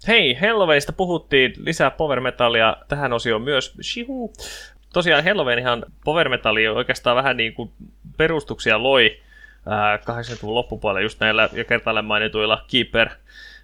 [0.08, 3.74] Hei, Helloweenista puhuttiin lisää power metallia tähän osioon myös.
[3.82, 4.34] Shihu.
[4.94, 5.64] Tosiaan Helloween
[6.06, 7.72] power metalli oikeastaan vähän niin kuin
[8.18, 9.20] perustuksia loi
[9.66, 13.10] ää, 80-luvun loppupuolella just näillä jo kertaalleen mainituilla Keeper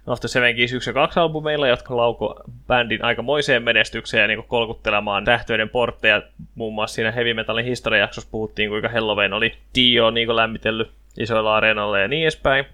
[0.06, 4.44] of the Seven Keys 1 ja 2 albumeilla, jotka lauko bändin aikamoiseen menestykseen ja niin
[4.48, 6.22] tähtöiden tähtöiden portteja.
[6.54, 11.98] Muun muassa siinä heavy metalin historiajaksossa puhuttiin, kuinka Helloween oli Dio niin lämmitellyt isoilla areenoilla
[11.98, 12.64] ja niin edespäin.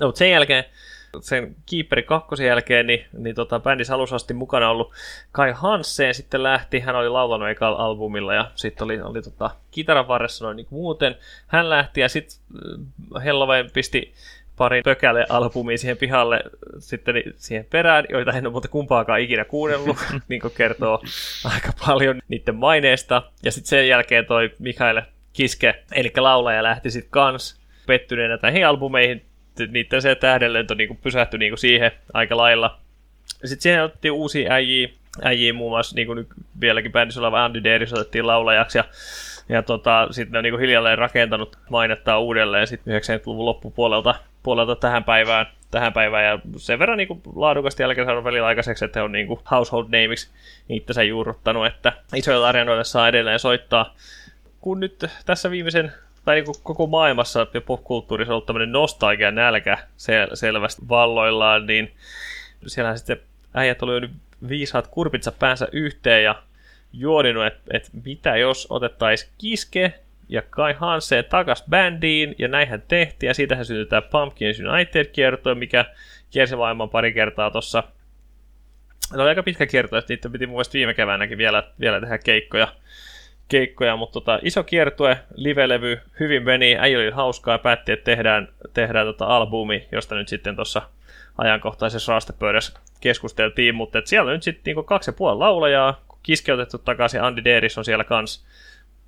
[0.00, 0.64] No, mutta sen jälkeen,
[1.20, 4.92] sen Keeperi kakkosen jälkeen, niin, niin tota, bändissä alussa asti mukana ollut
[5.32, 10.08] Kai Hansen sitten lähti, hän oli laulanut ekalla albumilla ja sitten oli, oli tota, kitaran
[10.08, 11.16] varressa noin niin muuten.
[11.46, 12.38] Hän lähti ja sitten
[13.24, 14.14] Helloween pisti
[14.56, 16.40] pari pökäle albumia siihen pihalle
[16.78, 19.96] sitten siihen perään, joita en ole muuten kumpaakaan ikinä kuunnellut,
[20.28, 21.02] niin kuin kertoo
[21.44, 23.22] aika paljon niiden maineesta.
[23.42, 25.02] Ja sitten sen jälkeen toi Mikael
[25.32, 29.24] Kiske, eli laulaja, lähti sitten kans pettyneenä näihin albumeihin,
[29.70, 32.78] niiden se tähdenlento niin pysähtyi niin siihen aika lailla.
[33.44, 34.88] Sitten siihen otettiin uusia äijiä,
[35.22, 36.26] äijiä muun muassa niin kuin
[36.60, 38.84] vieläkin bändissä oleva Andy Daris otettiin laulajaksi ja
[39.48, 45.04] ja tota, sitten ne on niin hiljalleen rakentanut mainettaa uudelleen sitten 90-luvun loppupuolelta puolelta tähän
[45.04, 49.12] päivään, tähän päivään ja sen verran niin laadukasti jälkeen saanut välillä aikaiseksi, että he on
[49.12, 50.30] niin kuin household nameiksi
[50.68, 53.94] itsensä juurruttanut, että isoilla areenoilla saa edelleen soittaa.
[54.60, 55.92] Kun nyt tässä viimeisen
[56.24, 61.94] tai niin koko maailmassa ja popkulttuurissa on ollut tämmöinen nostalgia nälkä sel- selvästi valloillaan, niin
[62.66, 63.20] siellä sitten
[63.54, 64.10] äijät oli nyt
[64.48, 66.42] viisaat kurpitsa päänsä yhteen ja
[66.92, 69.94] juodinut, että et mitä jos otettaisiin Kiske
[70.28, 75.84] ja Kai Hansen takas bändiin, ja näinhän tehtiin, ja siitähän syntyi tämä Pumpkins United-kierto, mikä
[76.30, 77.82] kiersi maailman pari kertaa tuossa.
[79.00, 82.68] Se oli aika pitkä kierto, että niitä piti mielestä viime keväänäkin vielä, vielä tehdä keikkoja,
[83.48, 88.48] keikkoja mutta tota, iso kiertue, live-levy, hyvin meni, äijä oli hauskaa, ja päätti, että tehdään,
[88.74, 90.82] tehdään tota albumi, josta nyt sitten tuossa
[91.38, 96.78] ajankohtaisessa raastepöydässä keskusteltiin, mutta et siellä on nyt sitten niinku kaksi ja puoli laulajaa, kiskeytetty
[96.78, 98.46] takaisin, Andy Deris on siellä kans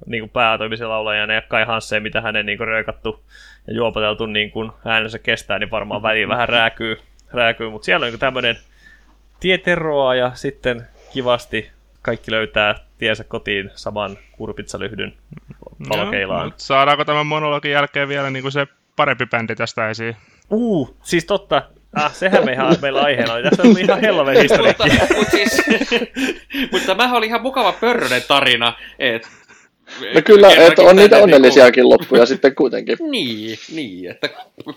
[0.07, 3.25] niin päätoimisen laulajana ja Kai Hansen, mitä hänen niin röikattu
[3.67, 6.97] ja juopoteltu niin kuin äänensä kestää, niin varmaan väliin vähän rääkyy,
[7.33, 7.71] rääkyy.
[7.71, 8.59] mutta siellä on niin tämmöinen
[9.41, 11.71] tieteroa ja sitten kivasti
[12.03, 15.15] kaikki löytää tiensä kotiin saman kurpitsalyhdyn
[15.89, 16.49] palkeilaan.
[16.49, 18.67] No, saadaanko tämän monologin jälkeen vielä niin kuin se
[18.97, 20.17] parempi bändi tästä esiin?
[20.51, 21.63] Uh, siis totta.
[21.95, 23.43] Ah, sehän me ihan, meillä aiheena oli.
[23.43, 24.91] Tässä on ihan helven historiikki.
[24.91, 25.63] mutta, mutta, siis,
[26.73, 29.29] mutta tämähän oli ihan mukava pörrönen tarina, että
[30.15, 32.99] No kyllä, että on niitä onnellisiakin niin loppuja sitten kuitenkin.
[33.17, 34.29] Niin, niin, että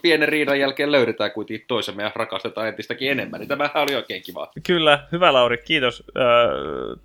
[0.02, 4.52] pienen riidan jälkeen löydetään kuitenkin toisemme ja rakastetaan entistäkin enemmän, niin tämähän oli oikein kiva.
[4.68, 6.04] Kyllä, hyvä Lauri, kiitos.
[6.18, 6.26] Öö,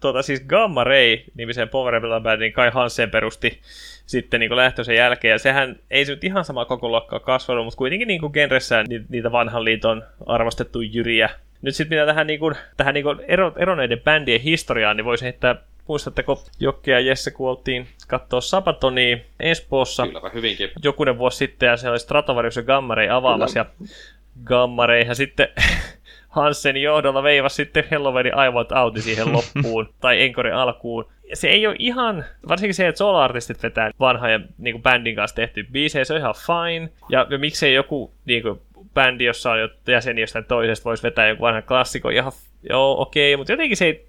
[0.01, 3.61] tuota, siis Gamma Ray nimisen Power Metal Bandin Kai Hansen perusti
[4.07, 7.79] sitten niin lähtöisen jälkeen, ja sehän ei se nyt ihan sama koko luokkaa kasvanut, mutta
[7.79, 11.31] kuitenkin niin genressään niitä vanhan liiton arvostettu jyriä.
[11.63, 15.25] Nyt sitten mitä tähän, niin kuin, tähän niin kuin ero, eroneiden bändien historiaan, niin voisi
[15.25, 15.57] heittää
[15.87, 20.71] Muistatteko Jokke ja Jesse, kun oltiin katsoa Sabatonia Espoossa Kylläpä hyvinkin.
[20.85, 23.89] jokunen vuosi sitten, ja se oli Stratovarius ja Gammarei avaamassa, Kyllä.
[23.89, 23.97] ja
[24.45, 25.49] Gammareihän sitten
[26.29, 31.09] Hansen johdolla veivasi sitten Helloweenin aivot auti siihen loppuun, tai Enkorin alkuun.
[31.35, 36.05] Se ei ole ihan, varsinkin se, että solo-artistit vetää vanhojen niin bändin kanssa tehty biisejä,
[36.05, 36.91] se on ihan fine.
[37.09, 38.61] Ja, ja miksei joku niin kuin,
[38.95, 42.33] bändi, jossa on jo jäseni jostain toisesta, voisi vetää joku vanha klassikko, ihan
[42.71, 44.07] joo, okei, okay, mutta jotenkin se ei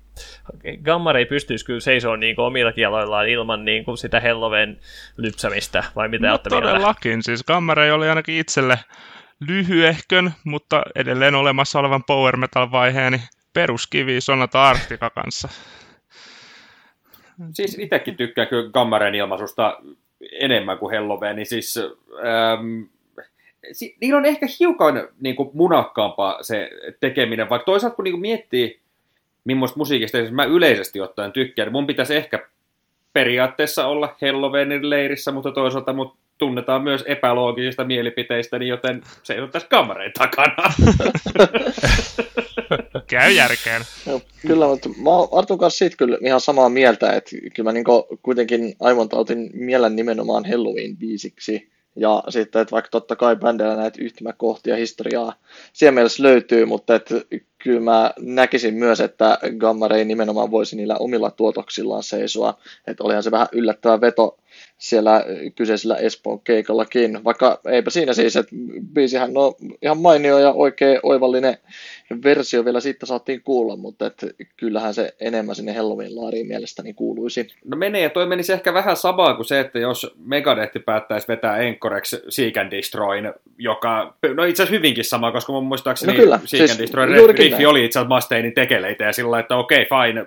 [0.84, 4.80] Gammar ei pystyisi kyllä seisomaan niin omilla kieloillaan ilman niin kuin sitä Helloven
[5.18, 8.80] lypsämistä, vai mitä no, todellakin, siis Gammar ei oli ainakin itselle
[9.47, 13.22] lyhyehkön, mutta edelleen olemassa olevan power metal vaiheeni
[13.53, 15.49] peruskivi Sonata Arctica kanssa.
[17.53, 19.80] Siis itsekin tykkää kyllä Gammaren ilmaisusta
[20.32, 22.84] enemmän kuin Helloveen, niin siis ähm,
[23.72, 28.22] si- niillä on ehkä hiukan niin kuin, munakkaampaa se tekeminen, vaikka toisaalta kun niin kuin
[28.22, 28.84] miettii
[29.46, 31.72] millaista musiikista mä yleisesti ottaen tykkään.
[31.72, 32.48] Mun pitäisi ehkä
[33.14, 39.50] periaatteessa olla Helloweenin leirissä, mutta toisaalta mut tunnetaan myös epäloogisista mielipiteistä, niin joten se on
[39.50, 40.56] tässä kamareen takana.
[43.08, 43.82] Käy järkeen.
[44.06, 47.72] No, kyllä, mutta mä oon Artun kanssa siitä kyllä ihan samaa mieltä, että kyllä mä
[47.72, 47.86] niin
[48.22, 51.76] kuitenkin aivan otin mielen nimenomaan Halloween-biisiksi.
[51.96, 55.34] Ja sitten, että vaikka totta kai bändeillä näitä yhtymäkohtia historiaa
[55.74, 57.16] siellä mielessä löytyy, mutta että
[57.66, 62.57] kyllä mä näkisin myös, että Gamma Ray nimenomaan voisi niillä omilla tuotoksillaan seisoa.
[62.88, 64.38] Että olihan se vähän yllättävä veto
[64.78, 65.24] siellä
[65.56, 68.56] kyseisellä Espoon keikallakin, vaikka eipä siinä siis, että
[68.93, 71.58] biisihän on ihan mainio ja oikein oivallinen
[72.24, 74.24] versio vielä siitä saatiin kuulla, mutta et
[74.58, 77.47] kyllähän se enemmän sinne Halloween-laariin mielestäni kuuluisi.
[77.66, 81.58] No menee, ja toi menisi ehkä vähän samaa kuin se, että jos Megadeth päättäisi vetää
[81.58, 86.39] Enkoreksi Seek and Destroyn, joka, no itse asiassa hyvinkin sama, koska mun muistaakseni no kyllä,
[86.45, 90.08] Seek siis and Destroy riffi oli itse asiassa Mustainin tekeleitä, ja sillä että okei, okay,
[90.08, 90.26] fine,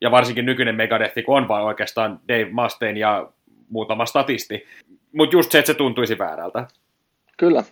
[0.00, 3.28] ja varsinkin nykyinen Megadeth, kun on vain oikeastaan Dave Mustaine ja
[3.72, 4.66] muutama statisti.
[5.12, 6.66] Mutta just se, että se tuntuisi väärältä.
[7.36, 7.64] Kyllä.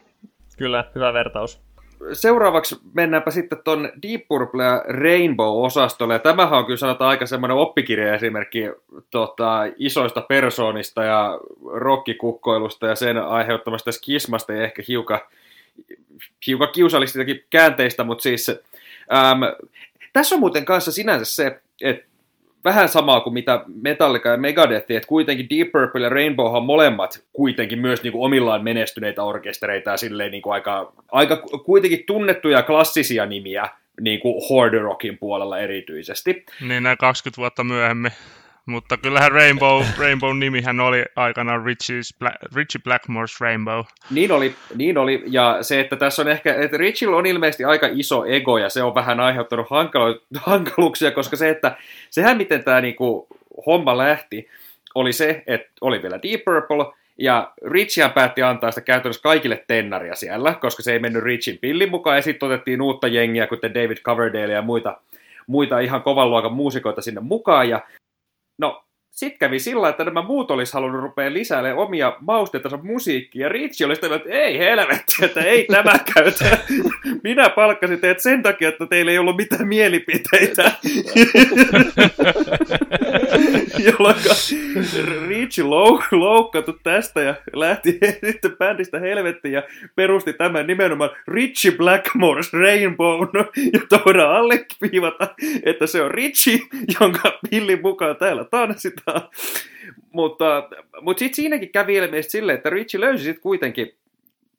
[0.57, 1.61] Kyllä, hyvä vertaus.
[2.13, 6.13] Seuraavaksi mennäänpä sitten tuon Deep Purple ja Rainbow-osastolle.
[6.13, 8.61] Ja tämähän on kyllä sanotaan aika semmoinen oppikirja-esimerkki
[9.11, 11.39] tota, isoista persoonista ja
[11.73, 15.21] rokkikukkoilusta ja sen aiheuttamasta skismasta ja ehkä hiukan,
[16.47, 19.41] hiukan kiusallistakin käänteistä, mutta siis äm,
[20.13, 22.10] tässä on muuten kanssa sinänsä se, että
[22.65, 27.25] vähän samaa kuin mitä Metallica ja Megadeth, että kuitenkin Deep Purple ja Rainbow on molemmat
[27.33, 32.63] kuitenkin myös niin kuin omillaan menestyneitä orkestereita ja silleen niin kuin aika, aika kuitenkin tunnettuja
[32.63, 33.69] klassisia nimiä
[34.01, 36.45] niin kuin hard rockin puolella erityisesti.
[36.69, 38.13] Niin näin 20 vuotta myöhemmin.
[38.67, 43.81] Mutta kyllähän Rainbow, Rainbow nimihän oli aikanaan Richie's Black, Richie Blackmore's Rainbow.
[44.11, 47.89] Niin oli, niin oli, ja se, että tässä on ehkä, että Richillä on ilmeisesti aika
[47.93, 51.77] iso ego, ja se on vähän aiheuttanut hankalo, hankaluuksia, koska se, että
[52.11, 53.27] sehän miten tämä niinku,
[53.67, 54.49] homma lähti,
[54.95, 60.15] oli se, että oli vielä Deep Purple, ja Richian päätti antaa sitä käytännössä kaikille tennaria
[60.15, 63.97] siellä, koska se ei mennyt Richin pillin mukaan, ja sitten otettiin uutta jengiä, kuten David
[63.97, 65.01] Coverdale ja muita,
[65.47, 67.81] muita ihan kovan luokan muusikoita sinne mukaan, ja
[68.61, 73.49] No, sitten kävi sillä, että nämä muut olisi halunnut rupea lisäämään omia mausteitansa musiikkia.
[73.49, 76.59] Rich oli sitä, että ei helvetti, että ei tämä käytä.
[77.25, 80.73] Minä palkkasin teidät sen takia, että teillä ei ollut mitään mielipiteitä.
[83.87, 84.17] Jolloin
[85.29, 87.99] Rich lou, loukkaantui tästä ja lähti
[88.31, 89.63] sitten bändistä helvettiin ja
[89.95, 93.21] perusti tämän nimenomaan Richie Blackmore's Rainbow,
[93.75, 96.59] ja voidaan alleviivata, että se on Richie,
[97.01, 99.23] jonka pillin mukaan täällä tanssitaan.
[100.13, 100.69] mutta
[101.01, 103.95] mutta sitten siinäkin kävi ilmeisesti silleen, että Richie löysi sitten kuitenkin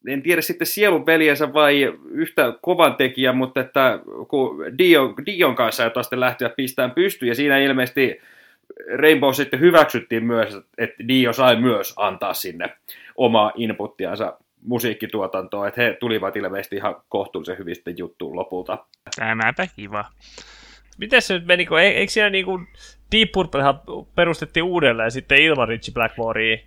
[0.07, 5.83] en tiedä sitten sielun veljensä vai yhtä kovan tekijä, mutta että kun Dion, Dion kanssa
[5.83, 8.21] jota sitten lähtöä pistään pystyyn, ja siinä ilmeisesti
[8.97, 12.77] Rainbow sitten hyväksyttiin myös, että Dio sai myös antaa sinne
[13.15, 18.85] omaa inputtiansa musiikkituotantoon, että he tulivat ilmeisesti ihan kohtuullisen hyvin sitten juttuun lopulta.
[19.15, 20.05] Tämäpä kiva.
[21.01, 22.59] Miten se nyt meni, kun eikö siellä niinku
[23.11, 23.81] Deep Purplehan
[24.15, 26.57] perustettiin uudelleen sitten ilman Richie Blackmorea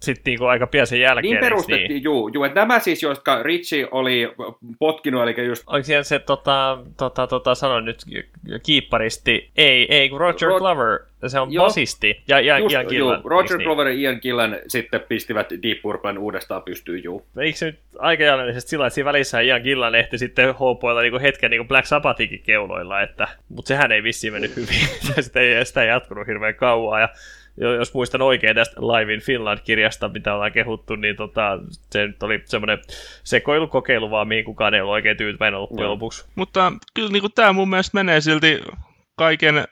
[0.00, 1.22] sitten niinku aika pian sen jälkeen.
[1.22, 2.02] Niin perustettiin, niin?
[2.02, 2.44] juu, juu.
[2.44, 4.32] Että nämä siis, jotka Richie oli
[4.78, 5.62] potkinut, eli just...
[5.66, 8.04] Oliko siellä se, tota, tota, tota, sanon nyt,
[8.62, 10.58] kiipparisti, ei, ei, kun Roger Rod...
[10.58, 10.98] Glover,
[11.28, 11.64] se on Joo.
[11.64, 13.20] basisti, ja Ian, just, Ian Gillan.
[13.20, 13.64] Juu, Roger niin.
[13.64, 17.26] Glover ja Ian Gillan sitten pistivät Deep Purplen uudestaan pystyyn, juu.
[17.38, 21.18] Eikö se nyt aika jälleisesti sillä, että siinä välissä Ian Gillan ehti sitten hoopoilla niinku
[21.18, 24.88] hetken niinku Black Sabbathinkin keuloilla, että, mutta sehän ei vissiin mennyt hyvin,
[25.20, 27.08] sitä ei, sitä ei jatkunut hirveän kauan, ja
[27.56, 31.58] jos muistan oikein tästä Live in Finland-kirjasta, mitä ollaan kehuttu, niin tota,
[31.90, 32.78] se nyt oli semmoinen
[33.24, 35.90] sekoilukokeilu vaan, mihin kukaan ei ollut oikein tyytyväinen loppujen no.
[35.90, 36.24] lopuksi.
[36.34, 38.60] Mutta kyllä niin tämä mun mielestä menee silti
[39.16, 39.64] kaiken,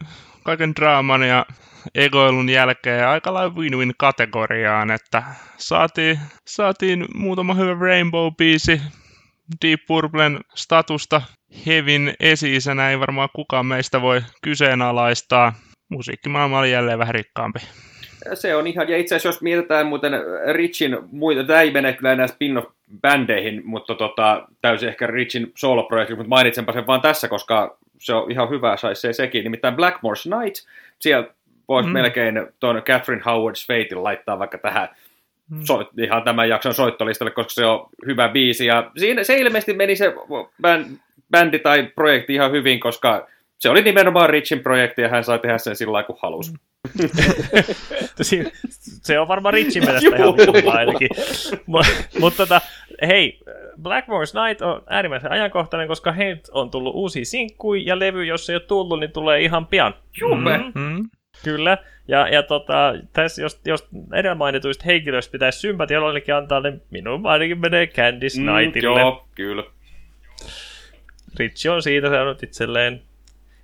[0.49, 1.47] kaiken draaman ja
[1.95, 5.23] egoilun jälkeen aika lailla win-win kategoriaan, että
[5.57, 8.81] saatiin, saatiin muutama hyvä Rainbow-biisi,
[9.65, 11.23] Deep Purplen statusta
[11.67, 12.53] Hevin esi
[12.91, 15.53] ei varmaan kukaan meistä voi kyseenalaistaa
[15.89, 17.59] musiikkimaailma oli jälleen vähän rikkaampi.
[18.35, 20.13] Se on ihan, ja itse asiassa jos mietitään muuten
[20.53, 26.29] Richin muita, tämä ei mene kyllä enää spin-off-bändeihin, mutta tota, täysin ehkä Richin solo-projekti, mutta
[26.29, 29.45] mainitsenpa sen vaan tässä, koska se on ihan hyvä, saisi se sekin.
[29.45, 30.57] Nimittäin Blackmore's Night,
[31.01, 31.29] siellä
[31.69, 31.93] voisi mm.
[31.93, 34.89] melkein tuon Catherine Howard's Fatein laittaa vaikka tähän
[35.51, 35.61] mm.
[35.65, 38.67] soit, ihan tämän jakson soittolistalle, koska se on hyvä biisi.
[38.67, 40.15] Ja siinä, se ilmeisesti meni se
[41.33, 43.29] bändi tai projekti ihan hyvin, koska
[43.59, 46.53] se oli nimenomaan Richin projekti ja hän sai tehdä sen sillä kuin halusi.
[49.03, 51.09] se on varmaan Richin mielestä ihan hyvä ainakin.
[52.21, 52.61] Mutta tota,
[53.07, 53.41] hei,
[53.83, 58.57] Blackmore's Night on äärimmäisen ajankohtainen, koska heiltä on tullut uusi sinkkuja ja levy, jos ei
[58.57, 59.95] ole tullut, niin tulee ihan pian.
[60.21, 60.59] Jume!
[60.59, 61.11] Mm-hmm.
[61.45, 61.79] Kyllä,
[62.09, 67.61] ja, ja tota, tässä, jos, jos edellä mainituista henkilöistä pitäisi sympatialollekin antaa, niin minun ainakin
[67.61, 69.01] menee Candice mm, Nightille.
[69.01, 69.63] Joo, kyllä.
[71.39, 73.03] Rich on siitä saanut itselleen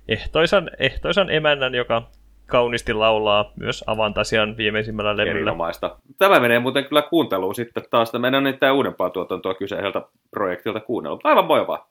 [0.07, 2.09] ehtoisan, ehtoisan emännän, joka
[2.45, 5.31] kauniisti laulaa myös Avantasian viimeisimmällä levyllä.
[5.31, 5.97] Erinomaista.
[6.17, 8.11] Tämä menee muuten kyllä kuunteluun sitten taas.
[8.11, 10.01] Tämä on niitä uudempaa tuotantoa kyseiseltä
[10.31, 11.19] projektilta kuunnella.
[11.23, 11.89] Aivan moivaa.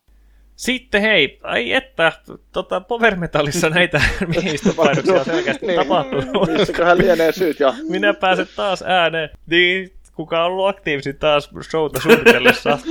[0.57, 2.13] Sitten hei, ai että,
[2.53, 4.01] tota, Power Metallissa näitä
[4.35, 6.49] miehistöpainoksia on selkeästi niin, tapahtunut.
[6.59, 7.75] Missäköhän lienee syyt ja...
[7.89, 9.31] Minä pääsen taas ääneen.
[9.47, 12.79] Niin, kuka on ollut aktiivisesti taas showta suunnitellessa.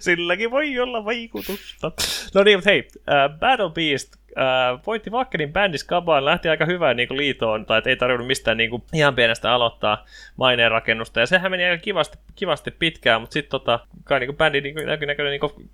[0.00, 1.92] Silläkin voi olla vaikutusta.
[2.34, 6.96] No niin, mutta hei, uh, Battle Beast uh, voitti Vakkenin bändis Kabaan, lähti aika hyvään
[6.96, 10.04] niin kuin, liitoon, tai ei tarvinnut mistään niin kuin, ihan pienestä aloittaa
[10.36, 14.36] maineen rakennusta, ja sehän meni aika kivasti, kivasti pitkään, mutta sitten tota, kai niin kuin,
[14.36, 15.70] bändin niin kuin, näköinen niin kuin,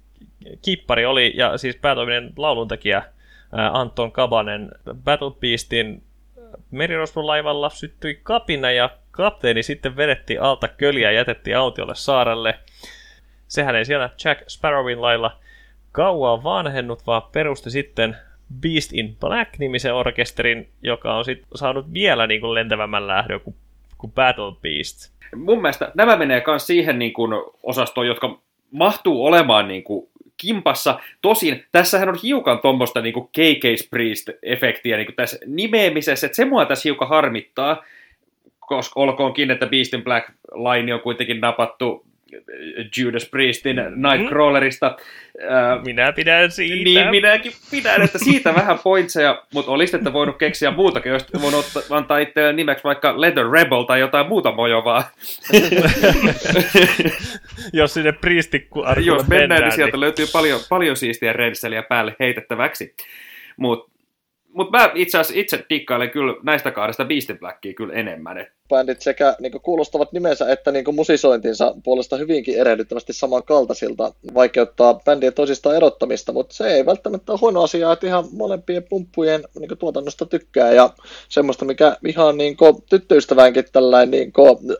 [0.62, 4.68] kippari oli, ja siis päätoiminen lauluntekijä uh, Anton Kabanen
[5.04, 6.02] Battle Beastin
[7.14, 12.58] laivalla syttyi kapina ja kapteeni sitten vedettiin alta köliä ja jätettiin autiolle saarelle.
[13.52, 15.36] Sehän ei siellä Jack Sparrowin lailla
[15.92, 18.16] kauan vanhennut, vaan perusti sitten
[18.60, 23.56] Beast in Black-nimisen orkesterin, joka on sitten saanut vielä niin kuin lentävämmän lähdön kuin,
[23.98, 25.12] kuin Battle Beast.
[25.36, 27.32] Mun mielestä nämä menee myös siihen niin kuin
[27.62, 28.38] osastoon, jotka
[28.70, 31.00] mahtuu olemaan niin kuin kimpassa.
[31.22, 36.88] Tosin tässähän on hiukan tuommoista niin KK Priest-efektiä niin tässä nimeämisessä, että se mua tässä
[36.88, 37.84] hiukan harmittaa,
[38.60, 42.11] koska olkoonkin, että Beast in Black line on kuitenkin napattu
[42.96, 44.96] Judas Priestin Nightcrawlerista.
[45.84, 46.84] Minä pidän siitä.
[46.84, 51.66] Niin, minäkin pidän, että siitä vähän pointseja, mutta olisi että voinut keksiä muutakin, jos voinut
[51.90, 55.10] antaa itse nimeksi vaikka Leather Rebel tai jotain muuta mojovaa.
[57.72, 60.00] jos sinne priistikku Jos mennään, mennään, niin sieltä niin...
[60.00, 62.94] löytyy paljon, paljon siistiä rensseliä päälle heitettäväksi.
[63.56, 63.91] Mutta
[64.54, 68.38] mutta mä itse asiassa itse dikkailen kyllä näistä kahdesta Beastin Blackia kyllä enemmän.
[68.38, 68.48] Et...
[68.68, 75.76] Bändit sekä niin kuulostavat nimensä että niin musisointinsa puolesta hyvinkin erehdyttävästi samankaltaisilta vaikeuttaa bändien toisistaan
[75.76, 80.72] erottamista, mutta se ei välttämättä ole huono asia, että ihan molempien pumppujen niin tuotannosta tykkää
[80.72, 80.90] ja
[81.28, 82.56] semmoista, mikä ihan niin
[82.90, 84.32] tyttöystäväänkin tällainen niin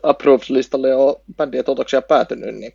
[0.03, 2.73] approved-listalle on bändien tuotoksia päätynyt, niin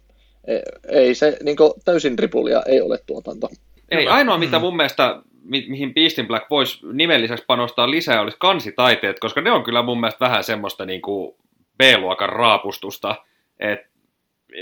[0.89, 3.49] ei se niin täysin ripulia ei ole tuotanto.
[3.91, 4.63] Ei, ainoa mitä mm.
[4.63, 9.65] mun mielestä mi- mihin Beastin Black voisi nimelliseksi panostaa lisää, olisi kansitaiteet, koska ne on
[9.65, 11.37] kyllä mun mielestä vähän semmoista niin kuin
[11.79, 13.25] B-luokan raapustusta.
[13.61, 13.81] Et,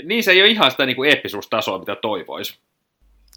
[0.03, 2.59] niin se ei ole ihan sitä niin kuin eeppisuustasoa, mitä toivoisi.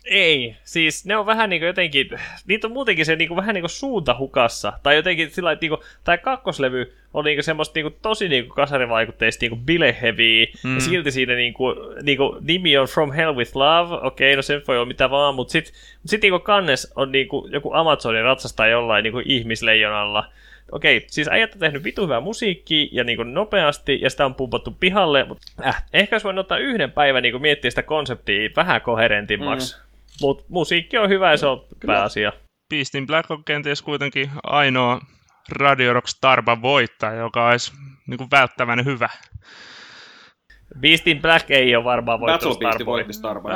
[0.04, 2.10] Ei, siis ne on vähän niin kuin jotenkin,
[2.46, 4.72] niitä on muutenkin se niin kuin, vähän niin kuin suunta hukassa.
[4.82, 8.44] Tai jotenkin sillä niin kuin, tai kakkoslevy on niin kuin semmoista niin kuin, tosi niin
[8.44, 10.46] kuin kasarivaikutteista niin kuin bileheviä.
[10.64, 10.74] Mm.
[10.74, 14.06] Ja silti siinä niin kuin, niin kuin, nimi on From Hell with Love.
[14.06, 15.74] Okei, no se voi olla mitä vaan, mutta sitten
[16.06, 20.24] sit, niin kuin kannes on niin kuin, joku Amazonin ratsastaa jollain niin kuin ihmisleijonalla
[20.72, 24.34] okei, siis äijät on tehnyt vitu hyvää musiikkia ja niin kuin nopeasti, ja sitä on
[24.34, 28.50] pumpattu pihalle, mutta äh, ehkä jos voin ottaa yhden päivän niin kuin miettiä sitä konseptia
[28.56, 29.76] vähän koherentimmaksi.
[29.76, 29.89] Mm.
[30.20, 31.94] Mutta musiikki on hyvä ja se on Kyllä.
[31.94, 32.32] pääasia.
[32.70, 35.00] Beast in Black on kenties kuitenkin ainoa
[35.52, 37.72] Radio Rock Starba voittaja, joka olisi
[38.06, 39.08] niin kuin välttämättä hyvä.
[40.80, 42.86] Beast in Black ei ole varmaan voittanut Starboy.
[42.86, 43.52] voitti Starboy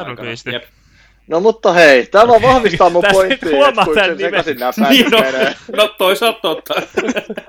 [1.27, 5.19] No mutta hei, tämä vahvistaa mun pointtia, että kuinka sekaisin nämä niin, no,
[5.77, 6.75] no toisaalta totta.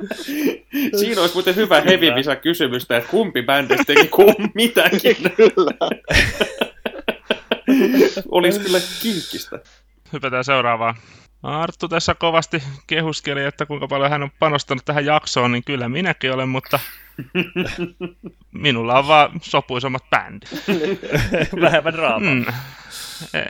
[0.99, 2.07] Siinä olisi muuten hyvä heavy
[2.41, 5.16] kysymystä, että kumpi bändistä teki kum mitäkin.
[5.36, 5.89] Kyllä.
[8.32, 9.59] Olisi kyllä kinkkistä.
[10.13, 10.95] Hypätään seuraavaan.
[11.43, 16.34] Arttu tässä kovasti kehuskeli, että kuinka paljon hän on panostanut tähän jaksoon, niin kyllä minäkin
[16.34, 16.80] olen, mutta
[18.63, 20.49] minulla on vaan sopuisammat bändit.
[21.61, 22.34] Vähemmän draamaa.
[22.34, 22.45] Mm.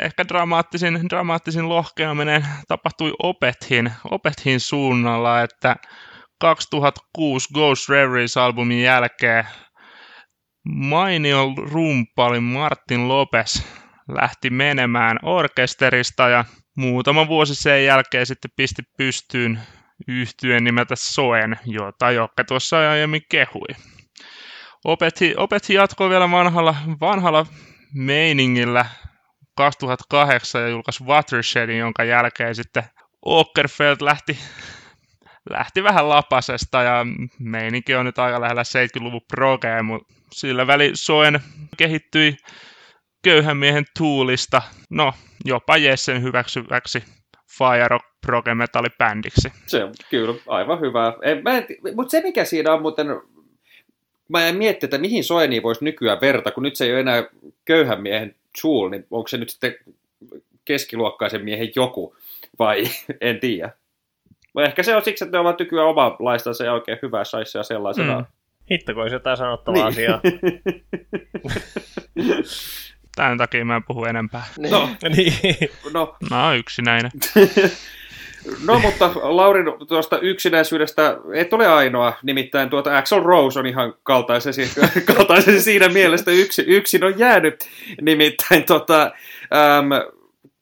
[0.01, 5.75] Ehkä dramaattisin, dramaattisin lohkeaminen tapahtui Opethin, Opethin suunnalla, että
[6.39, 9.47] 2006 Ghost Reveries-albumin jälkeen
[10.65, 13.63] mainio rumpali Martin Lopes
[14.07, 16.45] lähti menemään orkesterista ja
[16.77, 19.59] muutama vuosi sen jälkeen sitten pisti pystyyn
[20.07, 23.67] yhtyen nimeltä Soen, jota Jokke tuossa aiemmin kehui.
[24.85, 27.45] Opetti, opetti jatkoi vielä vanhalla, vanhalla
[27.93, 28.85] meiningillä
[29.57, 32.83] 2008 ja julkaisi Watershedin, jonka jälkeen sitten
[33.27, 34.37] Åkerfeld lähti,
[35.49, 37.05] lähti vähän lapasesta ja
[37.39, 41.39] meininki on nyt aika lähellä 70-luvun progea, mutta sillä väli Soen
[41.77, 42.37] kehittyi
[43.25, 45.13] köyhän miehen tuulista, no
[45.45, 47.03] jopa Jessen hyväksyväksi
[47.57, 48.51] Fire Rock Proge
[48.97, 49.51] bändiksi.
[49.65, 51.13] Se on kyllä aivan hyvä.
[51.95, 53.07] Mutta se mikä siinä on muuten,
[54.27, 57.23] mä en mietti, että mihin Soeni voisi nykyään verta, kun nyt se ei ole enää
[57.65, 59.75] köyhän miehen Tool, niin onko se nyt sitten
[60.65, 62.15] keskiluokkaisen miehen joku,
[62.59, 62.83] vai
[63.21, 63.69] en tiedä.
[64.57, 68.19] Ehkä se on siksi, että ne ovat nykyään omanlaistansa ja oikein hyvää saissa ja sellaisena.
[68.19, 68.25] Mm.
[68.71, 69.97] Hitto, kun olisi jotain sanottavaa niin.
[70.09, 70.21] asiaa.
[73.15, 74.43] Tämän takia mä en puhu enempää.
[74.57, 74.71] Niin.
[74.71, 75.33] No, niin.
[75.93, 76.15] no.
[76.29, 77.11] Mä oon yksinäinen.
[78.67, 84.71] No mutta Laurin tuosta yksinäisyydestä et ole ainoa, nimittäin tuota Axel Rose on ihan kaltaisesi,
[85.15, 87.69] kaltaisesi siinä mielessä yksi, yksin on jäänyt.
[88.01, 89.89] Nimittäin tota, äm,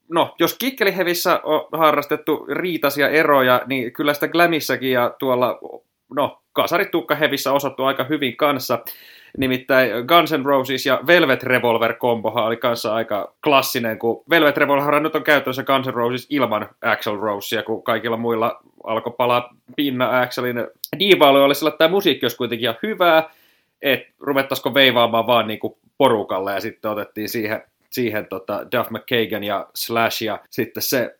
[0.09, 5.59] no, jos kikkelihevissä on harrastettu riitaisia eroja, niin kyllä sitä Glämissäkin ja tuolla
[6.15, 8.79] no, kasaritukkahevissä osattu aika hyvin kanssa.
[9.37, 15.15] Nimittäin Guns N' Roses ja Velvet Revolver-kombohan oli kanssa aika klassinen, kun Velvet Revolver nyt
[15.15, 20.67] on käytössä Guns N' Roses ilman Axel Rosea, kun kaikilla muilla alkoi palaa pinna Axelin
[20.99, 23.29] diivailu oli sillä, että tämä musiikki olisi kuitenkin ihan hyvää,
[23.81, 29.43] että ruvettaisiko veivaamaan vaan niin kuin porukalle, ja sitten otettiin siihen, siihen tota Duff McKagan
[29.43, 31.15] ja Slash, ja sitten se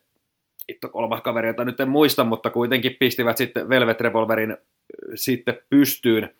[0.68, 4.56] itto kolmas kaveri, jota nyt en muista, mutta kuitenkin pistivät sitten Velvet Revolverin
[5.14, 6.34] sitten pystyyn,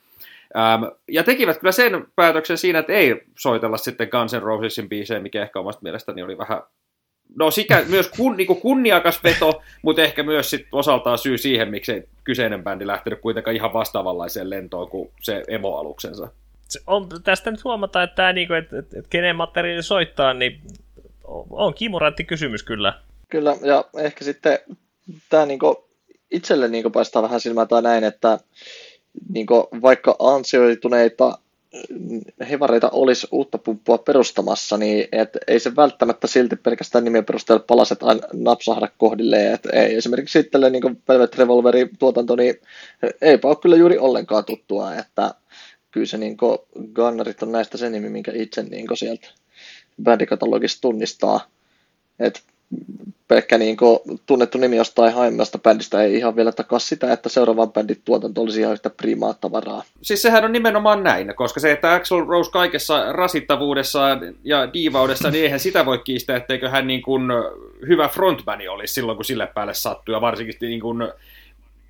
[0.57, 5.21] Ähm, ja tekivät kyllä sen päätöksen siinä, että ei soitella sitten Guns N' Rosesin biisejä,
[5.21, 6.63] mikä ehkä omasta mielestäni oli vähän
[7.39, 12.09] No sikä myös kun, niin kunniakas veto, mutta ehkä myös sit osaltaan syy siihen, miksi
[12.25, 16.29] kyseinen bändi lähtenyt kuitenkaan ihan vastaavanlaiseen lentoon kuin se emo-aluksensa.
[16.69, 20.35] Se on, tästä nyt huomata, että, tämä, niin kuin, että, että, että kenen materiaali soittaa,
[20.35, 20.61] niin
[21.51, 22.95] on kimurantti kysymys kyllä.
[23.31, 24.59] Kyllä, ja ehkä sitten
[25.31, 25.77] tämä niin kuin,
[26.31, 28.39] itselle niin kuin, paistaa vähän silmää tai näin, että
[29.29, 29.47] niin
[29.83, 31.39] vaikka ansioituneita
[31.89, 37.65] mm, hevareita olisi uutta pumppua perustamassa, niin et ei se välttämättä silti pelkästään nimen perusteella
[37.67, 39.55] palaset aina napsahda kohdilleen.
[39.55, 42.55] Et ei, esimerkiksi sitten niin Velvet Revolverin tuotanto, niin
[43.21, 45.35] eipä ole kyllä juuri ollenkaan tuttua, että
[45.91, 46.37] kyllä se niin
[46.95, 49.29] Gunnerit on näistä se nimi, minkä itse niin sieltä
[50.03, 51.41] bändikatalogista tunnistaa.
[52.19, 52.43] Et
[53.29, 57.73] pelkkä niin kuin, tunnettu nimi jostain aiemmasta bändistä ei ihan vielä takaa sitä, että seuraavan
[57.73, 59.83] bändin tuotanto olisi ihan yhtä primaa tavaraa.
[60.03, 65.45] Siis sehän on nimenomaan näin, koska se, että Axel Rose kaikessa rasittavuudessaan ja diivaudessa, niin
[65.45, 67.23] eihän sitä voi kiistää, etteikö hän niin kuin
[67.89, 71.09] hyvä frontmani olisi silloin, kun sille päälle sattuu, ja varsinkin niin kuin,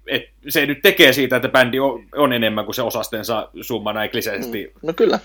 [0.06, 4.10] et se nyt tekee siitä, että bändi on, on enemmän kuin se osastensa summa näin
[4.10, 5.18] kliseisesti mm, no kyllä.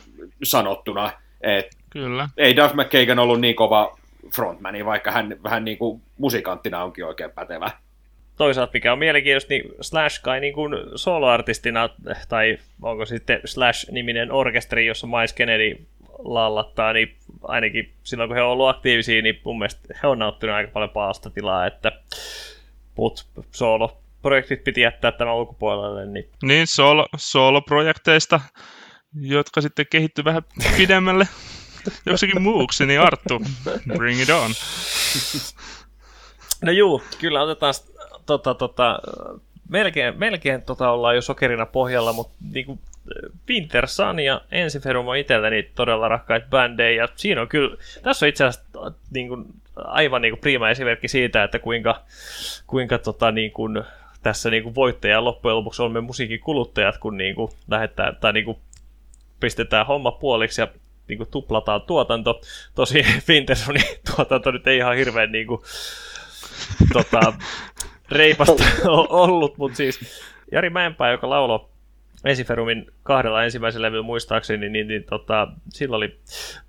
[0.43, 1.11] sanottuna.
[1.41, 2.29] Et kyllä.
[2.37, 3.99] Ei Duff McKagan ollut niin kova
[4.35, 7.71] frontmani, vaikka hän vähän niin kuin musikanttina onkin oikein pätevä.
[8.37, 11.89] Toisaalta mikä on mielenkiintoista, niin Slash kai niin kuin soloartistina,
[12.29, 15.85] tai onko sitten Slash-niminen orkesteri, jossa Miles Kennedy
[16.19, 20.55] lallattaa, niin ainakin silloin kun he on ollut aktiivisia, niin mun mielestä he on nauttinut
[20.55, 21.91] aika paljon paasta tilaa, että
[22.95, 26.05] put solo projektit piti jättää tämän ulkopuolelle.
[26.05, 28.39] Niin, niin solo, solo-projekteista,
[29.21, 30.43] jotka sitten kehittyy vähän
[30.77, 31.27] pidemmälle
[32.05, 33.41] joksikin muuksi, niin Arttu,
[33.97, 34.51] bring it on.
[36.61, 37.73] No juu, kyllä otetaan
[38.25, 38.99] tota, tota,
[39.69, 42.79] melkein, melkein tota ollaan jo sokerina pohjalla, mutta niinku
[43.49, 48.29] Winter Sun ja Ensiferum on itselleni todella rakkaita bändejä, ja siinä on kyllä, tässä on
[48.29, 48.69] itse asiassa
[49.11, 49.45] niin kuin,
[49.75, 52.01] aivan niin kuin prima esimerkki siitä, että kuinka,
[52.67, 53.83] kuinka tota, niin kuin,
[54.23, 58.45] tässä niin kuin voittaja loppujen lopuksi olemme musiikin kuluttajat, kun niin kuin, lähettää, tai niin
[58.45, 58.57] kuin,
[59.39, 60.67] pistetään homma puoliksi ja
[61.09, 62.41] niin kuin, tuplataan tuotanto.
[62.75, 63.83] Tosi Wintersonin
[64.15, 65.61] tuotanto nyt ei ihan hirveän niin kuin,
[66.93, 67.33] tota,
[68.11, 68.63] reipasta
[69.09, 69.99] ollut, mutta siis
[70.51, 71.69] Jari Mäenpää, joka lauloi
[72.25, 76.19] Esiferumin kahdella ensimmäisellä levyllä muistaakseni, niin, niin, niin tota, sillä oli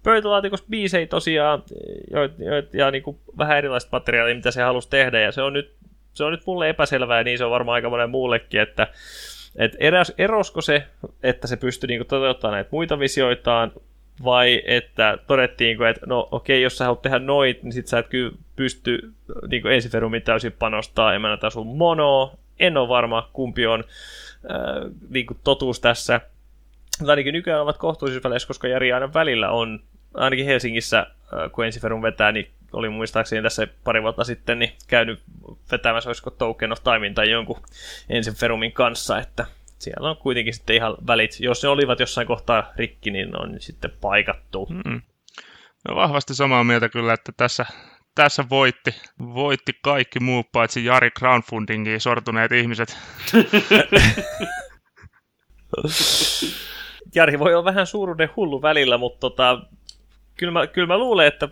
[0.02, 1.62] pöytälaatikossa biisejä tosiaan
[2.10, 5.52] jo, jo, ja niin kuin vähän erilaista materiaalia, mitä se halusi tehdä, ja se on
[5.52, 5.74] nyt,
[6.14, 8.86] se on nyt mulle epäselvää, ja niin se on varmaan aika monen muullekin, että
[9.56, 10.86] et eräs, erosko se,
[11.22, 13.72] että se pystyi niin toteuttamaan näitä muita visioitaan,
[14.24, 17.98] vai että todettiinko, että no okei, okay, jos sä haluat tehdä noit, niin sit sä
[17.98, 19.12] et kyllä pysty
[19.48, 23.84] niin ensiferumin täysin panostaa, en mä näitä sun monoa, en ole varma kumpi on
[24.50, 26.20] äh, niin kuin totuus tässä.
[26.98, 29.80] Tai ainakin nykyään ovat kohtuullisissa väleissä, koska Jari aina välillä on,
[30.14, 35.20] ainakin Helsingissä, äh, kun Ensiferum vetää, niin oli muistaakseni tässä pari vuotta sitten niin käynyt
[35.72, 37.62] vetämässä, olisiko Token of Timein tai jonkun
[38.08, 39.46] Ensiferumin kanssa, että
[39.80, 43.90] siellä on kuitenkin sitten ihan välit, jos ne olivat jossain kohtaa rikki, niin on sitten
[44.00, 44.68] paikattu.
[44.84, 45.02] Mm.
[45.88, 47.66] No vahvasti samaa mieltä kyllä, että tässä
[48.14, 48.94] tässä voitti,
[49.34, 52.98] voitti kaikki muut paitsi Jari crowdfundingiin sortuneet ihmiset.
[57.14, 59.62] Jari voi olla vähän suuruuden hullu välillä, mutta tota,
[60.36, 61.48] kyllä, mä, kyllä mä luulen, että,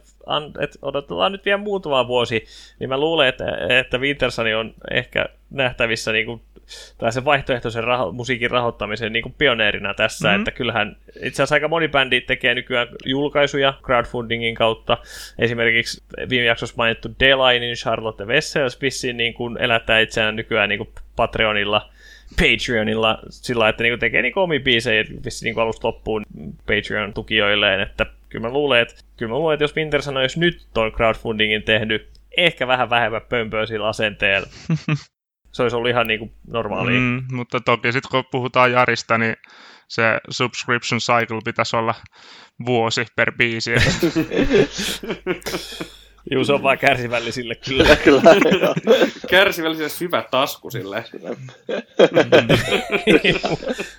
[0.61, 2.45] että odotetaan nyt vielä muutama vuosi,
[2.81, 6.43] niin mä luulen, että, että Wintersani on ehkä nähtävissä niin kuin
[6.99, 10.41] tai se vaihtoehtoisen raho- musiikin rahoittamisen niin kuin pioneerina tässä, mm-hmm.
[10.41, 14.99] että kyllähän itse asiassa aika moni bändi tekee nykyään julkaisuja crowdfundingin kautta.
[15.39, 20.91] Esimerkiksi viime jaksossa mainittu Delainin Charlotte Wessels vissiin niin kuin elättää itseään nykyään niin kuin
[21.17, 21.91] Patreonilla
[22.37, 26.25] Patreonilla sillä että niinku tekee niinku omia biisejä vissiin niinku alusta loppuun
[26.67, 30.93] Patreon-tukijoilleen, että kyllä mä luulen, että, kyllä mä luulen, että jos Winter sanoisi nyt ton
[30.93, 34.49] crowdfundingin tehnyt, ehkä vähän vähemmän pömpöä sillä asenteella.
[35.59, 36.91] se olisi ollut ihan niin kuin normaali.
[36.91, 39.37] Mm, mutta toki sitten kun puhutaan Jarista, niin
[39.89, 41.95] se subscription cycle pitäisi olla
[42.67, 43.71] vuosi per biisi.
[46.31, 47.97] Juu, se on vain kärsivällisille kyllä.
[47.97, 48.25] kyllä
[49.31, 51.05] kärsivällisille syvä tasku sille.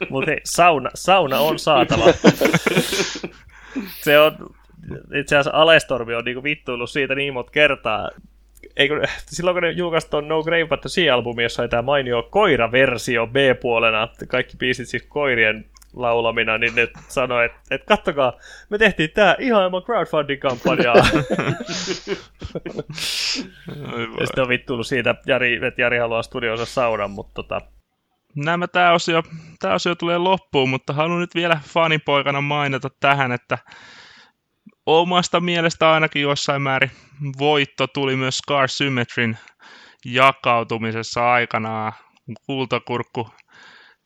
[0.10, 2.06] Mutta hei, sauna, sauna on saatava.
[4.04, 4.56] se on,
[5.16, 8.10] itse asiassa Alestormi on niinku vittuillut siitä niin monta kertaa,
[8.78, 10.84] eikö, silloin kun ne julkaisi tuon No Grave But
[11.14, 17.46] albumi jossa oli tämä mainio koira-versio B-puolena, kaikki biisit siis koirien laulamina, niin ne sanoi,
[17.46, 18.34] että, että kattokaa,
[18.70, 20.96] me tehtiin tämä ihan ilman crowdfunding-kampanjaa.
[24.20, 27.62] ja sitten on vittuillut siitä, Jari, että Jari haluaa studioonsa saunan, mutta tota...
[28.36, 29.24] Nämä tämä osio,
[29.60, 33.58] tämä osio tulee loppuun, mutta haluan nyt vielä fanipoikana mainita tähän, että
[34.98, 36.92] omasta mielestä ainakin jossain määrin
[37.40, 39.38] voitto tuli myös Scar Symmetryn
[40.06, 41.94] jakautumisessa aikanaan.
[42.46, 43.30] Kultakurkku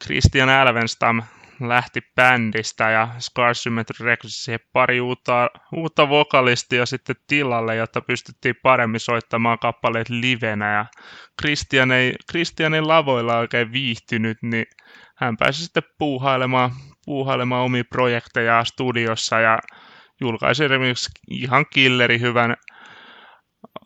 [0.04, 1.22] Christian Alvenstam
[1.62, 8.56] lähti bändistä ja Scar Symmetry rekrysi siihen pari uutta, uutta vokalistia sitten tilalle, jotta pystyttiin
[8.64, 10.74] paremmin soittamaan kappaleet livenä.
[10.74, 10.86] Ja
[11.42, 14.66] Christian ei, Christian ei lavoilla oikein viihtynyt, niin
[15.18, 16.72] hän pääsi sitten puuhailemaan,
[17.06, 19.60] puuhailemaan omia projekteja studiossa ja
[20.22, 22.56] julkaisi esimerkiksi ihan killeri hyvän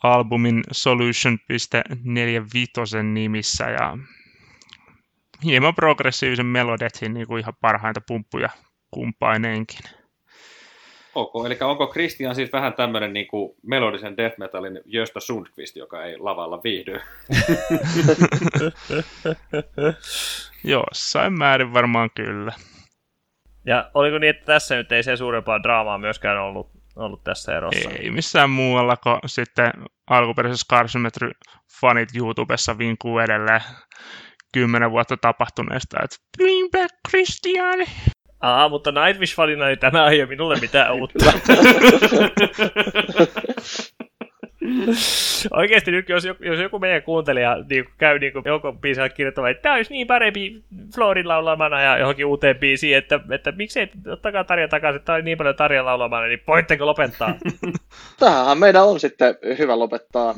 [0.03, 3.97] albumin Solution.45 nimissä ja
[5.43, 8.49] hieman progressiivisen melodethin niin kuin ihan parhaita pumppuja
[8.91, 9.79] kumpaineenkin.
[11.15, 16.03] Ok, eli onko Christian siis vähän tämmöinen niin kuin melodisen death metalin Jösta Sundqvist, joka
[16.03, 16.93] ei lavalla viihdy?
[20.63, 22.53] Jossain määrin varmaan kyllä.
[23.67, 27.89] Ja oliko niin, että tässä nyt ei se suurempaa draamaa myöskään ollut, ollut tässä erossa?
[27.89, 29.71] Ei missään muualla kuin sitten
[30.09, 31.31] alkuperäisessä Scarsometry
[31.81, 33.61] fanit YouTubessa vinkuu edelleen
[34.53, 37.79] kymmenen vuotta tapahtuneesta, että bring back Christian!
[38.41, 41.25] Aa, mutta Nightwish-fanina ei tämä ei ole minulle mitään uutta.
[45.51, 49.61] Oikeasti nyt, jos joku, jos joku meidän kuuntelija niin käy niin jonkun biisillä kirjoittamaan, että
[49.61, 50.63] tämä olisi niin parempi
[50.95, 55.37] Florin laulamana ja johonkin uuteen biisiin, että, että miksei ottakaa Tarja takaisin, tämä on niin
[55.37, 57.35] paljon Tarja laulamana, niin voitteko lopettaa?
[58.19, 60.35] Tähän meidän on sitten hyvä lopettaa.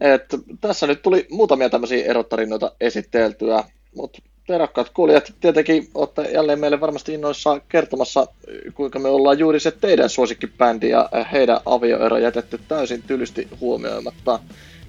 [0.00, 0.24] Et
[0.60, 3.64] tässä nyt tuli muutamia tämmöisiä erotarinoita esiteltyä,
[3.96, 8.26] mutta te rakkaat kuulijat, tietenkin olette jälleen meille varmasti innoissa kertomassa,
[8.74, 14.38] kuinka me ollaan juuri se teidän suosikkibändi ja heidän avioero jätetty täysin tylysti huomioimatta.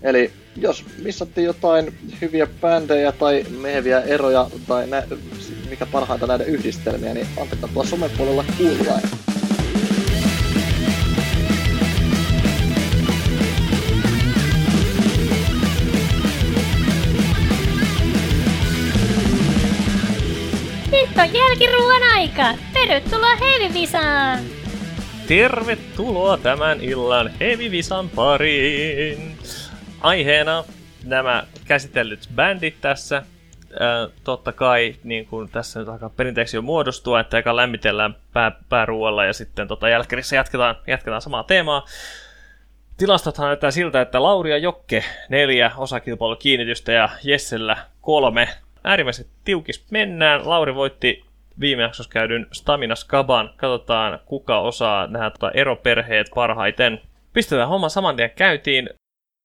[0.01, 5.03] Eli jos missattiin jotain hyviä bändejä tai meheviä eroja tai nä-
[5.69, 8.99] mikä parhaita näiden yhdistelmiä, niin antakaa tuolla somepuolella kuulua.
[21.15, 22.43] Nyt on jälkiruuan aika.
[22.73, 24.39] Tervetuloa Heavyvisaan.
[25.27, 29.37] Tervetuloa tämän illan Heavy-visan pariin.
[30.01, 30.63] Aiheena
[31.05, 33.17] nämä käsitellyt bändit tässä.
[33.17, 33.23] Äh,
[34.23, 39.25] totta kai, niin kuin tässä nyt alkaa perinteeksi jo muodostua, että eka lämmitellään pää, pääruoalla
[39.25, 41.85] ja sitten tota jälkkärissä jatketaan, jatketaan samaa teemaa.
[42.97, 48.49] Tilastothan näyttää siltä, että Lauri ja Jokke neljä osakilpailukiinnitystä ja Jessellä kolme.
[48.85, 50.49] Äärimmäisen tiukis mennään.
[50.49, 51.25] Lauri voitti
[51.59, 53.53] viime jaksossa käydyn Stamina Skaban.
[53.57, 57.01] Katsotaan, kuka osaa nämä tota, eroperheet parhaiten.
[57.33, 58.89] Pistetään homma saman tien käyntiin.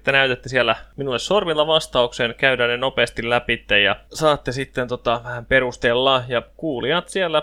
[0.05, 5.47] Te näytätte siellä minulle sormilla vastauksen, käydään ne nopeasti läpi ja saatte sitten tota, vähän
[5.47, 6.25] perustella.
[6.29, 7.43] Ja kuulijat siellä,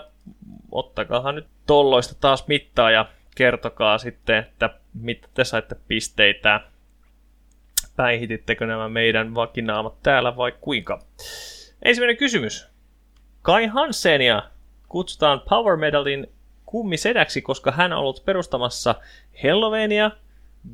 [0.72, 6.60] ottakaahan nyt tolloista taas mittaa ja kertokaa sitten, että mitä te saitte pisteitä.
[7.96, 11.00] Päihitittekö nämä meidän vakinaamat täällä vai kuinka?
[11.82, 12.68] Ensimmäinen kysymys.
[13.42, 14.42] Kai Hansenia
[14.88, 16.26] kutsutaan Power Medalin
[16.66, 18.94] kummisedäksi, koska hän on ollut perustamassa
[19.42, 20.10] Hellovenia,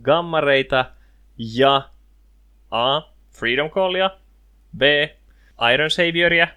[0.03, 0.85] Gammareita
[1.39, 1.89] ja
[2.71, 3.01] A.
[3.31, 4.11] Freedom Callia,
[4.79, 4.83] B.
[5.75, 6.49] Iron Savioria,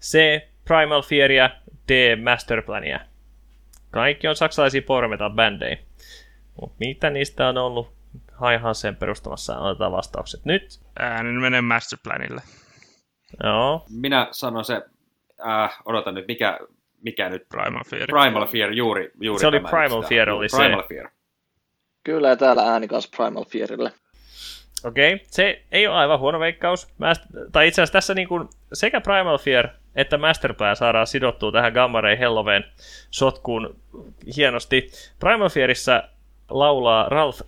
[0.00, 0.18] C.
[0.64, 1.50] Primal Fearia,
[1.88, 2.16] D.
[2.16, 3.00] Masterplania.
[3.90, 5.78] Kaikki on saksalaisia power metal bändejä.
[6.60, 7.92] Mut mitä niistä on ollut
[8.38, 9.58] Kai Hansen perustamassa?
[9.58, 10.80] Otetaan vastaukset nyt.
[10.98, 12.40] Äänen menee Masterplanille.
[13.44, 13.84] Joo.
[13.90, 14.82] Minä sanon se,
[15.46, 16.58] äh, odotan nyt, mikä,
[17.02, 18.06] mikä nyt, Primal Fear.
[18.06, 20.56] Primal Fear, juuri, juuri Se oli Primal just, Fear oli se.
[20.56, 21.08] Primal Fear.
[22.04, 23.92] Kyllä, täällä ääni kanssa Primal Fearille.
[24.84, 25.26] Okei, okay.
[25.30, 26.86] se ei ole aivan huono veikkaus.
[26.86, 31.72] Mast- tai itse asiassa tässä niin kuin sekä Primal Fear että Masterplan saadaan sidottua tähän
[31.72, 32.64] Gamma Ray Helloveen
[33.10, 33.76] sotkuun
[34.36, 34.90] hienosti.
[35.18, 36.02] Primal Fearissa
[36.50, 37.42] laulaa Ralph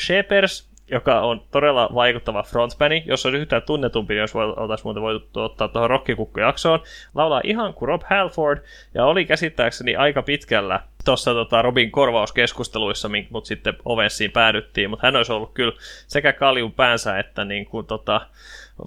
[0.00, 3.02] Shepers, joka on todella vaikuttava frontmani.
[3.06, 6.82] Jos olisi yhtään tunnetumpi, niin jos oltaisiin muuten voitu ottaa tuohon rockikukkujaksoon.
[7.14, 8.58] Laulaa ihan kuin Rob Halford,
[8.94, 15.16] ja oli käsittääkseni aika pitkällä tuossa tota Robin korvauskeskusteluissa, mutta sitten Ovenssiin päädyttiin, mutta hän
[15.16, 15.72] olisi ollut kyllä
[16.06, 18.20] sekä kaljun päänsä että niin kuin, tota,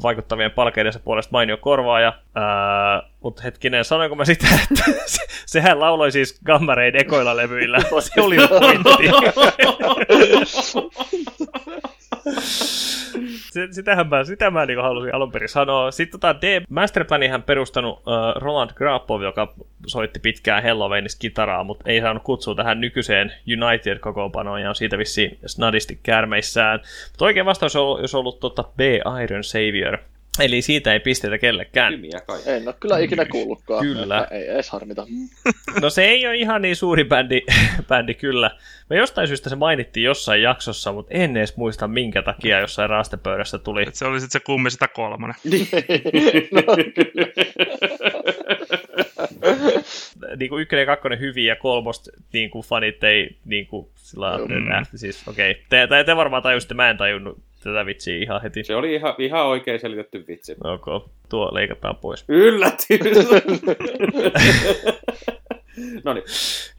[0.04, 2.14] vaikuttavien palkeidensa puolesta mainio korvaaja.
[2.36, 7.80] Ää, mutta hetkinen, sanoinko mä sitä, että se, sehän lauloi siis Gammarein ekoilla levyillä.
[8.00, 9.10] Se oli pointti.
[13.72, 15.92] Sitähän mä, sitä mä niin halusin alun perin sanoa.
[15.92, 16.64] Sitten tota D.
[16.70, 19.54] Masterplanin hän perustanut uh, Roland Grapov, joka
[19.88, 25.38] soitti pitkään Helloweenissa kitaraa, mutta ei saanut kutsua tähän nykyiseen United-kokoonpanoon ja on siitä vissiin
[25.46, 26.80] snadisti kärmeissään.
[27.12, 28.80] Mutta oikein vastaus on ollut, jos ollut tota B.
[29.24, 29.98] Iron Savior.
[30.40, 31.94] Eli siitä ei pisteitä kellekään.
[31.94, 32.40] Hymiä kai.
[32.46, 33.86] En ole kyllä ikinä kuullutkaan.
[33.86, 34.28] Kyllä.
[34.32, 35.08] Ei edes harmita.
[35.82, 37.42] No se ei ole ihan niin suuri bändi,
[37.90, 38.52] bändi kyllä.
[38.90, 43.58] Me jostain syystä se mainittiin jossain jaksossa, mutta en edes muista minkä takia jossain raastepöydässä
[43.58, 43.84] tuli.
[43.88, 45.36] Et se oli sitten se kummi sitä kolmonen.
[46.52, 46.64] no,
[46.96, 47.28] kyllä.
[50.38, 54.38] niin kuin ykkönen ja kakkonen hyviä ja kolmosta niin kuin fanit ei niin kuin sillä
[54.38, 54.70] mm.
[54.70, 54.98] nähty.
[54.98, 55.52] Siis, okei.
[55.52, 55.64] Okay.
[55.70, 58.64] Te, te, te, varmaan tajusitte, mä en tajunnut tätä vitsiä ihan heti.
[58.64, 60.56] Se oli ihan, ihan oikein selitetty vitsi.
[60.64, 62.26] Ok, tuo leikataan pois.
[62.28, 63.00] Yllätys!
[66.04, 66.26] no niin.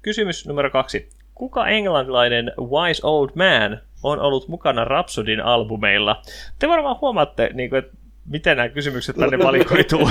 [0.02, 1.08] Kysymys numero kaksi.
[1.34, 6.22] Kuka englantilainen Wise Old Man on ollut mukana Rhapsodin albumeilla?
[6.58, 7.96] Te varmaan huomaatte, niin kuin, että
[8.28, 10.10] miten nämä kysymykset tänne valikoituu.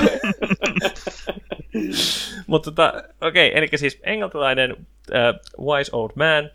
[2.46, 6.50] Mutta tota, okei, okay, eli siis englantilainen uh, Wise Old Man, uh,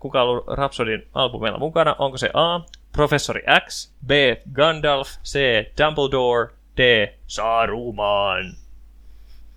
[0.00, 2.60] kuka on ollut Rhapsodin albumeilla mukana, onko se A,
[2.92, 4.10] Professori X, B,
[4.52, 5.38] Gandalf, C,
[5.78, 6.80] Dumbledore, D,
[7.26, 8.54] Saruman.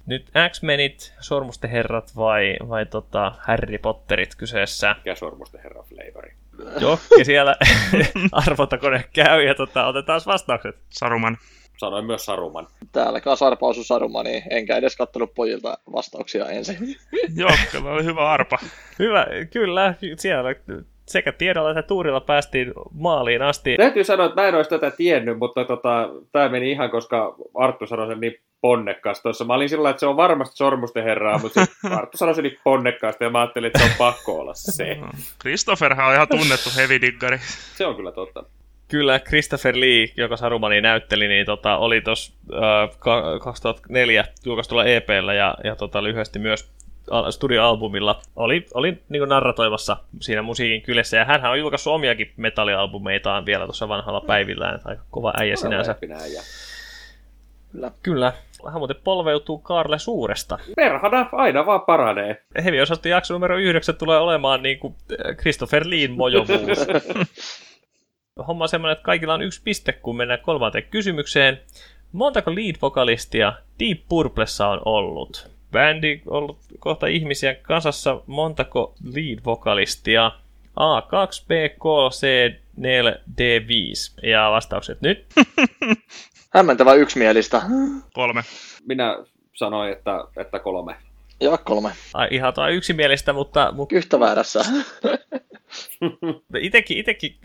[0.06, 4.96] Nyt X-Menit, Sormusten herrat vai, vai tota Harry Potterit kyseessä?
[4.98, 6.34] Mikä sormusten herra flavori?
[6.80, 7.56] Jokke siellä
[8.48, 10.76] arvontakone käy ja tota, otetaan vastaukset.
[10.90, 11.38] Saruman.
[11.78, 12.68] Sanoin myös Saruman.
[12.92, 16.78] Täällä kanssa arpa osui Sarumani, niin enkä edes kattonut pojilta vastauksia ensin.
[17.36, 18.60] Joo, kyllä oli hyvä arpa.
[19.00, 20.50] Hyvä, kyllä, siellä
[21.06, 23.78] sekä tiedolla että tuurilla päästiin maaliin asti.
[23.78, 27.88] Täytyy sanoa, että mä en olisi tätä tiennyt, mutta tota, tämä meni ihan, koska Arttu
[27.88, 29.46] sanoi sen niin ponnekkaasti tuossa.
[29.46, 31.66] Mä olin sillä että se on varmasti sormusten herraa, mutta
[31.98, 34.98] Arttu sanoi sen niin ponnekkaasti ja mä ajattelin, että se on pakko olla se.
[35.42, 37.38] Christopherhan on ihan tunnettu heavy diggari.
[37.78, 38.44] Se on kyllä totta.
[38.88, 45.56] Kyllä, Christopher Lee, joka Sarumani näytteli, niin tota, oli tuossa äh, 2004 julkaistulla EPllä ja,
[45.64, 46.72] ja tota, lyhyesti myös
[47.30, 48.22] studioalbumilla.
[48.36, 53.90] Oli, oli niin narratoivassa siinä musiikin kylässä, ja hän on julkaissut omiakin metallialbumeitaan vielä tuossa
[53.90, 54.80] vanhalla päivillään.
[54.86, 55.96] Aika kova äijä sinänsä.
[57.72, 57.92] Kyllä.
[58.04, 58.34] Kyllä.
[58.66, 60.60] Hän muuten polveutuu Karle Suuresta.
[60.76, 62.44] Perhana aina vaan paranee.
[62.64, 64.96] Heavy osaston jakso numero 9 tulee olemaan niin kuin
[65.40, 66.88] Christopher Leen mojovuus.
[68.48, 71.62] homma on semmoinen, että kaikilla on yksi piste, kun mennään kolmanteen kysymykseen.
[72.12, 75.55] Montako lead-vokalistia Deep Purplessa on ollut?
[75.72, 78.22] Bändi ollut kohta ihmisiä kasassa.
[78.28, 80.32] Montako lead-vokalistia?
[80.80, 82.28] A2, B, K, C,
[82.78, 84.28] 4, D5.
[84.28, 85.26] Ja vastaukset nyt.
[86.56, 87.62] Hämmentävä yksimielistä.
[88.14, 88.44] Kolme.
[88.88, 89.18] Minä
[89.54, 90.96] sanoin, että, että kolme.
[91.42, 91.90] Joo, kolme.
[92.14, 93.72] Ai, ihan tuo yksimielistä, mutta...
[93.72, 93.96] mutta...
[93.96, 94.66] Yhtä väärässä.
[96.60, 97.36] itekin, itekin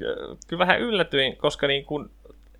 [0.46, 2.10] kyllä vähän yllätyin, koska niin kun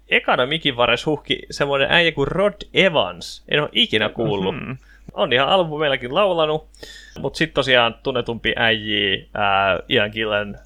[0.09, 3.45] ekana mikin varres huhki semmoinen äijä kuin Rod Evans.
[3.49, 4.55] En ole ikinä kuullut.
[4.55, 4.77] Mm-hmm.
[5.13, 6.69] On ihan albumillakin laulanut,
[7.19, 9.27] mutta sitten tosiaan tunnetumpi äijä
[9.89, 10.59] Ian Gillen,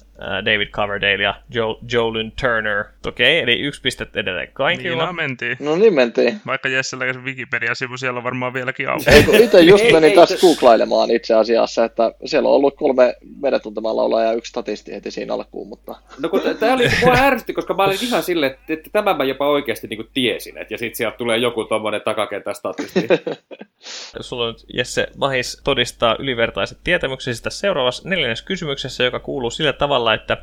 [0.45, 2.83] David Coverdale ja jo- Jolyn Turner.
[3.07, 5.05] Okei, okay, eli yksi pistet edelleen kaikilla.
[5.05, 5.57] Niin, mentiin.
[5.59, 6.41] No niin mentiin.
[6.45, 9.09] Vaikka Jessellä Wikipedia-sivu siellä on varmaan vieläkin auki.
[9.09, 13.61] Ei, kun itse just menin tässä googlailemaan itse asiassa, että siellä on ollut kolme meidän
[13.61, 15.95] tuntemaa laulaa ja yksi statisti heti siinä alkuun, mutta...
[16.19, 19.23] No kun tämä oli, mua ärsytti, koska mä olin ihan silleen, että, että tämän mä
[19.23, 23.07] jopa oikeasti niin tiesin, että ja sitten sieltä tulee joku tommonen takakentän statisti.
[24.19, 30.37] Sulla on Jesse Mahis todistaa ylivertaiset tietämyksistä seuraavassa neljännes kysymyksessä, joka kuuluu sillä tavalla, että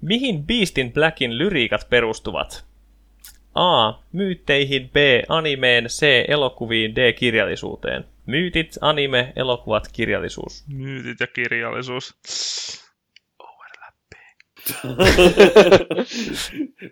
[0.00, 2.64] mihin Beastin Blackin lyriikat perustuvat?
[3.54, 3.92] A.
[4.12, 4.96] Myytteihin, B.
[5.28, 6.24] Animeen, C.
[6.28, 7.12] Elokuviin, D.
[7.12, 8.04] Kirjallisuuteen.
[8.26, 10.64] Myytit, anime, elokuvat, kirjallisuus.
[10.68, 12.14] Myytit ja kirjallisuus.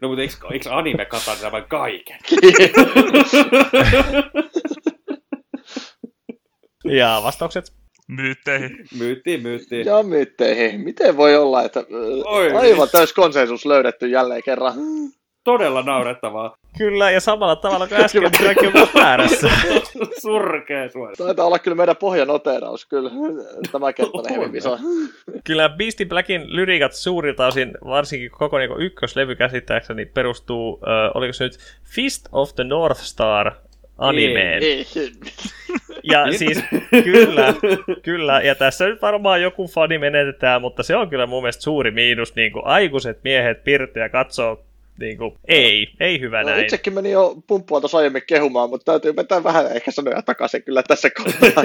[0.00, 2.18] no mutta eikö, eikö anime kata tämän kaiken?
[6.98, 7.83] ja vastaukset?
[8.06, 8.70] Myytteihin.
[8.98, 9.86] Myyttiin, myyttiin.
[9.86, 10.80] Joo, myytteihin.
[10.80, 11.84] Miten voi olla, että
[12.24, 14.74] Oi, aivan täys konsensus löydetty jälleen kerran?
[15.44, 16.56] Todella naurettavaa.
[16.78, 19.50] Kyllä, ja samalla tavalla kuin äsken, minäkin olen väärässä.
[20.22, 21.16] Surkea suoraan.
[21.18, 23.10] Taitaa olla kyllä meidän pohjanoteraus, kyllä.
[23.72, 24.78] Tämä kertainen hyvin visa.
[25.44, 31.44] Kyllä Beastie Blackin lyriikat suurilta osin, varsinkin koko niin ykköslevy käsittääkseni, perustuu, äh, oliko se
[31.44, 33.52] nyt Fist of the North Star
[33.98, 34.62] animeen.
[34.62, 35.12] Ei, ei.
[36.02, 36.64] Ja siis
[37.04, 37.54] kyllä,
[38.02, 41.90] kyllä, ja tässä nyt varmaan joku fani menetetään, mutta se on kyllä mun mielestä suuri
[41.90, 44.64] miinus, niin kuin aikuiset miehet pirttiä katsoo
[44.98, 46.62] niin kuin, ei, ei hyvä no, näin.
[46.62, 50.82] Itsekin meni jo pumppua tuossa aiemmin kehumaan, mutta täytyy vetää vähän ehkä sanoja takaisin kyllä
[50.82, 51.64] tässä kohtaa.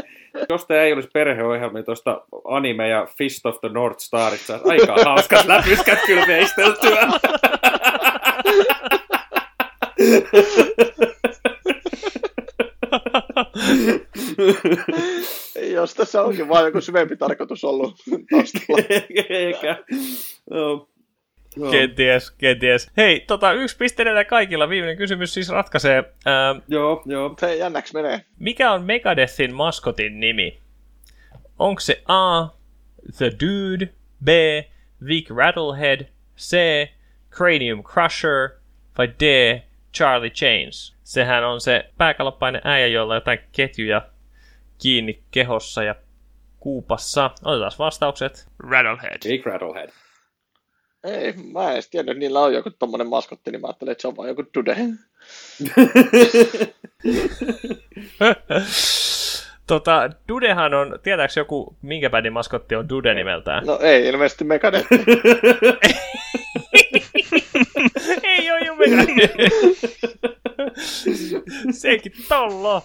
[0.50, 4.96] Jos tämä ei olisi perheohjelma, niin tuosta anime ja Fist of the North Starista aika
[5.04, 7.08] hauskat läpyskät kyllä veisteltyä.
[15.74, 17.94] Jos tässä onkin vaan joku syvempi tarkoitus ollut
[18.30, 18.84] taustalla.
[19.28, 19.76] Eikä.
[20.50, 20.86] No.
[21.56, 21.70] No.
[21.70, 22.90] Kenties, kenties.
[22.96, 24.68] Hei, tota, yksi piste kaikilla.
[24.68, 26.04] Viimeinen kysymys siis ratkaisee.
[26.26, 27.34] Ää, joo, joo.
[27.40, 28.24] Se jännäksi menee.
[28.38, 30.58] Mikä on Megadethin maskotin nimi?
[31.58, 32.46] Onko se A.
[33.16, 33.88] The Dude,
[34.24, 34.28] B.
[35.06, 36.06] Vic Rattlehead,
[36.38, 36.56] C.
[37.30, 38.48] Cranium Crusher
[38.98, 39.22] vai D.
[39.96, 40.96] Charlie Chains?
[41.10, 44.02] Sehän on se pääkalappainen äijä, jolla on jotain ketjuja
[44.82, 45.94] kiinni kehossa ja
[46.60, 47.30] kuupassa.
[47.44, 48.48] Otetaan vastaukset.
[48.58, 49.28] Rattlehead.
[49.28, 49.90] Big Rattlehead.
[51.04, 54.02] Ei, mä en edes tiennyt, että niillä on joku tommonen maskotti, niin mä ajattelin, että
[54.02, 54.76] se on vaan joku dude.
[59.66, 63.66] tota, Dudehan on, tietääks joku, minkä bändin maskotti on Dude nimeltään?
[63.66, 64.94] No ei, ilmeisesti Megadetti.
[68.22, 69.38] ei ole jo Megadetti.
[71.82, 72.82] Sekin tolla.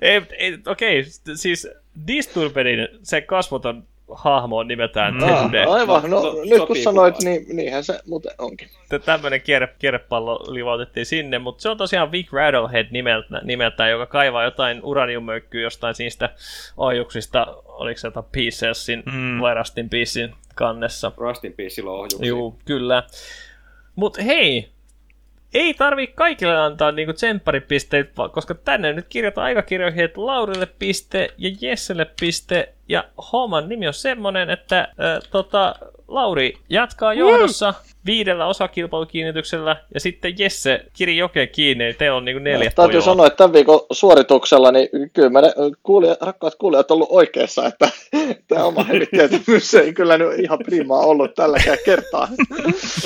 [0.00, 1.04] Ei, ei, okei,
[1.34, 1.68] siis
[2.06, 5.20] Disturbedin se kasvoton hahmo on nimeltään mm.
[5.20, 5.64] Tedde.
[5.64, 8.68] Aivan, no, no nyt kun sanoit, niin niinhän se muuten onkin.
[9.04, 14.44] Tämmöinen kierre, kierrepallo livautettiin sinne, mutta se on tosiaan Vic Rattlehead nimeltä, nimeltään, joka kaivaa
[14.44, 16.30] jotain uraniummöykkyä jostain siitä
[16.76, 19.40] ohjuksista, oliko se jotain Piecelsin mm.
[19.40, 21.12] vai Rustin Piecein kannessa.
[21.16, 22.28] Rustin Piecillä ohjuksia.
[22.28, 23.02] Juu, kyllä.
[23.94, 24.68] Mutta hei,
[25.54, 31.50] ei tarvi kaikille antaa niinku tsempparipisteet, koska tänne nyt kirjataan aikakirjoihin, että Laurille piste ja
[31.60, 32.72] Jesselle piste.
[32.88, 35.74] Ja homman nimi on semmonen, että äh, tota,
[36.08, 37.74] Lauri jatkaa johdossa
[38.06, 43.04] viidellä osakilpailukiinnityksellä ja sitten Jesse Kiri Joke kiinni, eli teillä on niin neljä Täytyy pojoa.
[43.04, 45.40] sanoa, että tämän viikon suorituksella, niin kyllä me
[45.82, 47.90] kuulija, rakkaat kuulijat on ollut oikeassa, että
[48.48, 52.28] tämä oma hevittietämys ei kyllä nyt ihan primaa ollut tälläkään kertaa.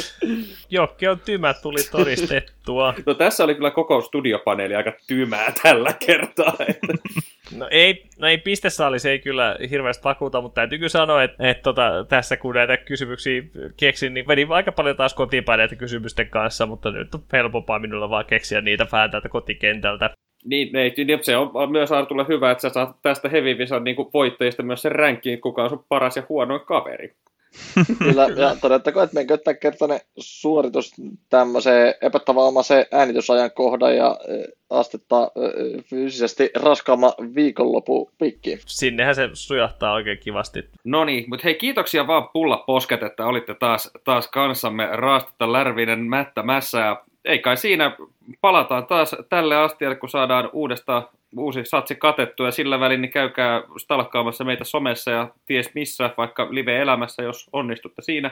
[0.71, 2.95] Jokke on tymä, tuli todistettua.
[3.07, 6.57] No tässä oli kyllä koko studiopaneeli aika tymää tällä kertaa.
[6.69, 6.87] Että...
[7.57, 11.63] No ei, no ei pistesaali, se ei kyllä hirveästi vakuuta, mutta täytyy sanoa, että, että
[11.63, 13.43] tota, tässä kun näitä kysymyksiä
[13.77, 18.11] keksin, niin menin aika paljon taas kotiinpäin näitä kysymysten kanssa, mutta nyt on helpompaa minulla
[18.11, 20.11] vaan keksiä niitä vähän täältä kotikentältä.
[20.45, 23.97] Niin, ei, niin se on myös Artulle hyvä, että sä saat tästä Heavy Visan niin
[24.15, 27.15] voittajista myös sen ränkkiin, kuka on sun paras ja huonoin kaveri.
[27.99, 30.93] Kyllä, ja todettakoon, että meidän tämän kertainen suoritus
[31.31, 38.59] tämmöiseen epätavanomaiseen äänitysajan kohdan ja eh, astetta eh, fyysisesti raskaamman viikonlopun pikkiin.
[38.67, 40.69] Sinnehän se sujahtaa oikein kivasti.
[40.85, 46.01] No niin, mutta hei kiitoksia vaan pulla posket, että olitte taas, taas kanssamme Raastetta Lärvinen
[46.01, 47.97] Mättä Mässä ja ei kai siinä
[48.41, 53.63] palataan taas tälle astialle, kun saadaan uudestaan uusi satsi katettu ja sillä välin niin käykää
[53.79, 58.31] stalkkaamassa meitä somessa ja ties missä, vaikka live-elämässä, jos onnistutte siinä.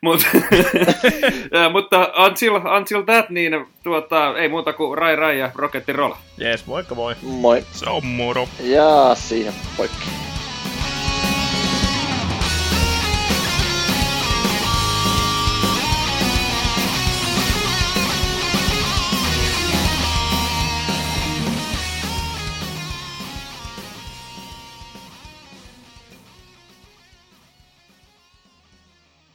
[0.00, 0.20] Mut,
[1.52, 6.12] ja, mutta until, until that, niin tuota, ei muuta kuin Rai Rai ja Rocket Roll.
[6.38, 7.14] Jees, moikka moi.
[7.22, 7.64] Moi.
[7.72, 8.48] Se on moro.
[8.60, 10.27] Ja siihen poikki.